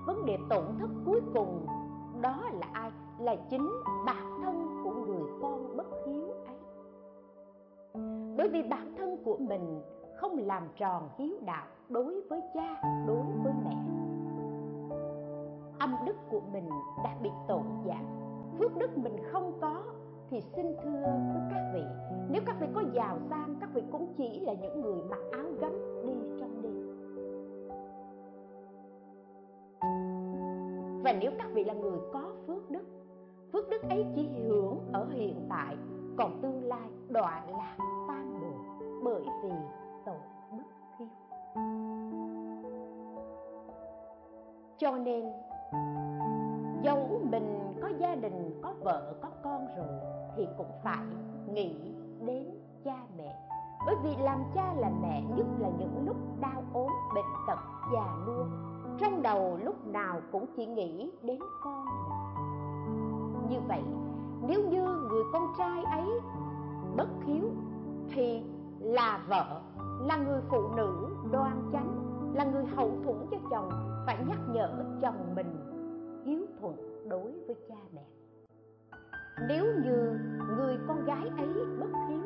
vấn 0.05 0.25
đề 0.25 0.37
tổn 0.49 0.63
thất 0.79 0.89
cuối 1.05 1.21
cùng, 1.33 1.65
đó 2.21 2.43
là 2.59 2.67
ai? 2.73 2.91
Là 3.19 3.35
chính 3.49 3.69
bản 4.05 4.39
thân 4.43 4.81
của 4.83 4.91
người 4.91 5.23
con 5.41 5.77
bất 5.77 5.87
hiếu 6.07 6.27
ấy. 6.45 6.57
Bởi 8.37 8.49
vì 8.49 8.63
bản 8.63 8.95
thân 8.97 9.17
của 9.25 9.37
mình 9.37 9.81
không 10.17 10.37
làm 10.37 10.63
tròn 10.77 11.09
hiếu 11.17 11.33
đạo 11.45 11.65
đối 11.89 12.21
với 12.21 12.41
cha, 12.53 12.81
đối 13.07 13.23
với 13.43 13.53
mẹ. 13.65 13.75
Âm 15.79 15.95
đức 16.05 16.15
của 16.29 16.41
mình 16.53 16.69
đã 17.03 17.15
bị 17.23 17.29
tổn 17.47 17.63
giảm 17.85 18.05
phước 18.59 18.77
đức 18.77 18.97
mình 18.97 19.17
không 19.31 19.51
có 19.61 19.83
thì 20.29 20.41
xin 20.41 20.65
thưa 20.83 21.01
với 21.33 21.41
các 21.51 21.71
vị, 21.73 21.83
nếu 22.29 22.41
các 22.45 22.55
vị 22.59 22.67
có 22.75 22.83
giàu 22.93 23.17
sang, 23.29 23.55
các 23.59 23.69
vị 23.73 23.83
cũng 23.91 24.13
chỉ 24.17 24.39
là 24.39 24.53
những 24.53 24.81
người 24.81 25.03
mặc 25.09 25.19
áo 25.31 25.45
gấm. 25.59 25.71
Và 31.05 31.13
nếu 31.13 31.31
các 31.37 31.47
vị 31.53 31.63
là 31.63 31.73
người 31.73 31.99
có 32.13 32.21
phước 32.47 32.71
đức 32.71 32.85
phước 33.53 33.69
đức 33.69 33.81
ấy 33.89 34.05
chỉ 34.15 34.29
hưởng 34.47 34.79
ở 34.93 35.07
hiện 35.09 35.45
tại, 35.49 35.77
còn 36.17 36.39
tương 36.41 36.63
lai 36.63 36.89
đọa 37.09 37.43
lạc 37.51 37.77
tan 38.07 38.39
đường 38.41 39.01
bởi 39.03 39.23
vì 39.43 39.49
tội 40.05 40.15
bất 40.51 40.63
hiếu 40.99 41.07
cho 44.77 44.97
nên 44.97 45.25
dẫu 46.81 47.21
mình 47.31 47.73
có 47.81 47.89
gia 47.99 48.15
đình, 48.15 48.59
có 48.63 48.73
vợ, 48.79 49.13
có 49.21 49.29
con 49.43 49.67
rồi, 49.77 49.99
thì 50.35 50.47
cũng 50.57 50.71
phải 50.83 51.05
nghĩ 51.53 51.95
đến 52.25 52.49
cha 52.83 52.97
mẹ. 53.17 53.39
Bởi 53.85 53.95
vì 54.03 54.15
làm 54.23 54.43
cha 54.55 54.73
làm 54.73 55.01
mẹ 55.01 55.23
nhất 55.35 55.45
là 55.59 55.69
những 55.79 56.05
lúc 56.05 56.17
đau 56.39 56.63
ốm, 56.73 56.91
bệnh 57.15 57.25
tật, 57.47 57.59
già 57.93 58.15
nua 58.27 58.74
trong 58.99 59.21
đầu 59.21 59.59
lúc 59.63 59.87
nào 59.87 60.21
cũng 60.31 60.45
chỉ 60.55 60.65
nghĩ 60.65 61.11
đến 61.23 61.39
con. 61.63 61.85
Như 63.49 63.57
vậy, 63.67 63.83
nếu 64.47 64.69
như 64.69 64.81
người 65.09 65.23
con 65.33 65.53
trai 65.57 65.83
ấy 65.83 66.05
bất 66.97 67.07
hiếu, 67.25 67.49
thì 68.09 68.43
là 68.79 69.19
vợ, 69.27 69.61
là 70.07 70.17
người 70.17 70.41
phụ 70.49 70.67
nữ 70.75 71.07
đoan 71.31 71.69
chánh, 71.73 72.05
là 72.35 72.43
người 72.43 72.65
hậu 72.65 72.91
thuẫn 73.03 73.27
cho 73.31 73.37
chồng, 73.49 73.69
phải 74.05 74.17
nhắc 74.27 74.39
nhở 74.53 74.69
chồng 75.01 75.35
mình 75.35 75.75
hiếu 76.25 76.39
thuận 76.59 77.09
đối 77.09 77.31
với 77.47 77.55
cha 77.69 77.75
mẹ. 77.95 78.01
Nếu 79.47 79.65
như 79.83 80.19
người 80.57 80.77
con 80.87 81.05
gái 81.05 81.29
ấy 81.37 81.47
bất 81.79 81.89
hiếu, 82.09 82.21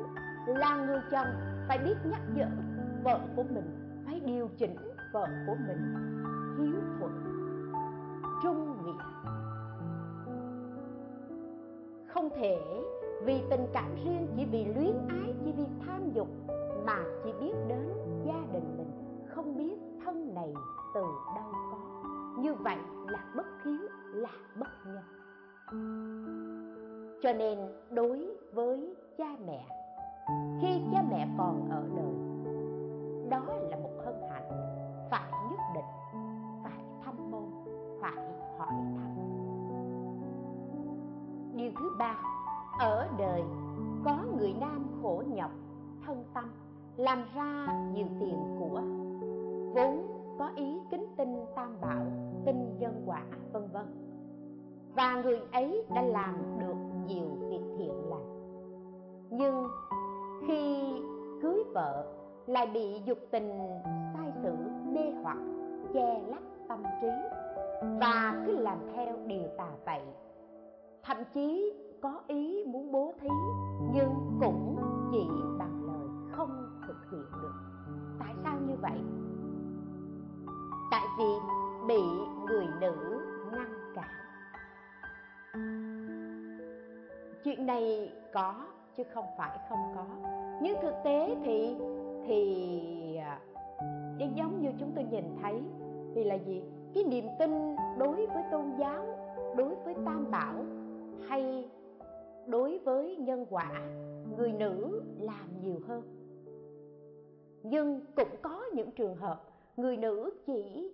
là 0.48 0.86
người 0.86 1.02
chồng 1.12 1.28
phải 1.68 1.78
biết 1.78 1.96
nhắc 2.06 2.22
nhở 2.36 2.48
vợ 3.04 3.20
của 3.36 3.44
mình, 3.44 4.02
phải 4.06 4.20
điều 4.20 4.50
chỉnh 4.58 4.76
vợ 5.14 5.28
của 5.48 5.56
mình 5.68 5.96
hiếu 6.60 6.82
thuận 7.00 7.12
trung 8.44 8.86
nghĩa. 8.86 9.04
Không 12.08 12.30
thể 12.30 12.58
vì 13.26 13.44
tình 13.50 13.66
cảm 13.74 13.96
riêng 13.96 14.28
chỉ 14.36 14.46
vì 14.52 14.66
luyến 14.66 14.94
ái, 15.10 15.34
chỉ 15.46 15.52
vì 15.58 15.66
tham 15.86 16.12
dục 16.14 16.28
mà 16.86 17.04
chỉ 17.24 17.34
biết 17.42 17.54
đến 17.68 17.90
gia 18.26 18.54
đình 18.54 18.78
mình, 18.78 18.92
không 19.30 19.58
biết 19.58 19.76
thân 20.06 20.34
này 20.34 20.54
từ 20.94 21.02
đâu 21.36 21.52
có. 21.72 21.78
Như 22.40 22.54
vậy 22.54 22.78
là 23.08 23.34
bất 23.36 23.46
hiếu, 23.66 23.90
là 24.14 24.30
bất 24.60 24.68
nhân. 24.86 25.04
Cho 27.22 27.34
nên 27.34 27.60
đối 27.92 28.36
với 28.54 28.96
cha 29.18 29.36
mẹ, 29.48 29.66
khi 30.62 30.82
cha 30.92 31.04
mẹ 31.12 31.28
còn 31.38 31.70
ở 31.72 31.84
đời, 31.96 32.16
đó 33.30 33.54
là 33.70 33.78
một 33.78 33.92
hân 34.06 34.09
phải 38.70 39.10
điều 41.56 41.72
thứ 41.80 41.90
ba, 42.00 42.16
ở 42.80 43.08
đời, 43.18 43.44
có 44.06 44.18
người 44.38 44.54
nam 44.60 44.88
khổ 45.02 45.24
nhọc, 45.28 45.52
thân 46.06 46.24
tâm, 46.34 46.52
làm 46.98 47.24
ra 47.36 47.68
nhiều 47.94 48.08
tiền 48.20 48.38
của, 48.60 48.82
vốn 49.74 50.08
có 50.40 50.50
ý 50.56 50.80
kính 50.92 51.06
tinh 51.18 51.46
tam 51.56 51.76
bảo 51.82 52.06
tinh 52.46 52.78
nhân 52.80 53.04
quả, 53.06 53.24
vân 53.54 53.64
vân. 53.74 53.86
Và 54.96 55.22
người 55.24 55.40
ấy 55.52 55.86
đã 55.96 56.02
làm 56.02 56.36
được 56.60 56.76
nhiều 57.08 57.28
việc 57.50 57.62
thiện 57.78 58.10
lành. 58.10 58.40
Nhưng 59.30 59.68
khi 60.48 60.94
cưới 61.42 61.64
vợ, 61.74 62.06
lại 62.48 62.68
bị 62.74 63.02
dục 63.06 63.18
tình 63.32 63.50
sai 64.14 64.32
sử 64.44 64.56
mê 64.86 65.12
hoặc, 65.24 65.38
che 65.94 66.22
lấp 66.28 66.44
tâm 66.68 66.84
trí 67.02 67.08
và 67.82 68.44
cứ 68.46 68.58
làm 68.58 68.78
theo 68.96 69.18
điều 69.26 69.48
tà 69.58 69.70
vậy. 69.86 70.02
Thậm 71.04 71.18
chí 71.34 71.74
có 72.02 72.22
ý 72.28 72.64
muốn 72.68 72.92
bố 72.92 73.14
thí, 73.22 73.30
nhưng 73.94 74.40
cũng 74.42 74.76
chỉ 75.12 75.28
bằng 75.60 75.84
lời 75.88 76.08
không 76.32 76.80
thực 76.88 77.12
hiện 77.12 77.26
được. 77.42 77.54
Tại 78.20 78.34
sao 78.44 78.56
như 78.68 78.76
vậy? 78.82 79.00
Tại 80.92 81.06
vì 81.18 81.34
bị 81.88 82.02
người 82.48 82.68
nữ 82.82 83.22
ngăn 83.52 83.94
cản. 83.96 84.10
Chuyện 87.44 87.66
này 87.66 88.14
có 88.34 88.66
chứ 88.98 89.04
không 89.14 89.26
phải 89.38 89.60
không 89.70 89.94
có. 89.96 90.06
Nhưng 90.62 90.78
thực 90.82 90.94
tế 91.04 91.36
thì 91.44 91.76
thì 92.28 93.16
à, 93.16 93.40
giống 94.36 94.62
như 94.62 94.70
chúng 94.80 94.92
tôi 94.96 95.04
nhìn 95.04 95.38
thấy 95.42 95.62
thì 96.16 96.24
là 96.24 96.36
gì? 96.36 96.64
Cái 96.94 97.04
niềm 97.04 97.26
tin 97.40 97.76
đối 97.98 98.26
với 98.26 98.44
tôn 98.52 98.66
giáo 98.80 99.06
đối 99.58 99.76
với 99.76 99.96
tam 100.06 100.32
bảo 100.32 100.66
hay 101.28 101.70
đối 102.48 102.80
với 102.80 103.16
nhân 103.16 103.46
quả 103.50 103.72
người 104.38 104.52
nữ 104.52 105.02
làm 105.20 105.62
nhiều 105.62 105.80
hơn. 105.88 106.02
Nhưng 107.64 108.02
cũng 108.16 108.36
có 108.42 108.64
những 108.74 108.92
trường 108.92 109.16
hợp 109.16 109.44
người 109.78 109.98
nữ 109.98 110.30
chỉ 110.46 110.92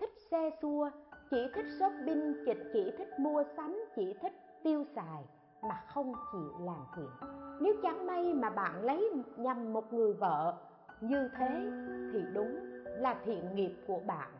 thích 0.00 0.12
xe 0.30 0.50
xua 0.62 0.90
chỉ 1.30 1.46
thích 1.54 1.66
shopping 1.78 2.34
chỉ, 2.46 2.52
chỉ 2.72 2.90
thích 2.98 3.08
mua 3.18 3.44
sắm 3.56 3.84
chỉ 3.96 4.14
thích 4.22 4.32
tiêu 4.62 4.84
xài 4.94 5.24
mà 5.62 5.84
không 5.94 6.12
chịu 6.32 6.52
làm 6.60 6.84
thiện. 6.96 7.30
Nếu 7.60 7.74
chẳng 7.82 8.06
may 8.06 8.34
mà 8.34 8.50
bạn 8.50 8.84
lấy 8.84 9.10
nhầm 9.36 9.72
một 9.72 9.92
người 9.92 10.12
vợ 10.12 10.54
như 11.00 11.28
thế 11.38 11.70
thì 12.12 12.22
đúng 12.34 12.56
là 12.84 13.20
thiện 13.24 13.54
nghiệp 13.54 13.72
của 13.86 14.00
bạn 14.06 14.30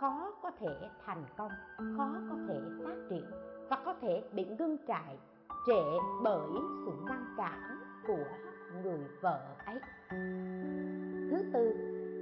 khó 0.00 0.32
có 0.42 0.50
thể 0.60 0.88
thành 1.06 1.24
công, 1.36 1.50
khó 1.96 2.14
có 2.30 2.36
thể 2.48 2.60
phát 2.84 2.96
triển 3.10 3.24
và 3.70 3.76
có 3.84 3.94
thể 4.02 4.22
bị 4.32 4.44
ngưng 4.58 4.76
trại 4.88 5.18
trễ 5.66 5.82
bởi 6.22 6.48
sự 6.86 6.92
ngăn 7.06 7.34
cản 7.36 7.78
của 8.06 8.24
người 8.82 9.00
vợ 9.20 9.40
ấy. 9.66 9.80
Thứ 11.30 11.50
tư, 11.52 11.72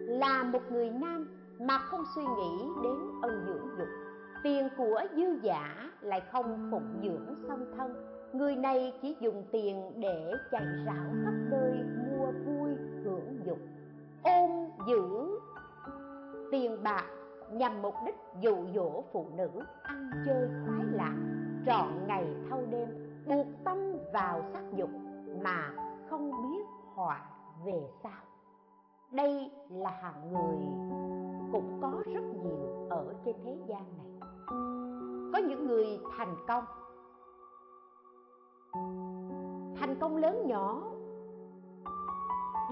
là 0.09 0.43
một 0.43 0.73
người 0.73 0.91
nam 0.91 1.29
mà 1.61 1.79
không 1.79 2.05
suy 2.15 2.23
nghĩ 2.23 2.69
đến 2.83 2.97
ân 3.23 3.45
dưỡng 3.47 3.79
dục. 3.79 3.89
Tiền 4.43 4.69
của 4.77 5.03
dư 5.17 5.39
giả 5.43 5.91
lại 6.01 6.23
không 6.33 6.69
phụng 6.71 7.01
dưỡng 7.03 7.35
song 7.49 7.73
thân. 7.77 7.95
Người 8.33 8.57
này 8.57 8.99
chỉ 9.03 9.17
dùng 9.21 9.45
tiền 9.53 9.93
để 10.01 10.33
chạy 10.51 10.67
rảo 10.87 11.13
khắp 11.25 11.35
nơi 11.51 11.73
mua 12.11 12.27
vui 12.27 12.71
hưởng 13.05 13.41
dục, 13.47 13.59
ôm 14.23 14.51
giữ 14.89 15.39
tiền 16.51 16.83
bạc 16.83 17.16
nhằm 17.53 17.83
mục 17.83 17.95
đích 18.07 18.17
dụ 18.41 18.57
dỗ 18.75 19.03
phụ 19.13 19.27
nữ 19.37 19.51
ăn 19.83 20.11
chơi 20.27 20.49
khoái 20.67 20.85
lạc, 20.93 21.17
trọn 21.67 22.07
ngày 22.07 22.37
thâu 22.51 22.63
đêm, 22.71 22.89
buộc 23.27 23.47
tâm 23.65 23.93
vào 24.13 24.43
sắc 24.53 24.63
dục 24.75 24.91
mà 25.43 25.75
không 26.11 26.31
biết 26.31 26.67
họa 26.95 27.21
về 27.65 27.89
sau. 28.03 28.23
Đây 29.11 29.51
là 29.71 29.91
hạng 29.91 30.33
người 30.33 30.57
cũng 31.53 31.79
có 31.83 31.93
rất 32.15 32.25
nhiều 32.43 32.89
ở 32.91 33.15
trên 33.25 33.37
thế 33.45 33.57
gian 33.67 33.85
này. 33.99 34.29
Có 35.33 35.39
những 35.49 35.67
người 35.67 36.01
thành 36.19 36.37
công. 36.49 36.65
Thành 39.77 39.97
công 40.01 40.17
lớn 40.17 40.47
nhỏ 40.47 40.83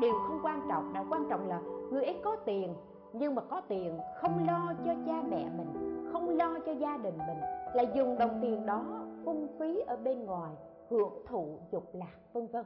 đều 0.00 0.14
không 0.26 0.40
quan 0.42 0.66
trọng 0.68 0.92
đã 0.92 1.04
quan 1.10 1.26
trọng 1.30 1.48
là 1.48 1.60
người 1.90 2.04
ấy 2.04 2.20
có 2.24 2.36
tiền 2.36 2.74
nhưng 3.18 3.34
mà 3.34 3.42
có 3.50 3.60
tiền, 3.68 3.98
không 4.16 4.46
lo 4.46 4.72
cho 4.84 4.94
cha 5.06 5.22
mẹ 5.28 5.50
mình, 5.56 6.00
không 6.12 6.28
lo 6.28 6.58
cho 6.66 6.72
gia 6.72 6.96
đình 6.96 7.18
mình, 7.18 7.38
là 7.74 7.82
dùng 7.94 8.18
đồng 8.18 8.38
tiền 8.42 8.66
đó 8.66 8.84
phung 9.24 9.48
phí 9.58 9.80
ở 9.80 9.96
bên 9.96 10.24
ngoài, 10.24 10.52
hưởng 10.90 11.12
thụ 11.28 11.58
dục 11.72 11.90
lạc, 11.92 12.14
vân 12.32 12.46
vân. 12.46 12.64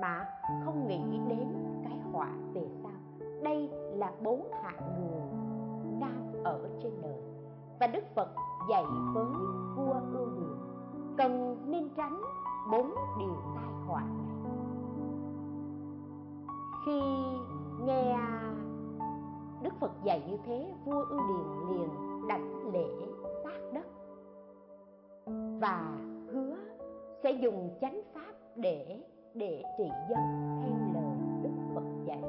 Mà 0.00 0.28
không 0.64 0.88
nghĩ 0.88 1.20
đến 1.28 1.48
cái 1.84 1.98
họa 2.12 2.30
về 2.54 2.68
sau. 2.82 3.26
Đây 3.42 3.70
là 3.72 4.12
bốn 4.22 4.52
hạng 4.62 5.10
người 5.10 5.20
đang 6.00 6.32
ở 6.44 6.68
trên 6.82 6.92
đời. 7.02 7.22
Và 7.80 7.86
đức 7.86 8.04
phật 8.14 8.28
dạy 8.70 8.84
với 9.14 9.26
vua 9.76 9.94
ưu 10.14 10.26
hiền 10.26 10.56
cần 11.18 11.56
nên 11.66 11.88
tránh 11.96 12.20
bốn 12.72 12.94
điều 13.18 13.36
tai 13.54 13.72
họa 13.86 14.00
này. 14.00 14.52
Khi 16.86 17.00
nghe 17.86 18.16
đức 19.62 19.72
phật 19.80 19.90
dạy 20.04 20.22
như 20.30 20.36
thế, 20.46 20.72
vua 20.84 21.04
ưu 21.04 21.20
điền 21.28 21.68
liền 21.70 21.88
đảnh 22.28 22.72
lễ 22.72 22.86
sát 23.44 23.60
đất. 23.74 23.86
Và 25.60 25.98
hứa 26.32 26.56
sẽ 27.22 27.30
dùng 27.30 27.70
chánh 27.80 28.00
pháp 28.14 28.32
để 28.56 29.02
để 29.34 29.62
trị 29.78 29.90
dân, 30.10 30.20
theo 30.62 30.78
lời 30.94 31.16
đức 31.42 31.50
phật 31.74 31.84
dạy. 32.04 32.22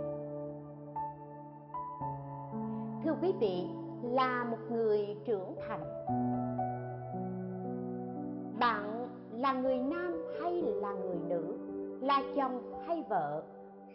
Thưa 3.03 3.15
quý 3.21 3.33
vị, 3.39 3.67
là 4.03 4.43
một 4.43 4.57
người 4.71 5.17
trưởng 5.25 5.55
thành. 5.67 5.83
Bạn 8.59 9.07
là 9.31 9.53
người 9.53 9.77
nam 9.77 10.13
hay 10.41 10.61
là 10.61 10.93
người 10.93 11.19
nữ? 11.27 11.57
Là 12.01 12.23
chồng 12.35 12.73
hay 12.87 13.03
vợ? 13.09 13.43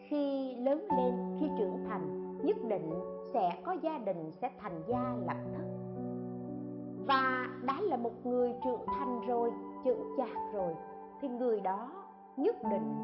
Khi 0.09 0.55
lớn 0.55 0.87
lên, 0.97 1.37
khi 1.41 1.47
trưởng 1.59 1.85
thành, 1.89 2.37
nhất 2.43 2.57
định 2.69 2.91
sẽ 3.33 3.59
có 3.65 3.73
gia 3.73 3.99
đình 3.99 4.31
sẽ 4.41 4.51
thành 4.59 4.83
gia 4.87 5.17
lập 5.27 5.37
thất. 5.55 5.65
Và 7.07 7.49
đã 7.63 7.81
là 7.81 7.97
một 7.97 8.27
người 8.27 8.55
trưởng 8.65 8.87
thành 8.99 9.21
rồi 9.29 9.53
chững 9.85 10.15
chạc 10.17 10.53
rồi, 10.53 10.75
thì 11.21 11.29
người 11.29 11.61
đó 11.61 11.91
nhất 12.37 12.57
định 12.71 12.95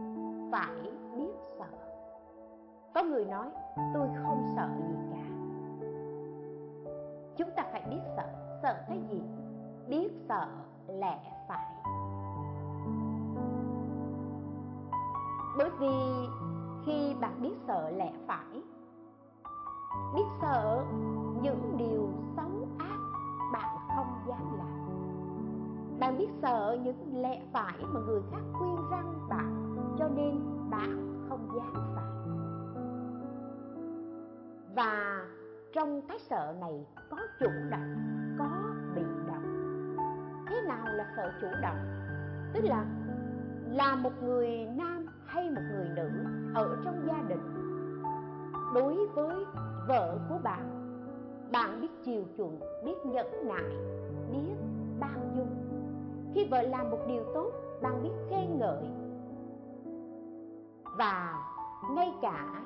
phải 0.53 0.93
biết 1.17 1.33
sợ. 1.59 1.67
Có 2.95 3.03
người 3.03 3.25
nói, 3.25 3.51
tôi 3.95 4.09
không 4.23 4.47
sợ 4.57 4.69
gì 4.89 4.97
cả. 5.11 5.29
Chúng 7.37 7.51
ta 7.57 7.63
phải 7.73 7.83
biết 7.91 8.01
sợ. 8.17 8.25
Sợ 8.63 8.75
cái 8.89 9.03
gì? 9.11 9.23
Biết 9.89 10.09
sợ 10.29 10.49
lẽ 10.89 11.21
phải. 11.49 11.67
Bởi 15.59 15.71
vì 15.79 15.89
khi 16.87 17.15
bạn 17.21 17.43
biết 17.43 17.55
sợ 17.67 17.91
lẽ 17.91 18.13
phải 18.27 18.63
biết 20.15 20.27
sợ 20.43 20.85
những 21.43 21.77
điều 21.79 22.09
xấu 22.37 22.69
ác 22.79 22.99
bạn 23.53 23.77
không 23.97 24.23
dám 24.29 24.59
làm. 24.59 24.89
Bạn 26.01 26.19
biết 26.19 26.29
sợ 26.43 26.79
những 26.83 27.23
lẽ 27.23 27.43
phải 27.53 27.79
mà 27.81 28.01
người 28.01 28.21
khác 28.31 28.43
khuyên 28.53 28.77
răng 28.91 29.29
bạn, 29.29 29.75
cho 29.99 30.09
nên 30.09 30.41
bạn 30.71 31.25
không 31.29 31.49
dám 31.57 31.73
phạm 31.95 32.19
và 34.79 35.27
trong 35.73 36.01
cái 36.09 36.19
sợ 36.31 36.55
này 36.61 36.87
có 37.11 37.17
chủ 37.41 37.51
động, 37.71 37.97
có 38.39 38.49
bị 38.95 39.03
động. 39.27 39.97
Thế 40.49 40.63
nào 40.69 40.87
là 40.87 41.13
sợ 41.17 41.33
chủ 41.41 41.47
động? 41.63 41.77
Tức 42.53 42.65
là 42.65 42.85
là 43.71 43.97
một 43.97 44.23
người 44.23 44.49
nam 44.77 45.07
hay 45.27 45.51
một 45.51 45.63
người 45.73 45.89
nữ 45.97 46.11
ở 46.55 46.77
trong 46.85 47.07
gia 47.07 47.23
đình 47.29 47.68
đối 48.75 49.07
với 49.07 49.45
vợ 49.89 50.19
của 50.29 50.39
bạn 50.43 50.79
bạn 51.53 51.81
biết 51.81 51.89
chiều 52.05 52.25
chuộng, 52.37 52.61
biết 52.85 53.07
nhẫn 53.07 53.27
nại, 53.45 53.65
biết 54.33 54.55
bao 55.01 55.21
dung. 55.37 55.57
Khi 56.35 56.49
vợ 56.51 56.63
làm 56.63 56.91
một 56.91 56.99
điều 57.07 57.25
tốt, 57.35 57.51
bạn 57.83 58.03
biết 58.03 58.11
khen 58.31 58.59
ngợi. 58.59 58.85
Và 60.99 61.35
ngay 61.91 62.15
cả 62.23 62.65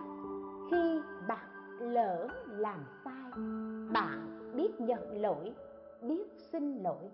khi 0.71 1.01
bạn 1.29 1.47
lỡ 1.81 2.29
làm 2.47 2.85
sai, 3.05 3.33
bạn 3.93 4.39
biết 4.57 4.81
nhận 4.81 5.23
lỗi, 5.23 5.55
biết 6.03 6.25
xin 6.53 6.83
lỗi. 6.83 7.11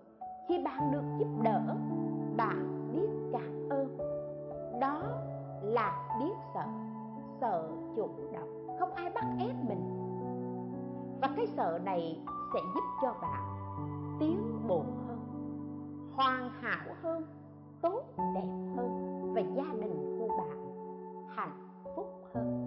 Khi 0.47 0.63
bạn 0.63 0.91
được 0.91 1.03
giúp 1.19 1.43
đỡ, 1.43 1.61
bạn 2.37 2.89
biết 2.93 3.09
cảm 3.31 3.69
ơn. 3.69 3.97
Đó 4.81 5.03
là 5.61 6.17
biết 6.19 6.33
sợ 6.53 6.65
sợ 7.41 7.67
chủ 7.95 8.09
động 8.33 8.58
không 8.79 8.93
ai 8.93 9.11
bắt 9.15 9.25
ép 9.39 9.55
mình. 9.67 9.83
Và 11.21 11.29
cái 11.35 11.47
sợ 11.47 11.79
này 11.85 12.19
sẽ 12.53 12.59
giúp 12.75 12.83
cho 13.01 13.13
bạn 13.21 13.43
tiến 14.19 14.67
bộ 14.67 14.83
hơn, 15.07 15.19
hoàn 16.15 16.49
hảo 16.49 16.87
hơn, 17.01 17.23
tốt, 17.81 18.03
đẹp 18.35 18.47
hơn 18.75 19.31
và 19.35 19.41
gia 19.41 19.73
đình 19.81 20.17
của 20.19 20.27
bạn 20.27 20.57
hạnh 21.27 21.69
phúc 21.95 22.07
hơn. 22.33 22.65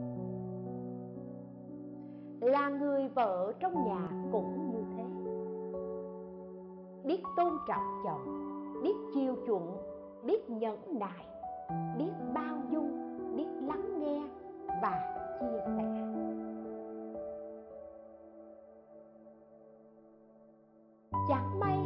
Là 2.41 2.69
người 2.69 3.09
vợ 3.09 3.53
trong 3.61 3.85
nhà 3.85 4.09
cũng 4.33 4.71
như 4.71 4.85
thế. 4.97 5.05
Biết 7.05 7.23
tôn 7.37 7.53
trọng 7.69 8.03
chồng, 8.05 8.25
biết 8.83 8.95
chiều 9.15 9.35
chuộng, 9.47 9.77
biết 10.25 10.51
nhẫn 10.51 10.79
nại, 10.99 11.27
biết 11.99 12.13
bao 12.35 12.57
dung, 12.71 13.19
biết 13.37 13.49
lắng 13.61 14.01
nghe 14.01 14.23
và 14.83 15.15
chia 15.41 15.61
sẻ. 15.67 15.85
Chẳng 21.29 21.61
may 21.61 21.79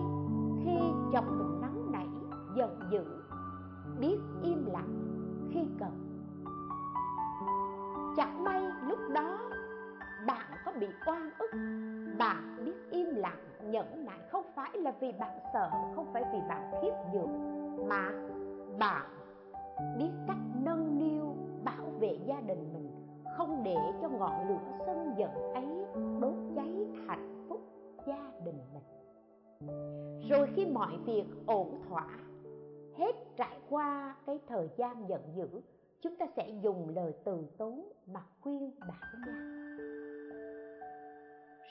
khi 0.64 0.78
chồng 1.12 1.38
mình 1.38 1.60
nóng 1.60 1.92
nảy, 1.92 2.08
giận 2.56 2.80
dữ, 2.90 3.04
biết 4.00 4.18
im 4.42 4.66
lặng 4.72 4.88
khi 5.52 5.60
cần. 5.78 5.92
Chẳng 8.16 8.44
may 8.44 8.62
lúc 8.88 8.98
đó 9.14 9.38
bạn 10.26 10.50
có 10.64 10.72
bị 10.80 10.86
oan 11.06 11.30
ức, 11.38 11.50
bạn 12.18 12.64
biết 12.64 12.90
im 12.90 13.14
lặng, 13.14 13.38
nhẫn 13.62 14.04
nại 14.04 14.18
không 14.30 14.44
phải 14.54 14.70
là 14.74 14.92
vì 15.00 15.12
bạn 15.12 15.38
sợ, 15.52 15.70
không 15.94 16.06
phải 16.12 16.24
vì 16.32 16.38
bạn 16.48 16.72
khiếp 16.82 16.92
nhược 17.12 17.28
mà 17.88 18.10
bạn 18.78 19.06
biết 19.98 20.10
cách 20.26 20.36
vệ 22.00 22.18
gia 22.26 22.40
đình 22.40 22.72
mình, 22.74 22.90
không 23.36 23.62
để 23.64 23.76
cho 24.02 24.08
ngọn 24.08 24.48
lửa 24.48 24.78
sân 24.86 25.14
giận 25.18 25.30
ấy 25.54 25.66
đốt 26.20 26.34
cháy 26.56 26.86
hạnh 27.06 27.46
phúc 27.48 27.60
gia 28.06 28.30
đình 28.44 28.60
mình. 28.74 28.82
Rồi 30.28 30.48
khi 30.54 30.66
mọi 30.66 30.96
việc 31.04 31.24
ổn 31.46 31.82
thỏa, 31.88 32.08
hết 32.96 33.12
trải 33.36 33.58
qua 33.70 34.16
cái 34.26 34.40
thời 34.48 34.68
gian 34.76 35.08
giận 35.08 35.20
dữ, 35.36 35.48
chúng 36.00 36.16
ta 36.16 36.26
sẽ 36.36 36.48
dùng 36.62 36.88
lời 36.88 37.12
từ 37.24 37.46
tốn 37.58 37.92
mà 38.06 38.20
khuyên 38.40 38.70
bảo 38.80 39.10
nhau 39.26 39.56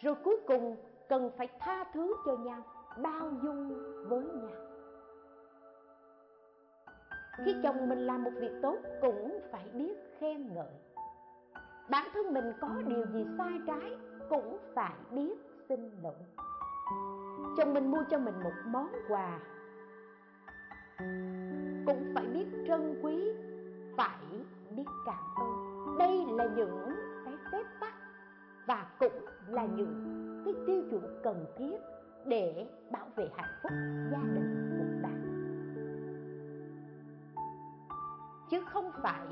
rồi 0.05 0.15
cuối 0.23 0.38
cùng 0.47 0.76
cần 1.09 1.32
phải 1.38 1.47
tha 1.59 1.84
thứ 1.93 2.15
cho 2.26 2.38
nhau, 2.38 2.61
bao 3.03 3.32
dung 3.43 3.73
với 4.07 4.23
nhau 4.23 4.74
khi 7.38 7.55
chồng 7.63 7.89
mình 7.89 7.99
làm 7.99 8.23
một 8.23 8.31
việc 8.39 8.51
tốt 8.61 8.77
cũng 9.01 9.39
phải 9.51 9.69
biết 9.73 9.93
khen 10.19 10.53
ngợi. 10.53 10.73
Bản 11.89 12.07
thân 12.13 12.33
mình 12.33 12.45
có 12.61 12.69
điều 12.88 13.05
gì 13.05 13.25
sai 13.38 13.59
trái 13.67 13.97
cũng 14.29 14.57
phải 14.75 14.95
biết 15.11 15.33
xin 15.69 15.89
lỗi. 16.03 16.15
Chồng 17.57 17.73
mình 17.73 17.91
mua 17.91 18.03
cho 18.09 18.19
mình 18.19 18.36
một 18.43 18.53
món 18.65 18.91
quà. 19.09 19.39
Cũng 21.86 22.11
phải 22.15 22.25
biết 22.33 22.45
trân 22.67 23.01
quý, 23.03 23.31
phải 23.97 24.17
biết 24.75 24.86
cảm 25.05 25.23
ơn. 25.36 25.97
Đây 25.99 26.25
là 26.31 26.45
những 26.55 26.89
cái 27.25 27.33
phép 27.51 27.63
tắc 27.79 27.93
và 28.67 28.86
cũng 28.99 29.25
là 29.47 29.65
những 29.65 30.41
cái 30.45 30.53
tiêu 30.67 30.83
chuẩn 30.91 31.19
cần 31.23 31.45
thiết 31.57 31.77
để 32.25 32.67
bảo 32.91 33.07
vệ 33.15 33.29
hạnh 33.38 33.53
phúc 33.63 33.71
gia 34.11 34.21
đình. 34.33 34.64
Chứ 38.49 38.61
không 38.65 38.91
phải 39.01 39.27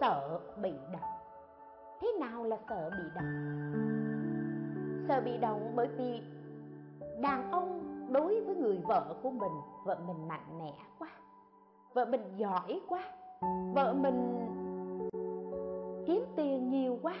sợ 0.00 0.40
bị 0.62 0.72
động. 0.92 1.10
Thế 2.00 2.12
nào 2.20 2.44
là 2.44 2.56
sợ 2.68 2.90
bị 2.90 3.04
động? 3.14 3.72
Sợ 5.08 5.20
bị 5.20 5.38
động 5.38 5.72
bởi 5.76 5.88
vì 5.88 6.22
đàn 7.20 7.50
ông 7.50 7.82
đối 8.12 8.40
với 8.40 8.56
người 8.56 8.80
vợ 8.88 9.14
của 9.22 9.30
mình, 9.30 9.52
vợ 9.84 9.98
mình 10.06 10.28
mạnh 10.28 10.58
mẽ 10.58 10.74
quá, 10.98 11.08
vợ 11.94 12.04
mình 12.04 12.36
giỏi 12.36 12.80
quá, 12.88 13.00
vợ 13.74 13.92
mình 13.92 14.46
kiếm 16.06 16.24
tiền 16.36 16.70
nhiều 16.70 16.98
quá, 17.02 17.14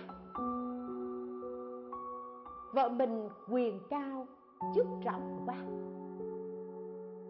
vợ 2.74 2.88
mình 2.88 3.28
quyền 3.50 3.80
cao, 3.90 4.26
chức 4.74 4.86
trọng 5.04 5.42
quá, 5.46 5.56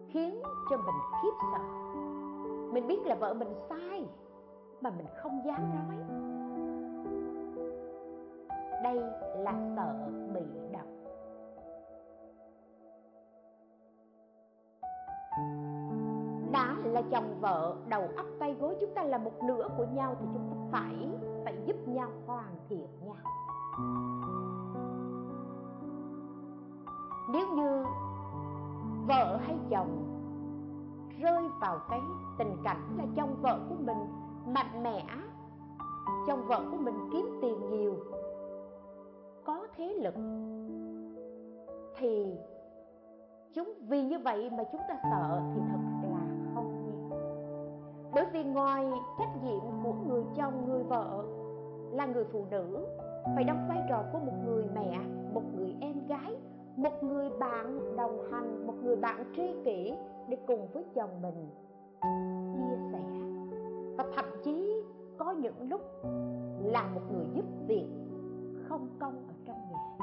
khiến 0.09 0.41
cho 0.69 0.77
mình 0.77 0.95
khiếp 1.21 1.31
sợ 1.53 1.82
mình 2.73 2.87
biết 2.87 3.05
là 3.05 3.15
vợ 3.15 3.33
mình 3.33 3.53
sai, 3.69 4.05
mà 4.81 4.89
mình 4.89 5.05
không 5.15 5.41
dám 5.45 5.69
nói. 5.75 5.95
Đây 8.83 8.95
là 9.37 9.53
sợ 9.75 9.95
bị 10.33 10.41
động 10.71 11.03
đã 16.51 16.75
là 16.83 17.01
chồng 17.11 17.37
vợ, 17.39 17.75
đầu 17.87 18.09
óc 18.17 18.25
tay 18.39 18.55
gối 18.59 18.75
chúng 18.81 18.93
ta 18.93 19.03
là 19.03 19.17
một 19.17 19.43
nửa 19.43 19.67
của 19.77 19.85
nhau 19.93 20.15
thì 20.19 20.25
chúng 20.33 20.49
ta 20.51 20.57
phải 20.71 21.09
phải 21.45 21.57
giúp 21.65 21.75
nhau 21.87 22.09
hoàn 22.27 22.55
thiện 22.69 22.87
nhau 23.05 23.15
nếu 27.33 27.47
như 27.55 27.85
vợ 29.07 29.37
hay 29.37 29.57
chồng 29.69 30.12
rơi 31.23 31.43
vào 31.61 31.79
cái 31.89 31.99
tình 32.37 32.57
cảnh 32.63 32.97
là 32.97 33.05
chồng 33.15 33.35
vợ 33.41 33.59
của 33.69 33.75
mình 33.79 33.97
mạnh 34.45 34.83
mẽ, 34.83 35.03
chồng 36.27 36.47
vợ 36.47 36.65
của 36.71 36.77
mình 36.77 37.09
kiếm 37.11 37.25
tiền 37.41 37.69
nhiều, 37.69 37.95
có 39.45 39.67
thế 39.77 39.93
lực. 39.93 40.15
Thì 41.97 42.37
chúng, 43.53 43.73
vì 43.89 44.03
như 44.03 44.19
vậy 44.19 44.49
mà 44.57 44.63
chúng 44.71 44.81
ta 44.89 44.95
sợ 45.11 45.41
thì 45.55 45.61
thật 45.71 45.79
là 46.11 46.25
không 46.55 46.85
nhiên 46.85 47.09
bởi 48.13 48.25
vì 48.33 48.43
ngoài 48.43 48.91
trách 49.19 49.43
nhiệm 49.43 49.83
của 49.83 49.93
người 50.07 50.23
chồng, 50.35 50.65
người 50.67 50.83
vợ 50.83 51.23
là 51.91 52.05
người 52.05 52.25
phụ 52.31 52.45
nữ, 52.51 52.87
phải 53.35 53.43
đóng 53.43 53.65
vai 53.69 53.79
trò 53.89 54.03
của 54.11 54.19
một 54.19 54.33
người 54.45 54.65
mẹ, 54.75 54.99
một 55.33 55.43
người 55.57 55.75
em 55.81 56.07
gái, 56.07 56.37
một 56.75 57.03
người 57.03 57.29
bạn 57.39 57.95
đồng 57.97 58.31
hành, 58.31 58.67
một 58.67 58.73
người 58.83 58.95
bạn 58.95 59.33
tri 59.35 59.53
kỷ 59.65 59.93
để 60.27 60.37
cùng 60.47 60.67
với 60.73 60.85
chồng 60.95 61.21
mình 61.21 61.49
chia 62.53 62.77
sẻ. 62.91 63.03
Và 63.97 64.05
thậm 64.15 64.25
chí 64.43 64.83
có 65.17 65.31
những 65.31 65.69
lúc 65.69 65.81
là 66.63 66.87
một 66.87 67.01
người 67.11 67.25
giúp 67.33 67.45
việc 67.67 67.87
không 68.67 68.87
công 68.99 69.27
ở 69.27 69.33
trong 69.45 69.57
nhà. 69.71 69.97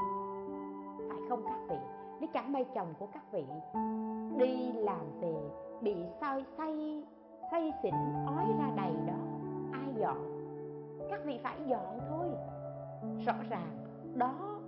Phải 1.09 1.17
không 1.29 1.43
các 1.45 1.59
vị? 1.69 1.75
Nếu 2.19 2.29
chẳng 2.33 2.51
may 2.51 2.65
chồng 2.75 2.93
của 2.99 3.07
các 3.13 3.31
vị 3.31 3.45
đi 4.37 4.71
làm 4.73 5.19
về, 5.19 5.35
bị 5.81 5.95
say 6.21 6.45
say 6.57 7.03
say 7.51 7.73
xỉn, 7.83 7.93
ói 8.25 8.45
ra 8.59 8.71
đầy 8.75 8.93
đó, 9.07 9.19
ai 9.71 9.93
dọn? 9.97 10.17
Các 11.09 11.21
vị 11.25 11.39
phải 11.43 11.57
dọn 11.67 11.99
thôi. 12.09 12.27
Rõ 13.25 13.33
ràng 13.49 13.77
đó 14.15 14.59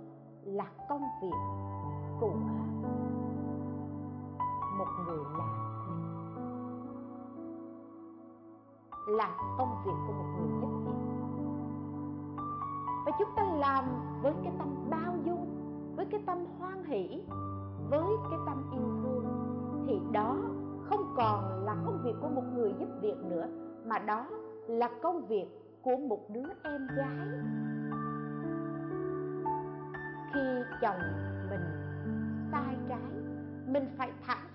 là 0.42 0.66
công 0.88 1.02
việc 1.22 1.36
của 2.20 2.34
một 4.78 4.86
người 5.06 5.24
làm 5.38 5.64
là 9.06 9.36
công 9.58 9.82
việc 9.84 9.92
của 10.06 10.12
một 10.12 10.24
người 10.38 10.60
giúp 10.60 10.68
việc 10.86 10.94
và 13.06 13.12
chúng 13.18 13.28
ta 13.36 13.44
làm 13.44 13.84
với 14.22 14.32
cái 14.44 14.52
tâm 14.58 14.90
bao 14.90 15.16
dung, 15.24 15.46
với 15.96 16.06
cái 16.06 16.22
tâm 16.26 16.38
hoan 16.58 16.84
hỷ, 16.84 17.22
với 17.90 18.04
cái 18.30 18.38
tâm 18.46 18.70
yêu 18.72 19.02
thương. 19.02 19.24
Thì 19.86 20.00
đó 20.12 20.36
không 20.84 21.14
còn 21.16 21.64
là 21.64 21.76
công 21.86 22.00
việc 22.04 22.14
của 22.20 22.28
một 22.28 22.44
người 22.54 22.74
giúp 22.78 22.88
việc 23.00 23.16
nữa, 23.24 23.46
mà 23.86 23.98
đó 23.98 24.26
là 24.68 24.90
công 25.02 25.26
việc 25.26 25.46
của 25.82 25.96
một 25.96 26.30
đứa 26.30 26.48
em 26.62 26.86
gái. 26.96 27.28
Khi 30.34 30.62
chồng 30.80 31.00
mình 31.50 31.64
sai 32.52 32.76
trái, 32.88 33.12
mình 33.66 33.84
phải 33.98 34.12
thẳng 34.26 34.46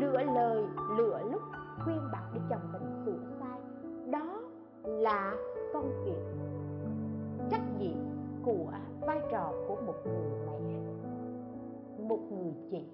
lựa 0.00 0.22
lời, 0.34 0.64
lựa 0.96 1.20
lúc 1.32 1.42
khuyên 1.84 2.00
bảo 2.12 2.24
để 2.34 2.40
chồng 2.50 2.72
mình 2.72 3.02
sửa 3.04 3.18
sai. 3.40 3.58
Đó 4.10 4.40
là 4.82 5.34
công 5.72 6.04
việc 6.04 6.22
trách 7.50 7.78
nhiệm 7.78 7.96
của 8.44 8.72
vai 9.00 9.20
trò 9.30 9.52
của 9.68 9.76
một 9.86 9.94
người 10.04 10.30
mẹ, 10.46 10.60
một 12.08 12.20
người 12.30 12.54
chị. 12.70 12.86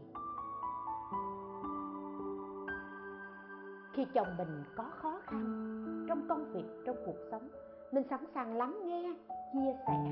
Khi 3.93 4.07
chồng 4.15 4.29
mình 4.39 4.65
có 4.77 4.85
khó 5.03 5.19
khăn 5.27 6.05
trong 6.09 6.29
công 6.29 6.53
việc, 6.53 6.65
trong 6.87 6.97
cuộc 7.07 7.17
sống, 7.31 7.49
mình 7.93 8.05
sẵn 8.11 8.21
sàng 8.35 8.57
lắng 8.57 8.81
nghe, 8.85 9.15
chia 9.53 9.73
sẻ. 9.87 10.05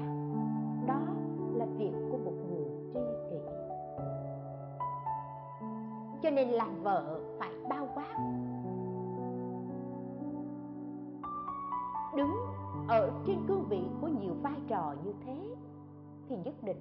Đó 0.88 1.00
là 1.54 1.66
việc 1.78 1.92
của 2.10 2.13
cho 6.24 6.30
nên 6.30 6.48
làm 6.48 6.82
vợ 6.82 7.20
phải 7.38 7.50
bao 7.68 7.88
quát. 7.94 8.16
Đứng 12.16 12.36
ở 12.88 13.10
trên 13.26 13.36
cương 13.48 13.64
vị 13.68 13.82
của 14.00 14.08
nhiều 14.08 14.34
vai 14.42 14.60
trò 14.68 14.94
như 15.04 15.14
thế 15.26 15.36
thì 16.28 16.36
nhất 16.44 16.54
định 16.62 16.80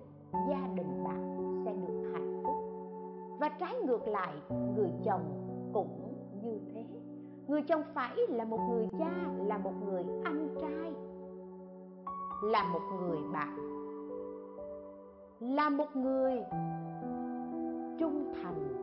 gia 0.50 0.68
đình 0.76 1.04
bạn 1.04 1.62
sẽ 1.66 1.74
được 1.74 2.12
hạnh 2.14 2.42
phúc. 2.44 2.56
Và 3.40 3.50
trái 3.50 3.76
ngược 3.86 4.08
lại, 4.08 4.34
người 4.76 4.90
chồng 5.04 5.22
cũng 5.74 6.16
như 6.44 6.60
thế. 6.74 6.86
Người 7.48 7.62
chồng 7.62 7.82
phải 7.94 8.16
là 8.30 8.46
một 8.46 8.60
người 8.70 8.88
cha, 9.00 9.12
là 9.38 9.58
một 9.58 9.74
người 9.86 10.06
anh 10.24 10.56
trai, 10.62 10.94
là 12.44 12.64
một 12.74 12.82
người 13.00 13.20
bạn, 13.34 13.58
là 15.40 15.70
một 15.70 15.96
người 15.96 16.44
trung 18.00 18.34
thành 18.44 18.83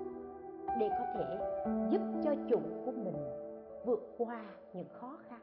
để 0.80 0.90
có 0.98 1.04
thể 1.14 1.38
giúp 1.90 2.00
cho 2.24 2.34
chủ 2.48 2.60
của 2.84 2.92
mình 2.92 3.16
vượt 3.84 4.14
qua 4.18 4.42
những 4.72 4.88
khó 4.92 5.18
khăn. 5.28 5.40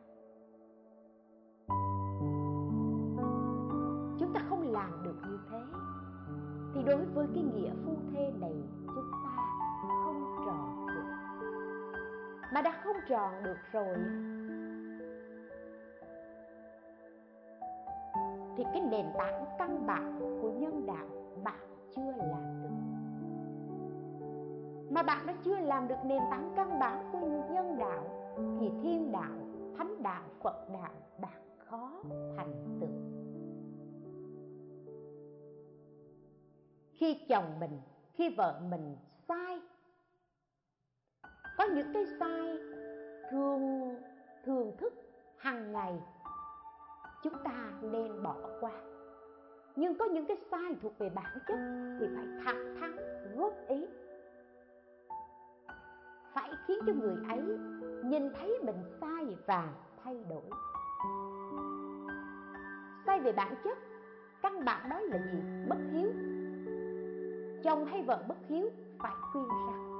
Chúng 4.20 4.34
ta 4.34 4.42
không 4.50 4.72
làm 4.72 5.04
được 5.04 5.16
như 5.30 5.40
thế, 5.52 5.60
thì 6.74 6.84
đối 6.84 7.06
với 7.06 7.28
cái 7.34 7.44
nghĩa 7.44 7.72
phu 7.86 7.96
thê 8.14 8.32
này, 8.40 8.56
chúng 8.86 9.12
ta 9.26 9.36
không 10.04 10.38
tròn 10.46 10.88
được. 10.88 11.08
Mà 12.54 12.62
đã 12.62 12.82
không 12.84 12.98
tròn 13.10 13.44
được 13.44 13.58
rồi, 13.72 13.98
thì 18.58 18.64
cái 18.74 18.82
nền 18.82 19.06
tảng 19.18 19.46
căn 19.60 19.88
bản 19.88 20.20
của 20.42 20.52
nhân 20.52 20.86
đạo 20.86 21.08
bạn 21.44 21.60
chưa 21.96 22.12
làm 22.18 22.64
được 22.64 22.77
mà 24.90 25.04
bạn 25.04 25.28
đã 25.28 25.34
chưa 25.44 25.56
làm 25.56 25.88
được 25.88 25.96
nền 26.06 26.22
tảng 26.32 26.54
căn 26.56 26.80
bản 26.80 27.10
của 27.12 27.28
nhân 27.54 27.78
đạo, 27.80 28.34
thì 28.60 28.72
thiên 28.84 29.12
đạo, 29.12 29.38
thánh 29.78 30.04
đạo, 30.04 30.24
phật 30.44 30.68
đạo, 30.74 30.92
bạn 31.22 31.58
khó 31.58 31.92
thành 32.38 32.78
tựu. 32.82 32.90
Khi 36.94 37.26
chồng 37.30 37.60
mình, 37.60 37.82
khi 38.14 38.36
vợ 38.38 38.62
mình 38.70 38.96
sai, 39.28 39.60
có 41.58 41.64
những 41.76 41.94
cái 41.94 42.06
sai 42.20 42.58
thường 43.32 43.96
thường 44.46 44.78
thức 44.78 44.94
hàng 45.38 45.72
ngày, 45.72 46.00
chúng 47.24 47.34
ta 47.44 47.72
nên 47.82 48.24
bỏ 48.24 48.36
qua. 48.60 48.72
Nhưng 49.76 49.98
có 49.98 50.06
những 50.06 50.26
cái 50.26 50.38
sai 50.52 50.76
thuộc 50.82 50.98
về 50.98 51.10
bản 51.10 51.38
chất 51.48 51.58
thì 52.00 52.06
phải 52.16 52.26
thẳng 52.46 52.76
thắn, 52.80 52.96
góp 53.36 53.54
ý 53.68 53.88
phải 56.38 56.50
khiến 56.68 56.78
cho 56.86 56.94
người 56.94 57.16
ấy 57.30 57.42
nhìn 58.04 58.34
thấy 58.34 58.60
mình 58.66 58.76
sai 59.02 59.38
và 59.46 59.70
thay 60.04 60.18
đổi. 60.30 60.44
Sai 63.06 63.20
về 63.20 63.32
bản 63.32 63.56
chất 63.64 63.78
căn 64.42 64.66
bản 64.66 64.90
đó 64.90 65.00
là 65.00 65.18
gì? 65.18 65.40
Bất 65.70 65.78
hiếu. 65.92 66.10
Chồng 67.64 67.86
hay 67.86 68.04
vợ 68.04 68.24
bất 68.28 68.38
hiếu 68.50 68.70
phải 69.00 69.12
khuyên 69.32 69.48
rằng 69.48 70.00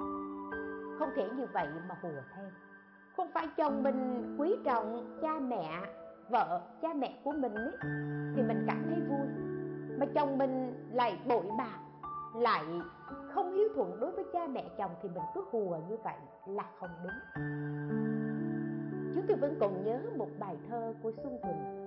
không 1.00 1.10
thể 1.16 1.30
như 1.38 1.46
vậy 1.54 1.68
mà 1.90 1.96
hùa 2.02 2.22
theo. 2.36 2.46
Không 3.18 3.32
phải 3.34 3.48
chồng 3.58 3.84
mình 3.84 4.36
quý 4.40 4.56
trọng 4.66 5.18
cha 5.22 5.40
mẹ 5.40 5.82
vợ 6.30 6.62
cha 6.82 6.94
mẹ 6.94 7.20
của 7.24 7.32
mình 7.32 7.56
ấy, 7.56 7.72
thì 8.36 8.42
mình 8.42 8.64
cảm 8.68 8.84
thấy 8.90 9.00
vui. 9.10 9.28
Mà 10.00 10.06
chồng 10.16 10.38
mình 10.38 10.74
lại 10.94 11.20
bội 11.28 11.46
bạc 11.58 11.80
lại 12.36 12.66
không 13.38 13.52
hiếu 13.52 13.70
thuận 13.76 14.00
đối 14.00 14.12
với 14.12 14.26
cha 14.34 14.48
mẹ 14.48 14.64
chồng 14.78 14.92
thì 15.02 15.10
mình 15.10 15.24
cứ 15.34 15.44
hùa 15.52 15.78
như 15.90 15.98
vậy 16.04 16.16
là 16.46 16.70
không 16.80 16.90
đúng. 17.04 17.44
Chúng 19.16 19.24
tôi 19.28 19.38
vẫn 19.38 19.58
còn 19.60 19.84
nhớ 19.84 20.00
một 20.18 20.28
bài 20.40 20.58
thơ 20.70 20.94
của 21.04 21.12
xuân 21.24 21.38
quỳnh 21.42 21.78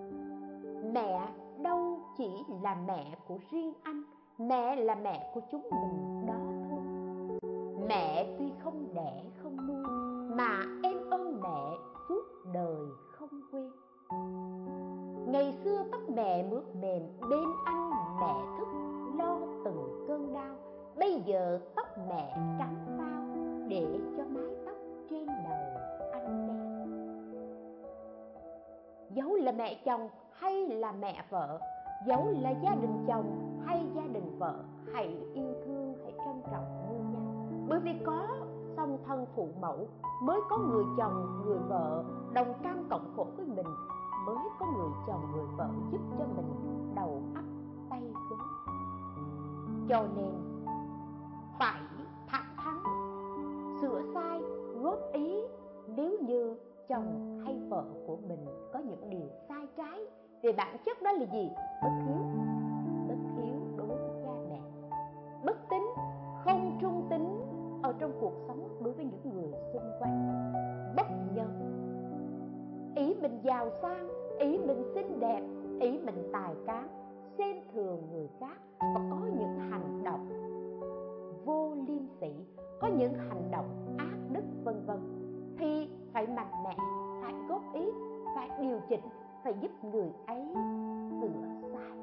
mẹ 0.94 1.28
đâu 1.62 2.00
chỉ 2.16 2.30
là 2.62 2.76
mẹ 2.86 3.18
của 3.28 3.38
riêng 3.50 3.72
anh, 3.82 4.02
mẹ 4.38 4.76
là 4.76 4.94
mẹ 4.94 5.30
của 5.34 5.40
chúng 5.52 5.62
mình 5.62 6.26
đó 6.26 6.40
thôi. 6.70 6.80
Mẹ 7.88 8.36
tuy 8.38 8.52
không 8.64 8.94
đẻ 8.94 9.22
không 9.42 9.56
nuôi, 9.66 9.84
mà 10.36 10.64
em 10.82 11.10
ơn 11.10 11.40
mẹ 11.42 11.76
suốt 12.08 12.22
đời 12.54 12.86
không 13.12 13.40
quên. 13.52 13.70
Ngày 15.32 15.54
xưa 15.64 15.84
tóc 15.92 16.00
mẹ 16.16 16.48
mướt 16.50 16.64
mềm 16.82 17.02
bên 17.30 17.44
anh 17.64 17.89
giờ 21.24 21.60
tóc 21.76 21.86
mẹ 22.08 22.36
trắng 22.58 22.76
phao 22.98 23.22
để 23.68 23.98
cho 24.16 24.24
mái 24.24 24.50
tóc 24.66 24.74
trên 25.10 25.26
đầu 25.26 25.58
anh 26.12 26.46
đen 26.48 26.70
Dấu 29.10 29.34
là 29.34 29.52
mẹ 29.52 29.82
chồng 29.84 30.08
hay 30.32 30.66
là 30.66 30.92
mẹ 30.92 31.24
vợ? 31.30 31.60
Dấu 32.06 32.28
là 32.40 32.50
gia 32.50 32.74
đình 32.74 33.04
chồng 33.06 33.60
hay 33.66 33.86
gia 33.94 34.02
đình 34.02 34.38
vợ? 34.38 34.54
Hãy 34.92 35.20
yêu 35.34 35.54
thương, 35.66 35.94
hãy 36.02 36.12
trân 36.24 36.42
trọng 36.52 36.86
như 36.88 36.98
nhau. 36.98 37.46
Bởi 37.68 37.80
vì 37.80 37.92
có 38.06 38.26
song 38.76 38.98
thân 39.06 39.26
phụ 39.36 39.48
mẫu, 39.60 39.88
mới 40.22 40.40
có 40.50 40.58
người 40.58 40.84
chồng, 40.98 41.42
người 41.44 41.58
vợ 41.68 42.04
đồng 42.32 42.54
cam 42.62 42.86
cộng 42.90 43.12
khổ 43.16 43.26
với 43.36 43.46
mình, 43.46 43.66
mới 44.26 44.36
có 44.60 44.66
người 44.76 44.90
chồng, 45.06 45.20
người 45.32 45.46
vợ 45.56 45.68
giúp 45.92 46.00
cho 46.18 46.24
mình 46.36 46.46
đầu 46.94 47.22
ấp 47.34 47.44
tay 47.90 48.02
gối 48.30 48.38
cho 49.88 50.06
nên 50.16 50.49
phải 51.60 51.80
thẳng 52.26 52.56
thắn 52.56 52.74
sửa 53.80 54.02
sai, 54.14 54.40
góp 54.82 54.98
ý, 55.12 55.42
nếu 55.96 56.18
như 56.20 56.56
chồng 56.88 57.40
hay 57.44 57.56
vợ 57.68 57.84
của 58.06 58.16
mình 58.16 58.46
có 58.72 58.78
những 58.78 59.10
điều 59.10 59.28
sai 59.48 59.66
trái 59.76 60.00
về 60.42 60.52
bản 60.52 60.76
chất 60.84 61.02
đó 61.02 61.12
là 61.12 61.24
gì? 61.32 61.50
Bất 61.82 61.90
hiếu. 62.06 62.19
Người 90.10 90.18
ấy 90.26 90.46
sửa 91.20 91.28
sai 91.72 91.96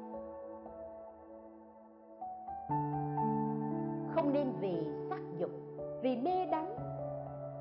không 4.14 4.32
nên 4.32 4.52
vì 4.60 4.88
sắc 5.10 5.20
dục, 5.38 5.50
vì 6.02 6.16
mê 6.16 6.46
đắm 6.46 6.64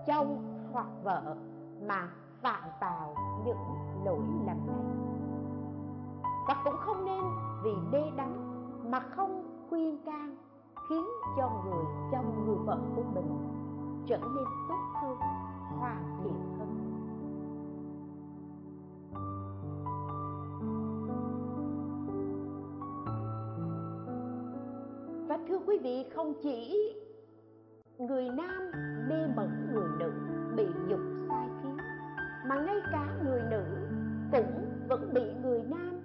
chồng 0.06 0.44
hoặc 0.72 0.88
vợ 1.04 1.36
mà 1.82 2.10
phạm 2.42 2.64
vào 2.82 3.16
những 3.46 3.58
lỗi 4.06 4.20
lầm 4.46 4.68
này. 4.68 4.86
Và 6.48 6.62
cũng 6.64 6.76
không 6.78 7.06
nên 7.06 7.24
vì 7.64 7.76
mê 7.92 8.04
đắm 8.18 8.34
mà 8.92 9.00
không 9.00 9.44
khuyên 9.70 9.98
can 10.06 10.36
khiến 10.90 11.06
cho 11.38 11.52
người 11.66 11.86
chồng 12.12 12.46
người 12.46 12.58
vợ 12.66 12.78
của 12.96 13.04
mình 13.14 13.38
trở 14.06 14.18
nên 14.18 14.46
tốt 14.70 14.80
hơn, 14.94 15.18
hoàn 15.80 16.20
thiện 16.24 16.57
quý 25.68 25.78
vị, 25.78 26.06
không 26.16 26.34
chỉ 26.44 26.76
người 27.98 28.30
nam 28.30 28.72
mê 29.10 29.28
mẩn 29.36 29.68
người 29.74 29.90
nữ 30.00 30.12
bị 30.56 30.66
dục 30.90 31.00
sai 31.30 31.48
khiến, 31.62 31.78
mà 32.46 32.56
ngay 32.56 32.76
cả 32.92 33.16
người 33.26 33.42
nữ 33.52 33.64
cũng 34.32 34.66
vẫn 34.88 35.14
bị 35.14 35.22
người 35.44 35.62
nam 35.70 35.70
nam 35.70 35.97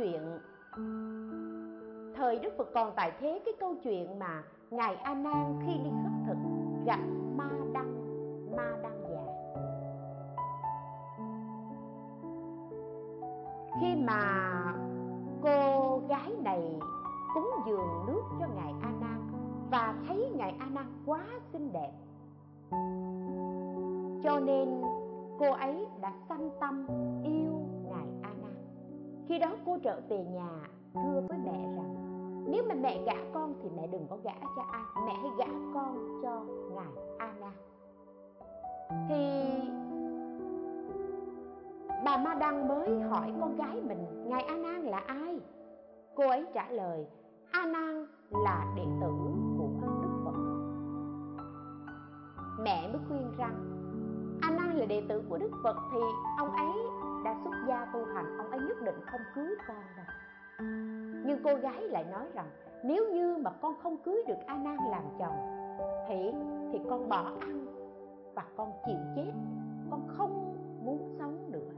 chuyện. 0.00 0.38
Thời 2.16 2.38
đức 2.38 2.52
phật 2.58 2.68
còn 2.74 2.92
tại 2.96 3.12
thế 3.20 3.40
cái 3.44 3.54
câu 3.60 3.74
chuyện 3.84 4.18
mà 4.18 4.42
ngài 4.70 4.96
a 4.96 5.14
nan 5.14 5.60
khi 5.66 5.72
đi 5.84 5.90
khất 6.04 6.12
thực 6.26 6.36
gặp 6.86 7.00
ma 7.36 7.50
đăng 7.72 7.94
ma 8.56 8.76
đăng 8.82 9.02
già. 9.10 9.24
Khi 13.80 13.96
mà 13.96 14.44
cô 15.42 16.02
gái 16.08 16.32
này 16.42 16.78
cúng 17.34 17.50
dường 17.66 18.04
nước 18.06 18.22
cho 18.40 18.46
ngài 18.54 18.74
a 18.82 18.90
nan 19.00 19.28
và 19.70 19.94
thấy 20.08 20.30
ngài 20.36 20.54
a 20.58 20.66
nan 20.66 20.86
quá 21.06 21.24
xinh 21.52 21.72
đẹp, 21.72 21.92
cho 24.22 24.40
nên 24.40 24.82
cô 25.38 25.52
ấy 25.52 25.86
đã 26.00 26.12
sanh 26.28 26.50
tâm 26.60 26.86
yêu 27.24 27.49
khi 29.30 29.38
đó 29.38 29.50
cô 29.66 29.78
trở 29.82 30.00
về 30.08 30.24
nhà, 30.24 30.48
thưa 30.94 31.22
với 31.28 31.38
mẹ 31.38 31.62
rằng, 31.76 31.94
nếu 32.50 32.64
mà 32.68 32.74
mẹ 32.74 33.02
gả 33.06 33.14
con 33.32 33.54
thì 33.62 33.68
mẹ 33.76 33.86
đừng 33.86 34.06
có 34.10 34.16
gả 34.24 34.34
cho 34.56 34.62
ai, 34.72 34.82
mẹ 35.06 35.14
hãy 35.22 35.30
gả 35.38 35.46
con 35.74 36.20
cho 36.22 36.42
ngài 36.74 37.04
a 37.18 37.32
nan 37.40 37.52
thì 39.08 39.42
bà 42.04 42.16
ma 42.16 42.34
đăng 42.34 42.68
mới 42.68 43.00
hỏi 43.00 43.32
con 43.40 43.56
gái 43.56 43.80
mình, 43.88 44.28
ngài 44.28 44.42
a 44.42 44.56
nan 44.56 44.82
là 44.82 44.98
ai? 44.98 45.40
Cô 46.14 46.28
ấy 46.28 46.46
trả 46.54 46.70
lời 46.70 47.06
a 47.50 47.66
nan 47.66 48.06
là 48.30 48.72
đệ 48.76 48.84
tử 49.00 49.12
của 49.58 49.68
đức 50.02 50.22
phật. 50.24 50.38
Mẹ 52.62 52.88
mới 52.92 53.00
khuyên 53.08 53.32
rằng 53.38 53.54
a 54.42 54.50
nan 54.50 54.76
là 54.76 54.86
đệ 54.86 55.02
tử 55.08 55.22
của 55.28 55.38
đức 55.38 55.50
phật 55.62 55.76
thì 55.92 56.00
ông 56.38 56.50
ấy 56.52 56.89
đã 57.24 57.36
xuất 57.44 57.54
gia 57.68 57.84
tu 57.92 58.04
hành, 58.14 58.38
ông 58.38 58.50
ấy 58.50 58.60
nhất 58.60 58.82
định 58.82 59.00
không 59.06 59.20
cưới 59.34 59.54
con 59.68 59.76
đâu. 59.96 60.06
Nhưng 61.26 61.38
cô 61.44 61.54
gái 61.54 61.82
lại 61.82 62.04
nói 62.10 62.26
rằng, 62.34 62.46
nếu 62.84 63.12
như 63.12 63.36
mà 63.36 63.50
con 63.50 63.74
không 63.82 63.96
cưới 63.96 64.22
được 64.28 64.38
a 64.46 64.56
nan 64.56 64.76
làm 64.90 65.02
chồng, 65.18 65.36
thì 66.08 66.32
thì 66.72 66.80
con 66.90 67.08
bỏ 67.08 67.32
ăn 67.40 67.66
và 68.34 68.44
con 68.56 68.72
chịu 68.86 68.98
chết. 69.16 69.32
Con 69.90 70.08
không 70.08 70.56
muốn 70.84 71.16
sống 71.18 71.52
nữa. 71.52 71.70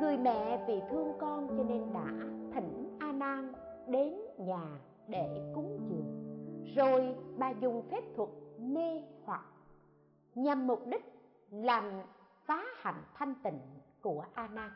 Người 0.00 0.16
mẹ 0.16 0.64
vì 0.66 0.82
thương 0.90 1.12
con 1.18 1.48
cho 1.48 1.64
nên 1.64 1.92
đã 1.92 2.06
thỉnh 2.54 2.96
a 2.98 3.12
nan 3.12 3.52
đến 3.86 4.14
nhà 4.38 4.62
để 5.08 5.52
cúng 5.54 5.78
dường. 5.88 6.24
Rồi 6.76 7.16
bà 7.36 7.50
dùng 7.50 7.82
phép 7.90 8.02
thuật 8.16 8.28
mê 8.58 9.02
hoặc 9.24 9.44
nhằm 10.34 10.66
mục 10.66 10.86
đích 10.86 11.04
làm 11.50 11.84
phá 12.48 12.64
hạnh 12.80 13.02
thanh 13.14 13.34
tịnh 13.44 13.60
của 14.02 14.24
a 14.34 14.48
nan 14.48 14.70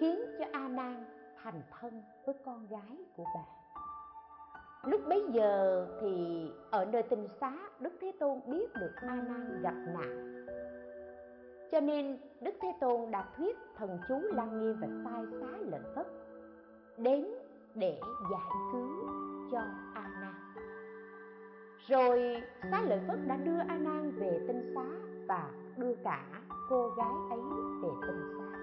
khiến 0.00 0.20
cho 0.38 0.44
a 0.52 0.68
nan 0.68 1.04
thành 1.42 1.62
thân 1.70 2.02
với 2.26 2.34
con 2.44 2.66
gái 2.66 2.96
của 3.16 3.24
bà. 3.34 3.42
Lúc 4.90 5.00
bấy 5.08 5.24
giờ 5.32 5.86
thì 6.00 6.46
ở 6.70 6.84
nơi 6.84 7.02
tinh 7.02 7.28
xá, 7.40 7.56
đức 7.80 7.92
thế 8.00 8.12
tôn 8.18 8.40
biết 8.46 8.74
được 8.74 8.92
a 8.96 9.14
nan 9.14 9.62
gặp 9.62 9.74
nạn. 9.94 10.46
Cho 11.72 11.80
nên 11.80 12.18
đức 12.40 12.54
thế 12.60 12.72
tôn 12.80 13.10
đã 13.10 13.28
thuyết 13.36 13.58
thần 13.76 13.98
chú 14.08 14.18
lăng 14.20 14.60
nghiêm 14.60 14.76
và 14.80 14.88
sai 15.04 15.24
xá 15.40 15.58
lợi 15.60 15.80
phất 15.94 16.06
đến 16.96 17.26
để 17.74 18.00
giải 18.30 18.50
cứu 18.72 18.88
cho 19.52 19.58
a 19.94 20.08
nan 20.20 20.34
rồi 21.88 22.42
xá 22.70 22.82
lợi 22.82 23.00
phất 23.08 23.18
đã 23.26 23.36
đưa 23.36 23.58
a 23.58 23.78
nan 23.78 24.12
về 24.16 24.44
tinh 24.48 24.72
xá 24.74 24.86
và 25.26 25.50
đưa 25.76 25.94
cả 25.94 26.24
cô 26.68 26.88
gái 26.96 27.14
ấy 27.30 27.40
về 27.82 27.88
tinh 28.06 28.22
xá. 28.36 28.58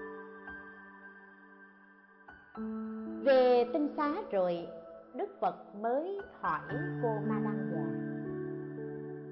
Về 3.24 3.70
tinh 3.72 3.94
xá 3.96 4.14
rồi, 4.32 4.68
đức 5.14 5.28
phật 5.40 5.74
mới 5.80 6.18
hỏi 6.40 6.60
cô 7.02 7.08
ma 7.28 7.40
đăng 7.44 7.70
già, 7.72 7.84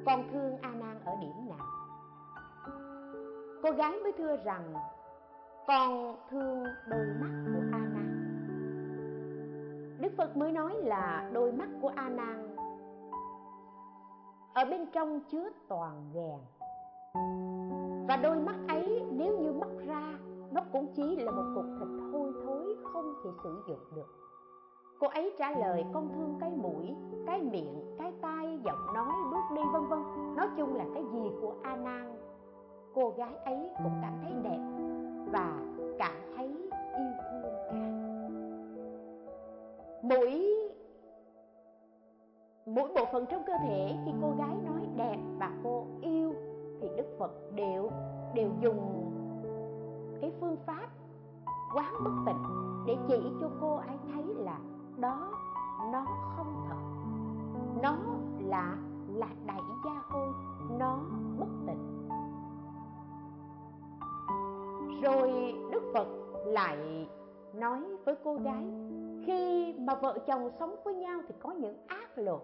con 0.07 0.29
thương 0.33 0.57
a 0.63 0.71
nan 0.71 1.01
ở 1.05 1.13
điểm 1.21 1.49
nào? 1.49 1.67
Cô 3.63 3.71
gái 3.71 3.93
mới 4.03 4.13
thưa 4.19 4.37
rằng, 4.45 4.75
con 5.67 6.17
thương 6.31 6.65
đôi 6.87 7.07
mắt 7.21 7.45
của 7.55 7.63
a 7.73 7.79
nan. 7.79 8.09
Đức 10.01 10.13
phật 10.17 10.37
mới 10.37 10.53
nói 10.53 10.75
là 10.75 11.31
đôi 11.33 11.53
mắt 11.53 11.69
của 11.81 11.93
a 11.97 12.09
nan 12.09 12.57
ở 14.55 14.65
bên 14.65 14.87
trong 14.93 15.21
chứa 15.31 15.49
toàn 15.69 16.11
ghèn 16.15 16.39
và 18.09 18.17
đôi 18.17 18.37
mắt 18.37 18.57
ấy, 18.69 19.03
nếu 19.11 19.39
như 19.39 19.53
mất 19.53 19.87
ra, 19.87 20.19
nó 20.53 20.61
cũng 20.73 20.87
chỉ 20.95 21.17
là 21.17 21.31
một 21.31 21.43
cục 21.55 21.65
thịt 21.79 21.89
hôi 22.13 22.33
thối 22.45 22.77
không 22.93 23.15
thể 23.25 23.31
sử 23.43 23.63
dụng 23.69 23.79
được. 23.95 24.07
Cô 25.01 25.09
ấy 25.09 25.35
trả 25.39 25.51
lời 25.51 25.85
con 25.93 26.09
thương 26.15 26.37
cái 26.41 26.51
mũi, 26.51 26.95
cái 27.27 27.43
miệng, 27.43 27.97
cái 27.99 28.13
tai, 28.21 28.59
giọng 28.65 28.95
nói, 28.95 29.13
bước 29.31 29.55
đi, 29.55 29.63
vân 29.73 29.87
vân. 29.87 30.03
Nói 30.37 30.49
chung 30.57 30.75
là 30.75 30.85
cái 30.95 31.05
gì 31.13 31.31
của 31.41 31.55
a 31.63 31.77
nan? 31.77 32.17
Cô 32.95 33.15
gái 33.17 33.35
ấy 33.45 33.71
cũng 33.83 33.93
cảm 34.03 34.13
thấy 34.23 34.33
đẹp 34.43 34.61
và 35.33 35.61
cảm 35.99 36.15
thấy 36.37 36.49
yêu 36.49 37.13
thương 37.31 37.53
cả. 37.71 37.77
Mũi 40.03 40.59
mỗi 42.67 42.89
bộ 42.95 43.05
phận 43.13 43.27
trong 43.27 43.43
cơ 43.47 43.53
thể 43.69 43.95
khi 44.05 44.11
cô 44.23 44.35
gái 44.39 44.57
nói 44.67 44.89
đẹp 44.97 45.19
và 45.39 45.53
cô 45.65 45.87
yêu 46.01 46.35
thì 46.83 46.89
đức 46.97 47.07
phật 47.19 47.31
đều 47.55 47.91
đều 48.35 48.51
dùng 48.61 49.13
cái 50.21 50.33
phương 50.41 50.57
pháp 50.67 50.87
quán 51.75 51.95
bất 52.05 52.11
tịnh 52.27 52.43
để 52.87 52.97
chỉ 53.09 53.33
cho 53.41 53.51
cô 53.61 53.77
ấy 53.77 53.99
thấy 54.13 54.25
là 54.25 54.59
đó, 54.97 55.33
nó 55.93 56.05
không 56.37 56.65
thật. 56.69 56.77
Nó 57.83 57.97
là 58.39 58.77
là 59.09 59.29
đại 59.47 59.61
gia 59.85 60.03
hôi 60.09 60.29
nó 60.79 60.99
bất 61.39 61.49
tịnh. 61.67 62.09
Rồi 65.03 65.55
đức 65.73 65.83
phật 65.95 66.07
lại 66.47 67.09
nói 67.55 67.97
với 68.05 68.15
cô 68.25 68.35
gái, 68.35 68.65
khi 69.27 69.75
mà 69.79 69.95
vợ 69.95 70.19
chồng 70.27 70.51
sống 70.59 70.77
với 70.85 70.95
nhau 70.95 71.21
thì 71.29 71.35
có 71.43 71.53
những 71.53 71.87
ác 71.87 72.19
lộ, 72.19 72.41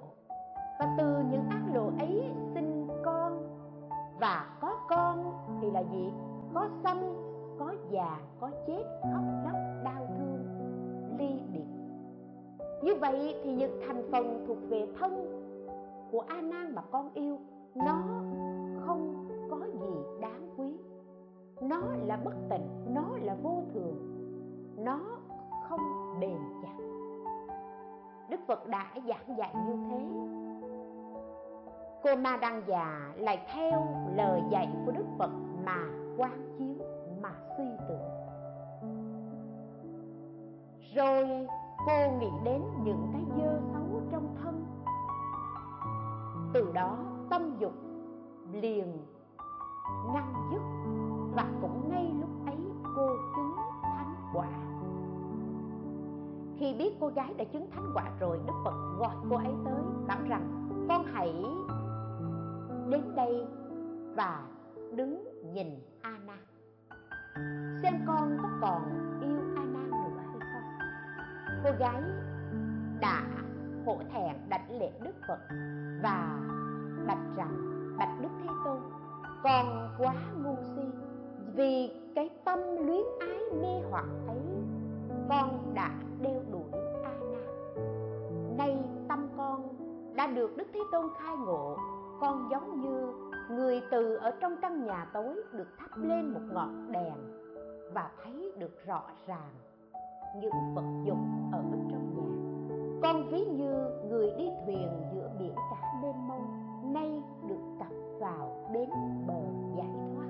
và 0.81 0.95
từ 0.99 1.17
những 1.31 1.49
ác 1.51 1.58
và 4.21 4.47
có 4.61 4.77
con 4.89 5.33
thì 5.61 5.71
là 5.71 5.81
gì? 5.81 6.13
Có 6.55 6.69
sanh, 6.83 7.15
có 7.59 7.75
già, 7.91 8.19
có 8.41 8.51
chết, 8.67 8.83
khóc, 9.03 9.23
lóc, 9.45 9.55
đau 9.85 10.07
thương, 10.19 10.45
ly 11.19 11.43
biệt. 11.53 11.67
Như 12.83 12.95
vậy 12.95 13.35
thì 13.45 13.55
những 13.55 13.81
thành 13.87 14.09
phần 14.13 14.45
thuộc 14.47 14.59
về 14.69 14.89
thân 15.01 15.43
của 16.13 16.21
a 16.21 16.41
nan 16.41 16.75
mà 16.75 16.83
con 16.83 17.11
yêu, 17.15 17.39
nó 17.75 18.03
không 18.87 19.29
có 19.51 19.59
gì 19.73 20.21
đáng 20.21 20.51
quý. 20.57 20.77
Nó 21.61 21.83
là 22.07 22.17
bất 22.17 22.35
tịnh, 22.51 22.95
nó 22.95 23.05
là 23.23 23.37
vô 23.43 23.63
thường, 23.75 23.97
nó 24.77 25.01
không 25.69 25.81
bền 26.21 26.39
chặt. 26.63 26.85
Đức 28.29 28.41
phật 28.47 28.67
đã 28.67 28.95
giảng 29.09 29.37
dạy 29.39 29.55
như 29.69 29.77
thế 29.91 30.07
cô 32.03 32.17
ma 32.17 32.37
đăng 32.37 32.63
già 32.67 33.13
lại 33.17 33.47
theo 33.55 33.87
lời 34.15 34.43
dạy 34.51 34.69
của 34.87 34.93
đức 34.93 35.07
phật 35.19 35.31
mà 35.65 35.85
quán 36.17 36.57
chiếu, 36.59 36.87
mà 37.23 37.33
suy 37.57 37.65
tưởng. 37.89 38.09
Rồi 40.95 41.47
cô 41.87 42.19
nghĩ 42.21 42.31
đến 42.45 42.63
những 42.85 43.09
cái 43.13 43.23
dơ 43.39 43.61
xấu 43.73 44.01
trong 44.11 44.37
thân. 44.43 44.65
Từ 46.53 46.73
đó 46.73 46.97
tâm 47.31 47.57
dục 47.59 47.73
liền 48.53 48.99
ngăn 50.15 50.35
dứt 50.53 50.63
và 51.35 51.45
cũng 51.61 51.91
ngay 51.91 52.13
lúc 52.21 52.31
ấy 52.47 52.59
cô 52.97 53.09
chứng 53.37 53.53
thánh 53.83 54.15
quả. 54.35 54.49
Khi 56.59 56.75
biết 56.75 56.97
cô 57.01 57.09
gái 57.09 57.35
đã 57.35 57.45
chứng 57.45 57.71
thánh 57.71 57.91
quả 57.95 58.05
rồi, 58.21 58.41
đức 58.47 58.53
phật 58.65 58.97
gọi 58.99 59.17
cô 59.31 59.37
ấy 59.37 59.53
tới 59.65 59.83
bảo 60.07 60.19
rằng, 60.29 60.69
con 60.89 61.05
hãy 61.05 61.45
đến 62.91 63.03
đây 63.17 63.47
và 64.17 64.43
đứng 64.93 65.25
nhìn 65.55 65.67
a 66.03 66.11
nan 66.27 66.39
xem 67.83 67.95
con 68.07 68.39
có 68.43 68.49
còn 68.61 68.83
yêu 69.23 69.39
a 69.57 69.65
nan 69.65 69.91
nữa 69.91 70.23
hay 70.27 70.41
không? 70.41 70.89
Cô 71.65 71.71
gái 71.79 72.03
đã 73.01 73.23
hổ 73.87 73.99
thẹn 74.13 74.37
đảnh 74.49 74.79
lễ 74.81 74.93
đức 75.03 75.15
phật 75.29 75.39
và 76.03 76.41
bạch 77.07 77.37
rằng, 77.37 77.57
bạch 77.99 78.21
đức 78.23 78.29
thế 78.43 78.49
tôn, 78.65 78.81
con 79.43 79.95
quá 79.99 80.15
ngu 80.43 80.57
si 80.75 80.83
vì 81.55 81.91
cái 82.15 82.31
tâm 82.45 82.59
luyến 82.87 83.05
ái 83.21 83.39
mê 83.63 83.89
hoặc 83.91 84.07
ấy, 84.27 84.41
con 85.29 85.75
đã 85.75 85.91
đeo 86.23 86.43
đuổi 86.53 86.81
a 87.05 87.11
nan 87.11 87.49
nay 88.59 88.77
tâm 89.09 89.29
con 89.37 89.69
đã 90.15 90.27
được 90.27 90.57
đức 90.57 90.67
thế 90.73 90.81
tôn 90.93 91.07
khai 91.19 91.37
ngộ 91.37 91.77
con 92.21 92.49
giống 92.51 92.81
như 92.81 93.13
người 93.51 93.83
từ 93.91 94.15
ở 94.15 94.31
trong 94.41 94.57
căn 94.63 94.85
nhà 94.87 95.07
tối 95.15 95.43
được 95.53 95.69
thắp 95.79 95.91
lên 95.97 96.35
một 96.35 96.41
ngọn 96.53 96.93
đèn 96.93 97.15
và 97.95 98.11
thấy 98.25 98.53
được 98.59 98.87
rõ 98.87 99.03
ràng 99.27 99.51
những 100.37 100.75
vật 100.75 101.05
dụng 101.05 101.51
ở 101.53 101.63
trong 101.91 101.91
nhà. 101.91 102.19
Con 103.03 103.29
ví 103.31 103.45
như 103.45 103.91
người 104.11 104.31
đi 104.39 104.51
thuyền 104.65 104.89
giữa 105.15 105.31
biển 105.39 105.55
cả 105.71 105.93
mênh 106.03 106.29
mông, 106.29 106.93
nay 106.95 107.23
được 107.49 107.61
cập 107.79 107.93
vào 108.21 108.71
bến 108.73 108.91
bờ 109.27 109.41
giải 109.77 109.91
thoát. 110.15 110.29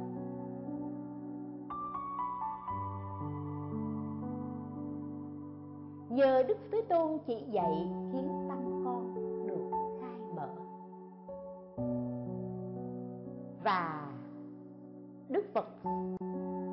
Nhờ 6.09 6.43
đức 6.49 6.59
thế 6.73 6.83
tôn 6.89 7.19
chỉ 7.27 7.45
dạy 7.51 7.89
khiến 8.13 8.38
và 13.69 14.07
đức 15.29 15.45
phật 15.55 15.69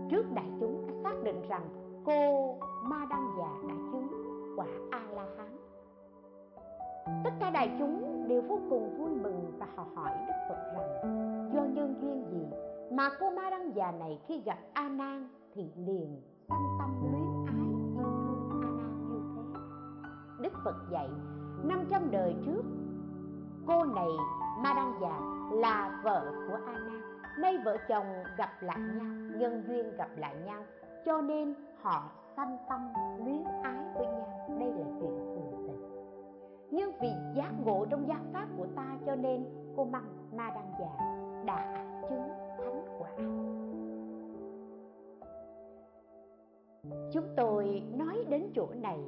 trước 0.09 0.23
đại 0.33 0.51
chúng 0.59 0.87
đã 0.87 0.93
xác 1.03 1.23
định 1.23 1.41
rằng 1.49 1.61
cô 2.05 2.53
ma 2.83 3.05
đăng 3.09 3.27
già 3.37 3.49
đã 3.67 3.75
chứng 3.91 4.07
quả 4.57 4.65
a 4.91 5.01
la 5.15 5.25
hán 5.37 5.57
tất 7.23 7.29
cả 7.39 7.49
đại 7.49 7.75
chúng 7.79 8.25
đều 8.27 8.41
vô 8.41 8.59
cùng 8.69 8.97
vui 8.97 9.09
mừng 9.09 9.51
và 9.59 9.67
họ 9.75 9.85
hỏi 9.95 10.11
đức 10.27 10.33
phật 10.49 10.73
rằng, 10.75 11.51
do 11.53 11.61
nhân 11.61 11.95
duyên 12.01 12.25
gì 12.31 12.45
mà 12.91 13.09
cô 13.19 13.29
ma 13.29 13.49
đăng 13.49 13.75
già 13.75 13.91
này 13.91 14.19
khi 14.27 14.41
gặp 14.45 14.57
a 14.73 14.89
nan 14.89 15.29
thì 15.53 15.71
liền 15.75 16.21
sanh 16.49 16.77
tâm 16.79 16.89
luyến 17.11 17.45
ái 17.45 17.65
yêu 17.67 18.39
thương 18.49 18.61
a 18.61 18.69
nan 18.69 19.09
như 19.09 19.21
thế? 19.37 19.59
Đức 20.43 20.53
phật 20.65 20.75
dạy 20.91 21.09
500 21.63 22.11
đời 22.11 22.35
trước, 22.45 22.63
cô 23.67 23.83
này 23.83 24.09
ma 24.63 24.73
đăng 24.73 24.93
già 25.01 25.35
là 25.51 26.01
vợ 26.03 26.31
của 26.47 26.57
a 26.65 26.73
nan 26.73 26.84
nay 27.39 27.57
vợ 27.65 27.77
chồng 27.87 28.05
gặp 28.37 28.49
lại 28.61 28.79
nhau, 28.79 29.05
nhân 29.39 29.63
duyên 29.67 29.97
gặp 29.97 30.09
lại 30.17 30.35
nhau, 30.45 30.63
cho 31.05 31.21
nên 31.21 31.55
họ 31.81 32.11
sanh 32.35 32.57
tâm 32.69 32.93
luyến 33.25 33.43
ái 33.63 33.85
với 33.95 34.05
nhau. 34.05 34.47
Đây 34.59 34.69
là 34.69 34.85
chuyện 34.99 35.17
thường 35.35 35.67
tình. 35.67 35.81
Nhưng 36.71 36.91
vì 37.01 37.09
giác 37.35 37.51
ngộ 37.65 37.85
trong 37.89 38.07
giác 38.07 38.21
pháp 38.33 38.47
của 38.57 38.67
ta, 38.75 38.97
cho 39.05 39.15
nên 39.15 39.45
cô 39.75 39.85
măng 39.85 40.37
ma 40.37 40.49
đang 40.55 40.71
già 40.79 41.21
đã 41.45 41.85
chứng 42.09 42.29
thánh 42.57 42.85
quả. 42.99 43.09
Chúng 47.11 47.27
tôi 47.37 47.83
nói 47.93 48.25
đến 48.29 48.51
chỗ 48.55 48.67
này 48.81 48.99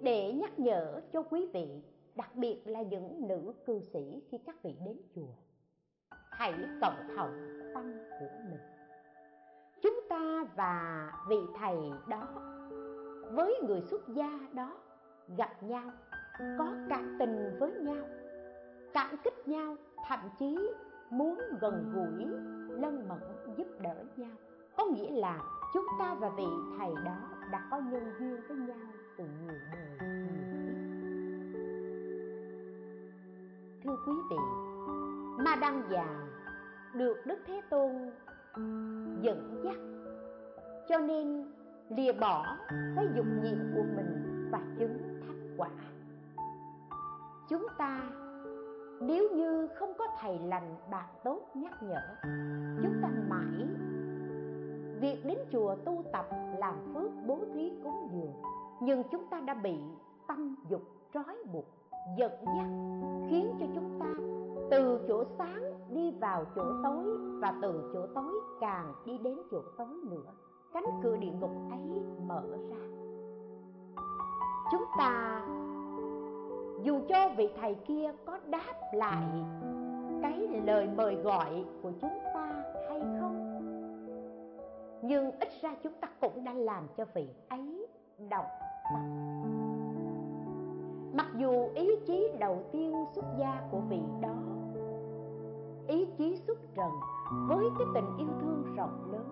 để 0.00 0.32
nhắc 0.32 0.58
nhở 0.58 1.00
cho 1.12 1.22
quý 1.22 1.50
vị, 1.52 1.82
đặc 2.14 2.36
biệt 2.36 2.62
là 2.64 2.82
những 2.82 3.28
nữ 3.28 3.52
cư 3.66 3.80
sĩ 3.80 4.22
khi 4.30 4.38
các 4.38 4.62
vị 4.62 4.76
đến 4.84 4.96
chùa 5.14 5.34
hãy 6.42 6.54
cẩn 6.80 6.94
thận 7.16 7.60
tâm 7.74 7.92
của 8.20 8.26
mình. 8.50 8.60
Chúng 9.82 10.00
ta 10.08 10.44
và 10.56 11.12
vị 11.28 11.36
thầy 11.60 11.76
đó, 12.08 12.28
với 13.32 13.60
người 13.66 13.80
xuất 13.80 14.08
gia 14.08 14.38
đó 14.52 14.72
gặp 15.36 15.62
nhau, 15.62 15.90
có 16.58 16.72
cảm 16.88 17.16
tình 17.18 17.56
với 17.58 17.72
nhau, 17.72 18.04
cảm 18.94 19.16
kích 19.24 19.48
nhau, 19.48 19.76
thậm 20.08 20.20
chí 20.38 20.70
muốn 21.10 21.40
gần 21.60 21.92
gũi, 21.94 22.26
lân 22.80 23.08
mẫn 23.08 23.20
giúp 23.56 23.66
đỡ 23.80 24.04
nhau. 24.16 24.36
Có 24.76 24.84
nghĩa 24.84 25.10
là 25.10 25.40
chúng 25.74 25.86
ta 25.98 26.14
và 26.14 26.28
vị 26.28 26.48
thầy 26.78 26.90
đó 27.04 27.16
đã 27.52 27.68
có 27.70 27.80
nhân 27.80 28.12
duyên 28.18 28.40
với 28.48 28.56
nhau 28.56 28.86
từ 29.18 29.24
nhiều 29.24 29.58
đời 29.72 30.08
thưa 33.84 33.96
quý 34.06 34.12
vị, 34.30 34.36
ma 35.44 35.56
đăng 35.56 35.82
già 35.90 36.31
được 36.94 37.16
đức 37.26 37.38
thế 37.46 37.60
tôn 37.70 37.92
dẫn 39.20 39.62
dắt. 39.64 39.76
Cho 40.88 40.98
nên, 40.98 41.44
lìa 41.88 42.12
bỏ 42.12 42.56
cái 42.96 43.06
dục 43.16 43.26
nhiệm 43.42 43.58
của 43.74 43.82
mình 43.96 44.48
và 44.52 44.60
chứng 44.78 44.98
thánh 45.26 45.54
quả. 45.56 45.70
Chúng 47.48 47.66
ta, 47.78 48.00
nếu 49.00 49.28
như 49.34 49.68
không 49.78 49.92
có 49.98 50.06
thầy 50.20 50.38
lành 50.38 50.76
bạn 50.90 51.08
tốt 51.24 51.40
nhắc 51.54 51.82
nhở, 51.82 52.00
chúng 52.82 52.94
ta 53.02 53.08
mãi 53.28 53.66
việc 55.00 55.24
đến 55.24 55.38
chùa 55.52 55.76
tu 55.84 56.04
tập 56.12 56.26
làm 56.58 56.74
phước 56.94 57.10
bố 57.26 57.38
thí 57.54 57.72
cúng 57.84 58.08
dường. 58.12 58.32
Nhưng 58.80 59.02
chúng 59.10 59.26
ta 59.30 59.40
đã 59.40 59.54
bị 59.54 59.74
tâm 60.28 60.56
dục 60.68 60.82
trói 61.14 61.36
buộc 61.52 61.64
giật 62.18 62.32
dắt, 62.42 62.66
khiến 63.30 63.56
cho 63.60 63.66
chúng 63.74 64.00
ta 64.00 64.06
từ 64.72 64.98
chỗ 65.08 65.24
sáng 65.38 65.62
đi 65.94 66.10
vào 66.20 66.44
chỗ 66.56 66.62
tối 66.82 67.04
và 67.40 67.54
từ 67.62 67.90
chỗ 67.92 68.06
tối 68.14 68.34
càng 68.60 68.92
đi 69.06 69.18
đến 69.18 69.38
chỗ 69.50 69.62
tối 69.78 69.96
nữa, 70.10 70.32
cánh 70.72 70.84
cửa 71.02 71.16
địa 71.16 71.30
ngục 71.40 71.50
ấy 71.70 72.02
mở 72.26 72.42
ra. 72.70 72.76
Chúng 74.72 74.84
ta, 74.98 75.42
dù 76.82 77.00
cho 77.08 77.30
vị 77.36 77.50
thầy 77.60 77.74
kia 77.74 78.12
có 78.26 78.38
đáp 78.46 78.74
lại 78.92 79.24
cái 80.22 80.48
lời 80.64 80.88
mời 80.96 81.14
gọi 81.14 81.64
của 81.82 81.90
chúng 82.00 82.18
ta 82.34 82.64
hay 82.88 83.00
không, 83.20 83.58
nhưng 85.02 85.30
ít 85.40 85.48
ra 85.62 85.74
chúng 85.82 85.94
ta 86.00 86.08
cũng 86.20 86.44
đã 86.44 86.52
làm 86.52 86.88
cho 86.96 87.04
vị 87.14 87.28
ấy 87.48 87.86
động 88.30 88.46
tâm. 88.94 89.02
Mặc 91.14 91.26
dù 91.36 91.68
ý 91.74 91.90
chí 92.06 92.28
đầu 92.38 92.62
tiên 92.72 93.04
xuất 93.14 93.24
gia 93.38 93.62
của 93.70 93.80
vị 93.80 94.00
đó 94.22 94.51
ý 95.92 96.06
chí 96.18 96.36
xuất 96.36 96.58
trần 96.76 96.90
với 97.48 97.70
cái 97.78 97.86
tình 97.94 98.16
yêu 98.18 98.28
thương 98.40 98.74
rộng 98.76 99.12
lớn. 99.12 99.26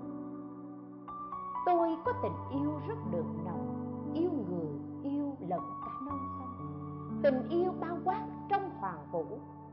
Tôi 1.67 1.89
có 2.05 2.13
tình 2.23 2.61
yêu 2.61 2.81
rất 2.89 2.99
được 3.11 3.25
nồng, 3.45 3.75
yêu 4.15 4.31
người, 4.51 4.69
yêu 5.03 5.37
lẫn 5.49 5.61
cả 5.85 5.93
non 6.07 6.19
sông. 6.39 7.21
Tình 7.23 7.49
yêu 7.49 7.73
bao 7.81 7.97
quát 8.05 8.27
trong 8.49 8.71
hoàng 8.81 9.07
vũ, 9.13 9.25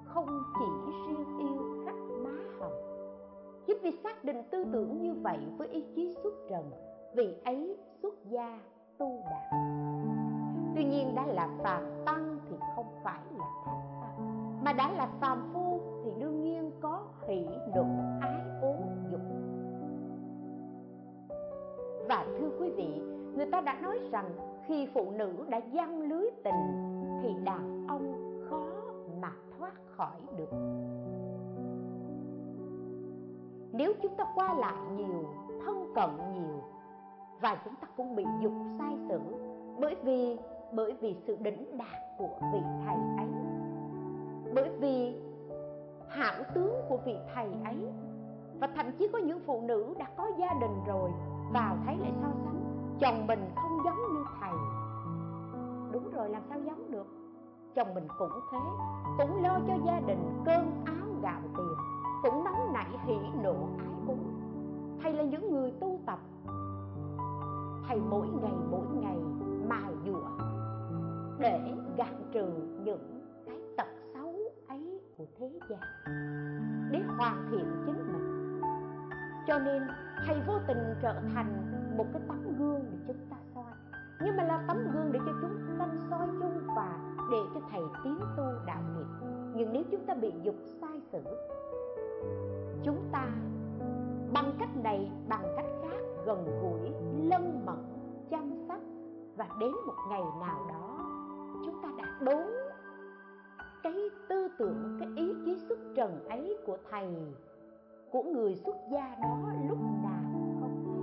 không 0.04 0.44
chỉ 0.60 0.92
riêng 1.08 1.38
yêu 1.40 1.84
khách 1.86 2.00
má 2.24 2.40
hồng. 2.60 2.74
Chính 3.68 3.78
vì 3.82 3.92
xác 4.04 4.24
định 4.24 4.44
tư 4.52 4.66
tưởng 4.74 5.02
như 5.02 5.14
vậy 5.14 5.40
với 5.58 5.68
ý 5.68 5.84
chí 5.96 6.16
xuất 6.24 6.34
trần 6.50 6.72
vị 7.16 7.36
ấy 7.46 7.78
xuất 8.02 8.14
gia 8.30 8.60
tu 8.98 9.20
đạo 9.30 9.78
tuy 10.76 10.84
nhiên 10.84 11.16
đã 11.16 11.26
là 11.26 11.50
phàm 11.64 11.82
tăng 12.06 12.40
thì 12.50 12.56
không 12.76 12.86
phải 13.04 13.22
là 13.38 13.46
thánh 13.66 13.82
tăng, 14.02 14.62
mà 14.64 14.74
đã 14.74 14.92
là 14.92 15.10
phàm 15.20 15.50
phu 15.54 15.82
đương 16.28 16.44
nhiên 16.44 16.72
có 16.82 17.02
hỷ 17.28 17.46
nộ 17.76 17.86
ái 18.22 18.42
ố 18.62 18.76
dục. 19.12 19.22
Và 22.10 22.26
thưa 22.40 22.50
quý 22.60 22.70
vị, 22.70 23.02
người 23.36 23.46
ta 23.52 23.62
đã 23.62 23.80
nói 23.82 24.00
rằng 24.12 24.26
khi 24.66 24.88
phụ 24.94 25.12
nữ 25.12 25.46
đã 25.50 25.58
giăng 25.58 26.02
lưới 26.02 26.30
tình 26.44 26.94
thì 27.22 27.30
đàn 27.44 27.88
ông 27.88 28.14
khó 28.50 28.66
mà 29.22 29.32
thoát 29.58 29.74
khỏi 29.86 30.18
được. 30.38 30.50
Nếu 33.72 33.94
chúng 34.02 34.16
ta 34.16 34.26
qua 34.36 34.54
lại 34.54 34.86
nhiều, 34.98 35.26
thân 35.66 35.92
cận 35.96 36.10
nhiều, 36.34 36.62
và 37.42 37.62
chúng 37.66 37.74
ta 37.82 37.88
cũng 37.98 38.16
bị 38.16 38.26
dục 38.42 38.54
sai 38.78 38.98
sử 39.10 39.20
bởi 39.80 39.96
vì 40.04 40.38
bởi 40.72 40.94
vì 41.02 41.16
sự 41.28 41.38
đỉnh 41.42 41.78
đạt 41.78 42.02
của 42.18 42.40
vị 42.54 42.60
thầy 42.86 42.96
ấy, 43.18 43.28
bởi 44.56 44.70
vì 44.80 45.27
hảo 46.18 46.44
tướng 46.54 46.74
của 46.90 46.98
vị 47.06 47.16
thầy 47.36 47.48
ấy. 47.66 47.88
Và 48.60 48.68
thậm 48.76 48.86
chí 48.98 49.08
có 49.14 49.20
những 49.20 49.40
phụ 49.46 49.62
nữ 49.62 49.96
đã 50.00 50.06
có 50.18 50.32
gia 50.38 50.54
đình 50.62 50.84
rồi, 50.88 51.12
vào 51.54 51.78
thấy 51.86 51.98
lại 51.98 52.12
so 52.22 52.28
sánh, 52.46 52.64
chồng 53.00 53.28
mình 53.28 53.52
không 53.56 53.78
giống 53.86 53.96
như 53.96 54.24
thầy. 54.40 54.52
Đúng 55.92 56.12
rồi, 56.12 56.30
làm 56.30 56.42
sao 56.50 56.60
giống 56.60 56.92
được? 56.92 57.08
Chồng 57.76 57.94
mình 57.94 58.08
cũng 58.20 58.30
thế, 58.52 58.60
cũng 59.18 59.44
lo 59.44 59.60
cho 59.68 59.74
gia 59.86 60.00
đình 60.00 60.42
cơm 60.46 60.66
áo 60.86 61.08
gạo 61.22 61.42
tiền, 61.58 61.76
cũng 62.24 62.44
nóng 62.44 62.74
nảy 62.74 62.90
hỉ 63.06 63.18
nộ 63.44 63.56
ái 63.78 63.88
ố 64.08 64.16
thầy 65.02 65.14
là 65.14 65.24
những 65.24 65.52
người 65.52 65.72
tu 65.72 66.00
tập. 66.06 66.20
Thầy 67.88 68.00
mỗi 68.10 68.28
ngày 68.42 68.54
mỗi 68.72 68.88
ngày 69.02 69.18
mài 69.68 69.94
dũa 70.06 70.30
để 71.40 71.74
gạt 71.98 72.14
trừ 72.32 72.48
những 72.84 73.17
của 75.18 75.26
thế 75.40 75.52
gian 75.70 75.80
để 76.92 77.04
hoàn 77.18 77.48
thiện 77.52 77.84
chính 77.86 78.14
mình. 78.14 78.62
Cho 79.48 79.60
nên, 79.60 79.84
thầy 80.28 80.42
vô 80.48 80.54
tình 80.68 80.78
trở 81.02 81.22
thành 81.34 81.72
một 81.98 82.06
cái 82.14 82.22
tấm 82.28 82.58
gương 82.60 82.86
để 82.92 82.98
chúng 83.08 83.28
ta 83.30 83.38
soi. 83.56 83.74
Nhưng 84.22 84.38
mà 84.38 84.44
là 84.44 84.64
tấm 84.68 84.78
gương 84.94 85.12
để 85.12 85.20
cho 85.26 85.32
chúng 85.42 85.80
ta 85.80 85.88
soi 86.10 86.28
chung 86.28 86.68
và 86.76 87.00
để 87.32 87.38
cho 87.54 87.62
thầy 87.72 87.82
tiến 88.04 88.20
tu 88.38 88.44
đạo 88.66 88.82
nghiệp. 88.96 89.28
Nhưng 89.56 89.74
nếu 89.74 89.84
chúng 89.92 90.06
ta 90.06 90.14
bị 90.14 90.34
dục 90.44 90.56
sai 90.82 91.02
sử, 91.12 91.22
chúng 92.84 93.10
ta 93.12 93.26
bằng 94.34 94.52
cách 94.60 94.78
này, 94.84 95.12
bằng 95.30 95.54
cách 95.56 95.66
khác 95.82 95.98
gần 96.26 96.46
gũi, 96.62 96.92
lân 97.30 97.66
mẫn, 97.66 97.84
chăm 98.30 98.54
sóc 98.68 98.80
và 99.38 99.48
đến 99.60 99.72
một 99.88 99.96
ngày 100.10 100.22
nào 100.40 100.66
đó, 100.70 101.00
chúng 101.66 101.82
ta 101.82 101.90
đã 101.98 102.20
đốn 102.22 102.67
cái 103.88 104.10
tư 104.30 104.48
tưởng 104.58 104.98
cái 105.00 105.10
ý 105.16 105.34
chí 105.46 105.58
xuất 105.70 105.80
trần 105.96 106.28
ấy 106.30 106.58
của 106.66 106.78
thầy 106.92 107.08
của 108.12 108.24
người 108.24 108.56
xuất 108.56 108.76
gia 108.92 109.16
đó 109.24 109.38
lúc 109.70 109.78
nào 110.04 110.24
không 110.60 110.60
hay. 110.60 111.00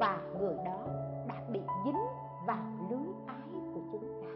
Và 0.00 0.22
người 0.40 0.56
đó 0.64 0.86
đã 1.28 1.42
bị 1.52 1.60
dính 1.84 1.96
vào 2.46 2.64
lưới 2.90 3.08
ái 3.26 3.48
của 3.74 3.80
chúng 3.92 4.22
ta. 4.22 4.28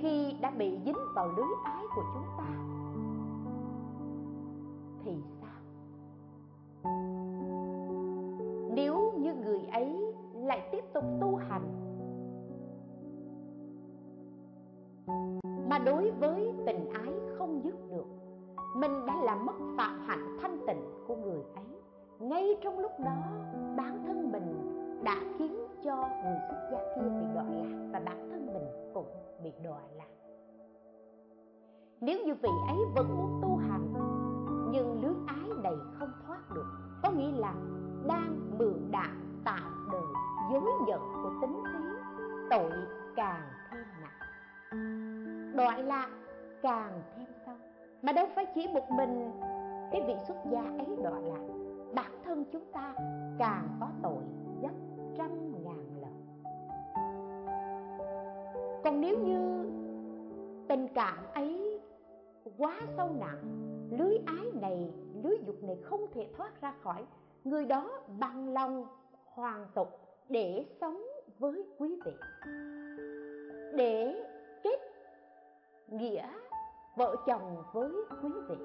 Khi 0.00 0.36
đã 0.40 0.50
bị 0.50 0.78
dính 0.84 0.98
vào 1.14 1.28
lưới 1.28 1.48
ái 1.64 1.84
của 1.94 2.02
chúng 2.14 2.26
ta 2.38 2.50
thì 5.04 5.12
sao? 5.40 5.60
Nếu 8.74 9.12
như 9.18 9.34
người 9.34 9.60
ấy 9.72 10.14
lại 10.34 10.68
tiếp 10.72 10.84
tục 10.92 11.04
tu 11.20 11.36
hành 11.36 11.89
đối 15.84 16.10
với 16.10 16.52
tình 16.66 16.90
ái 16.92 17.12
không 17.38 17.64
dứt 17.64 17.74
được. 17.90 18.06
Mình 18.76 19.06
đã 19.06 19.14
làm 19.22 19.46
mất 19.46 19.56
phạm 19.76 20.00
hạnh 20.06 20.36
thanh 20.42 20.60
tịnh 20.66 20.82
của 21.06 21.16
người 21.16 21.42
ấy. 21.54 21.64
Ngay 22.18 22.56
trong 22.62 22.78
lúc 22.78 22.92
đó 22.98 23.16
bản 23.76 24.04
thân 24.06 24.32
mình 24.32 24.76
đã 25.04 25.16
khiến 25.38 25.56
cho 25.84 25.96
người 25.96 26.38
xuất 26.48 26.68
gia 26.72 26.78
kia 26.78 27.08
bị 27.08 27.26
đọa 27.34 27.44
lạc 27.44 27.88
và 27.92 28.00
bản 28.04 28.28
thân 28.30 28.46
mình 28.46 28.92
cũng 28.94 29.06
bị 29.42 29.52
đọa 29.64 29.80
lạc. 29.96 30.08
Nếu 32.00 32.18
như 32.26 32.34
vị 32.34 32.50
ấy 32.68 32.76
vẫn 32.94 33.16
muốn 33.16 33.40
tu 33.42 33.56
hành 33.56 33.92
nhưng 34.72 35.02
lưới 35.02 35.14
ái 35.26 35.56
này 35.62 35.74
không 35.98 36.12
thoát 36.26 36.54
được 36.54 36.66
có 37.02 37.10
nghĩa 37.10 37.32
là 37.32 37.54
đang 38.06 38.58
mượn 38.58 38.90
đạo 38.90 39.12
tạo 39.44 39.70
đời 39.92 40.02
dối 40.52 40.62
giận 40.88 41.00
của 41.22 41.32
tính 41.40 41.62
khí, 41.72 41.84
tội 42.50 42.72
càng 43.16 43.42
thêm 45.60 45.66
đọa 45.66 45.78
lạc 45.78 46.08
càng 46.62 47.02
thêm 47.16 47.26
sâu 47.46 47.54
mà 48.02 48.12
đâu 48.12 48.26
phải 48.34 48.46
chỉ 48.54 48.68
một 48.74 48.90
mình 48.90 49.30
cái 49.92 50.02
vị 50.06 50.14
xuất 50.28 50.36
gia 50.52 50.60
ấy 50.60 50.96
đọa 51.02 51.18
lạc. 51.20 51.40
Bản 51.94 52.12
thân 52.24 52.44
chúng 52.52 52.64
ta 52.72 52.94
càng 53.38 53.68
có 53.80 53.88
tội 54.02 54.22
gấp 54.62 54.74
trăm 55.16 55.52
ngàn 55.64 56.00
lần. 56.00 56.12
Còn 58.84 59.00
nếu 59.00 59.18
như 59.18 59.64
tình 60.68 60.88
cảm 60.94 61.18
ấy 61.34 61.80
quá 62.58 62.80
sâu 62.96 63.08
nặng, 63.20 63.42
lưới 63.90 64.18
ái 64.26 64.52
này, 64.60 64.92
lưới 65.22 65.36
dục 65.46 65.56
này 65.62 65.76
không 65.82 66.00
thể 66.12 66.28
thoát 66.36 66.60
ra 66.60 66.74
khỏi, 66.82 67.04
người 67.44 67.66
đó 67.66 67.90
bằng 68.20 68.52
lòng 68.52 68.86
hoàn 69.34 69.66
tục 69.74 69.88
để 70.28 70.64
sống 70.80 71.02
với 71.38 71.64
quý 71.78 72.00
vị. 72.04 72.12
Để 73.76 74.24
nghĩa 75.90 76.28
vợ 76.96 77.16
chồng 77.26 77.64
với 77.72 77.92
quý 78.22 78.30
vị. 78.48 78.56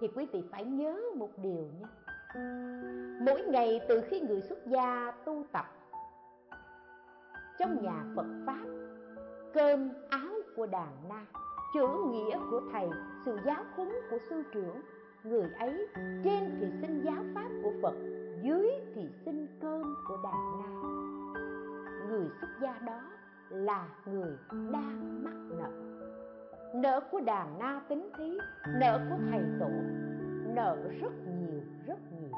Thì 0.00 0.08
quý 0.16 0.26
vị 0.32 0.44
phải 0.50 0.64
nhớ 0.64 1.00
một 1.16 1.30
điều 1.36 1.68
nhé 1.80 1.86
mỗi 3.20 3.42
ngày 3.42 3.80
từ 3.88 4.00
khi 4.10 4.20
người 4.20 4.40
xuất 4.40 4.66
gia 4.66 5.10
tu 5.10 5.44
tập, 5.52 5.66
trong 7.58 7.82
nhà 7.82 8.04
phật 8.16 8.26
pháp, 8.46 8.64
cơm 9.54 9.90
áo 10.10 10.34
của 10.56 10.66
đàn 10.66 11.08
na, 11.08 11.26
chữ 11.74 11.86
nghĩa 12.10 12.38
của 12.50 12.60
thầy, 12.72 12.88
sự 13.24 13.38
giáo 13.46 13.64
huấn 13.74 13.92
của 14.10 14.18
sư 14.30 14.42
trưởng, 14.52 14.80
người 15.24 15.48
ấy 15.58 15.88
trên 16.24 16.56
thì 16.60 16.66
xin 16.80 17.02
giáo 17.04 17.24
pháp 17.34 17.48
của 17.62 17.72
phật, 17.82 17.94
dưới 18.42 18.70
thì 18.94 19.02
xin 19.24 19.46
cơm 19.60 19.94
của 20.08 20.18
đàn 20.22 20.60
na. 20.60 20.68
Người 22.08 22.28
xuất 22.40 22.48
gia 22.60 22.78
đó 22.78 23.00
là 23.50 23.88
người 24.06 24.36
đang 24.50 25.24
mắc 25.24 25.34
nợ. 25.58 25.70
Nợ 26.74 27.00
của 27.10 27.20
đàn 27.20 27.58
na 27.58 27.80
tính 27.88 28.10
thí, 28.18 28.38
nợ 28.80 29.06
của 29.10 29.16
thầy 29.30 29.42
tổ, 29.60 29.70
nợ 30.54 30.76
rất 31.00 31.12
nhiều 31.26 31.60
rất 31.86 31.98
nhiều. 32.12 32.30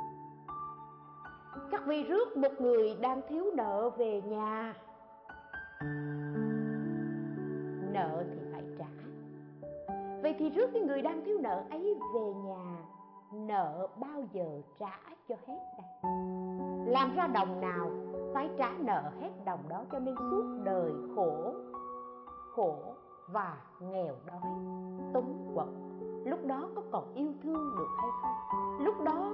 Các 1.71 1.87
vị 1.87 2.03
rước 2.03 2.37
một 2.37 2.53
người 2.61 2.97
đang 3.01 3.21
thiếu 3.29 3.45
nợ 3.57 3.91
về 3.99 4.23
nhà, 4.23 4.75
nợ 7.93 8.25
thì 8.31 8.41
phải 8.53 8.65
trả. 8.79 8.87
Vậy 10.23 10.35
thì 10.39 10.51
rước 10.51 10.71
cái 10.73 10.83
người 10.83 11.03
đang 11.03 11.25
thiếu 11.25 11.39
nợ 11.43 11.63
ấy 11.71 11.95
về 12.15 12.33
nhà, 12.45 12.77
nợ 13.33 13.89
bao 13.97 14.25
giờ 14.33 14.61
trả 14.79 14.99
cho 15.29 15.35
hết 15.47 15.59
đây? 15.79 16.13
Làm 16.87 17.17
ra 17.17 17.27
đồng 17.27 17.61
nào 17.61 17.91
phải 18.35 18.51
trả 18.59 18.71
nợ 18.79 19.03
hết 19.21 19.31
đồng 19.45 19.69
đó 19.69 19.85
cho 19.93 19.99
nên 19.99 20.15
suốt 20.31 20.45
đời 20.65 20.93
khổ 21.15 21.53
khổ 22.55 22.77
và 23.33 23.57
nghèo 23.81 24.15
đói. 24.27 24.41
Túng 25.15 25.53
quẫn. 25.55 25.89
Còn 26.91 27.15
yêu 27.15 27.33
thương 27.43 27.77
được 27.79 27.89
hay 27.99 28.11
không? 28.23 28.85
Lúc 28.85 28.95
đó, 29.05 29.31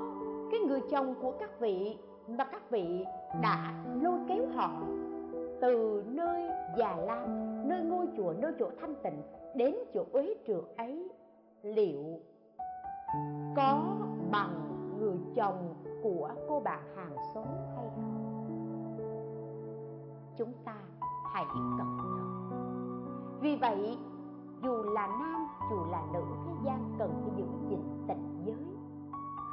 cái 0.51 0.61
người 0.61 0.81
chồng 0.91 1.15
của 1.23 1.33
các 1.41 1.61
vị 1.61 1.99
mà 2.29 2.45
các 2.45 2.71
vị 2.71 3.05
đã 3.43 3.85
lôi 4.03 4.19
kéo 4.29 4.47
họ 4.55 4.71
từ 5.61 6.05
nơi 6.07 6.51
già 6.79 6.97
lam, 6.97 7.29
nơi 7.69 7.81
ngôi 7.81 8.09
chùa, 8.17 8.33
nơi 8.39 8.53
chỗ 8.59 8.71
thanh 8.81 8.95
tịnh 9.03 9.23
đến 9.55 9.75
chỗ 9.95 10.05
uế 10.13 10.35
trượt 10.47 10.65
ấy, 10.77 11.09
liệu 11.63 12.21
có 13.57 13.83
bằng 14.31 14.69
người 14.99 15.19
chồng 15.35 15.75
của 16.03 16.31
cô 16.49 16.61
bạn 16.61 16.83
hàng 16.97 17.17
xóm 17.35 17.45
không 17.45 17.74
chúng 20.39 20.53
ta 20.65 20.75
hãy 21.33 21.45
cẩn 21.55 21.99
thận. 21.99 22.25
Vì 23.41 23.59
vậy, 23.61 23.99
dù 24.63 24.83
là 24.83 25.07
nam, 25.07 25.47
dù 25.71 25.77
là 25.91 26.03
nữ, 26.13 26.23
thế 26.47 26.53
gian 26.65 26.95
cần 26.99 27.11
phải 27.23 27.33
giữ 27.37 27.45
gìn 27.69 28.05
tịnh 28.09 28.43
giới, 28.45 28.77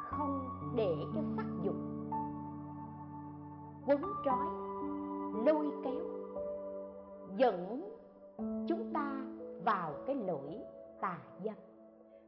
không 0.09 0.49
để 0.75 0.95
cho 1.15 1.21
sắc 1.36 1.45
dục, 1.61 1.75
quấn 3.86 4.01
trói, 4.25 4.47
lôi 5.45 5.71
kéo, 5.84 6.03
dẫn 7.38 7.89
chúng 8.67 8.93
ta 8.93 9.11
vào 9.65 9.93
cái 10.07 10.15
lỗi 10.15 10.57
tà 11.01 11.17
dâm. 11.43 11.55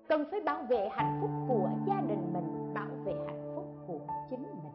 Cần 0.08 0.24
phải 0.32 0.42
bảo 0.46 0.64
vệ 0.70 0.90
hạnh 0.92 1.20
phúc 1.22 1.30
của 1.48 1.70
gia 1.88 2.02
đình 2.02 2.34
mình, 2.34 2.74
bảo 2.74 2.90
vệ 3.06 3.14
hạnh 3.28 3.54
phúc 3.56 3.66
của 3.88 4.00
chính 4.30 4.44
mình. 4.44 4.74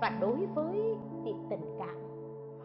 Và 0.00 0.18
đối 0.20 0.46
với 0.46 0.98
việc 1.24 1.36
tình 1.50 1.76
cảm 1.78 2.15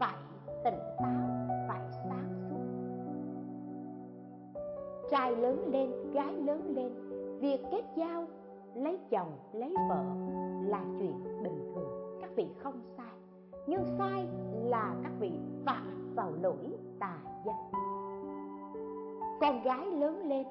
phải 0.02 0.16
tỉnh 0.64 0.80
táo, 0.98 1.30
phải 1.68 1.82
sáng 2.04 2.36
suốt. 2.50 2.66
Trai 5.12 5.36
lớn 5.36 5.72
lên, 5.72 6.12
gái 6.14 6.34
lớn 6.34 6.74
lên, 6.76 6.94
việc 7.40 7.62
kết 7.72 7.84
giao, 7.96 8.26
lấy 8.76 9.00
chồng, 9.10 9.32
lấy 9.54 9.76
vợ 9.90 10.04
là 10.62 10.82
chuyện 11.00 11.44
bình 11.44 11.72
thường. 11.76 12.20
Các 12.22 12.30
vị 12.36 12.48
không 12.58 12.82
sai, 12.98 13.16
nhưng 13.68 13.84
sai 13.98 14.28
là 14.54 14.96
các 15.04 15.12
vị 15.20 15.32
phạm 15.66 16.14
vào 16.16 16.32
lỗi 16.42 16.78
tà 17.00 17.18
dâm. 17.46 17.56
Con 19.42 19.64
gái 19.64 19.86
lớn 19.86 20.28
lên, 20.28 20.48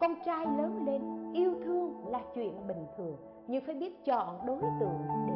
con 0.00 0.14
trai 0.24 0.46
lớn 0.46 0.84
lên, 0.86 1.32
yêu 1.32 1.54
thương 1.64 2.06
là 2.06 2.20
chuyện 2.34 2.66
bình 2.68 2.86
thường, 2.96 3.16
nhưng 3.46 3.64
phải 3.64 3.74
biết 3.74 4.04
chọn 4.04 4.46
đối 4.46 4.60
tượng 4.80 4.98
để 5.26 5.35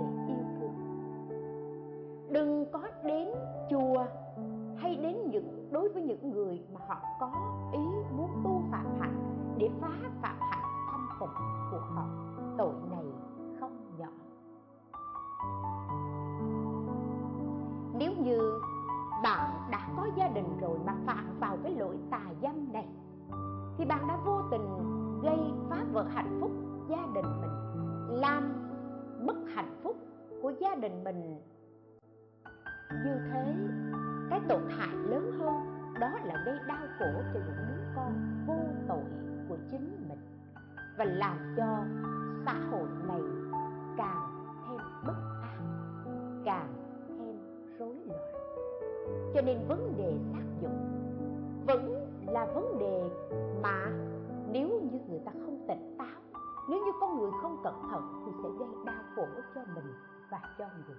đừng 2.31 2.67
có 2.73 2.83
đến 3.05 3.29
chùa 3.71 4.05
hay 4.77 4.97
đến 4.97 5.31
những, 5.31 5.69
đối 5.73 5.89
với 5.89 6.03
những 6.03 6.31
người 6.31 6.63
mà 6.75 6.81
họ 6.89 6.97
có 7.21 7.31
ý 7.73 7.87
muốn 8.17 8.31
tu 8.45 8.63
phạm 8.71 8.87
hạnh 9.01 9.17
để 9.59 9.71
phá 9.81 9.89
phạm 10.23 10.37
hạnh 10.41 10.65
thanh 10.91 11.07
tịnh 11.21 11.37
của 11.71 11.79
họ. 11.79 12.05
Tội 12.59 12.73
này 12.91 13.05
không 13.61 13.77
nhỏ. 13.99 14.09
Nếu 17.99 18.13
như 18.19 18.61
bạn 19.23 19.51
đã 19.71 19.89
có 19.97 20.07
gia 20.17 20.29
đình 20.29 20.59
rồi 20.61 20.79
mà 20.87 20.95
phạm 21.07 21.25
vào 21.41 21.57
cái 21.63 21.75
lỗi 21.75 21.99
tà 22.11 22.23
dâm 22.43 22.73
này, 22.73 22.89
thì 23.79 23.85
bạn 23.85 24.09
đã 24.09 24.19
vô 24.25 24.41
tình 24.51 24.67
gây 25.23 25.39
phá 25.71 25.85
vỡ 25.93 26.03
hạnh 26.03 26.39
phúc 26.41 26.51
gia 26.89 27.07
đình 27.15 27.27
mình, 27.41 27.51
làm 28.21 28.53
mất 29.27 29.37
hạnh 29.55 29.81
phúc 29.83 29.97
của 30.43 30.53
gia 30.61 30.75
đình 30.75 31.05
mình 31.05 31.41
như 33.05 33.15
thế, 33.33 33.55
cái 34.31 34.41
tổn 34.49 34.63
hại 34.69 34.97
lớn 34.97 35.33
hơn 35.39 35.81
đó 36.01 36.11
là 36.25 36.43
gây 36.47 36.59
đau 36.69 36.87
khổ 36.99 37.23
cho 37.35 37.41
những 37.41 37.67
đứa 37.69 37.83
con 37.97 38.13
vô 38.47 38.55
tội 38.89 39.05
của 39.49 39.57
chính 39.71 40.09
mình 40.09 40.19
và 40.99 41.05
làm 41.05 41.55
cho 41.57 41.79
xã 42.45 42.55
hội 42.71 42.89
này 43.09 43.23
càng 43.97 44.47
thêm 44.69 44.79
bất 45.07 45.17
an, 45.43 45.61
càng 46.45 46.75
thêm 47.09 47.39
rối 47.79 47.97
loạn. 48.07 48.21
Cho 49.35 49.41
nên 49.41 49.69
vấn 49.69 49.97
đề 49.97 50.19
xác 50.33 50.45
dục 50.63 50.73
vẫn 51.67 52.07
là 52.27 52.47
vấn 52.55 52.79
đề 52.79 53.11
mà 53.63 53.91
nếu 54.53 54.69
như 54.69 54.99
người 55.09 55.21
ta 55.25 55.33
không 55.33 55.65
tỉnh 55.69 55.97
táo, 55.99 56.21
nếu 56.71 56.79
như 56.85 56.93
con 57.01 57.19
người 57.19 57.31
không 57.43 57.61
cẩn 57.65 57.75
thận 57.91 58.23
thì 58.27 58.33
sẽ 58.43 58.49
gây 58.59 58.69
đau 58.87 59.03
khổ 59.17 59.27
cho 59.55 59.61
mình 59.75 59.95
và 60.31 60.41
cho 60.59 60.65
người 60.87 60.97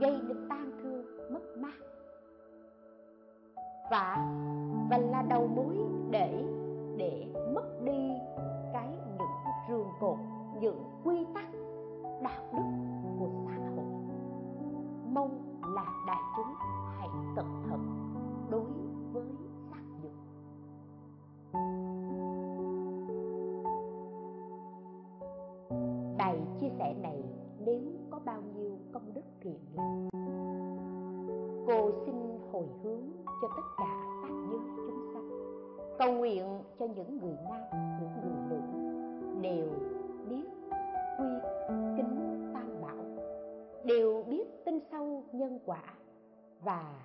gây 0.00 0.20
nên 0.28 0.48
tan 0.48 0.70
thương, 0.82 1.32
mất 1.32 1.56
mát. 1.58 1.78
Và 3.90 4.32
và 4.90 4.98
là 4.98 5.22
đầu 5.22 5.46
mối 5.46 5.76
để 6.10 6.44
để 6.96 7.26
mất 7.54 7.80
đi 7.84 8.10
cái 8.72 8.88
những 9.18 9.28
rường 9.68 9.88
cột, 10.00 10.16
những 10.60 10.84
quy 11.04 11.26
tắc 11.34 11.46
đạo 12.22 12.44
đức 12.52 12.62
của 13.18 13.28
xã 13.46 13.54
hội. 13.56 13.84
Mong 15.12 15.60
là 15.74 15.84
đại 16.06 16.22
chúng 16.36 16.54
hãy 16.98 17.08
cẩn 17.36 17.62
thận 17.70 18.10
đối 18.50 18.64
với 19.12 19.24
sắc 19.70 19.82
dục 20.02 20.12
bài 26.18 26.40
chia 26.60 26.68
sẻ 26.78 26.94
này 27.02 27.22
nếu 27.68 27.80
có 28.10 28.18
bao 28.24 28.42
nhiêu 28.56 28.78
công 28.92 29.14
đức 29.14 29.22
thiện 29.40 29.58
lành 29.74 30.08
cô 31.66 31.90
xin 32.06 32.14
hồi 32.52 32.66
hướng 32.82 33.02
cho 33.42 33.48
tất 33.56 33.62
cả 33.78 34.04
các 34.22 34.30
giới 34.30 34.58
chúng 34.76 35.10
sanh, 35.14 35.30
cầu 35.98 36.12
nguyện 36.12 36.44
cho 36.78 36.86
những 36.86 37.18
người 37.18 37.36
nam, 37.44 37.60
những 38.00 38.48
người 38.48 38.60
nữ, 38.70 38.88
đều 39.42 39.68
biết 40.28 40.44
quy 41.18 41.28
kính 41.96 42.50
tam 42.54 42.82
bảo, 42.82 43.04
đều 43.84 44.22
biết 44.22 44.64
tin 44.64 44.78
sâu 44.90 45.24
nhân 45.32 45.58
quả 45.64 45.82
và 46.64 46.97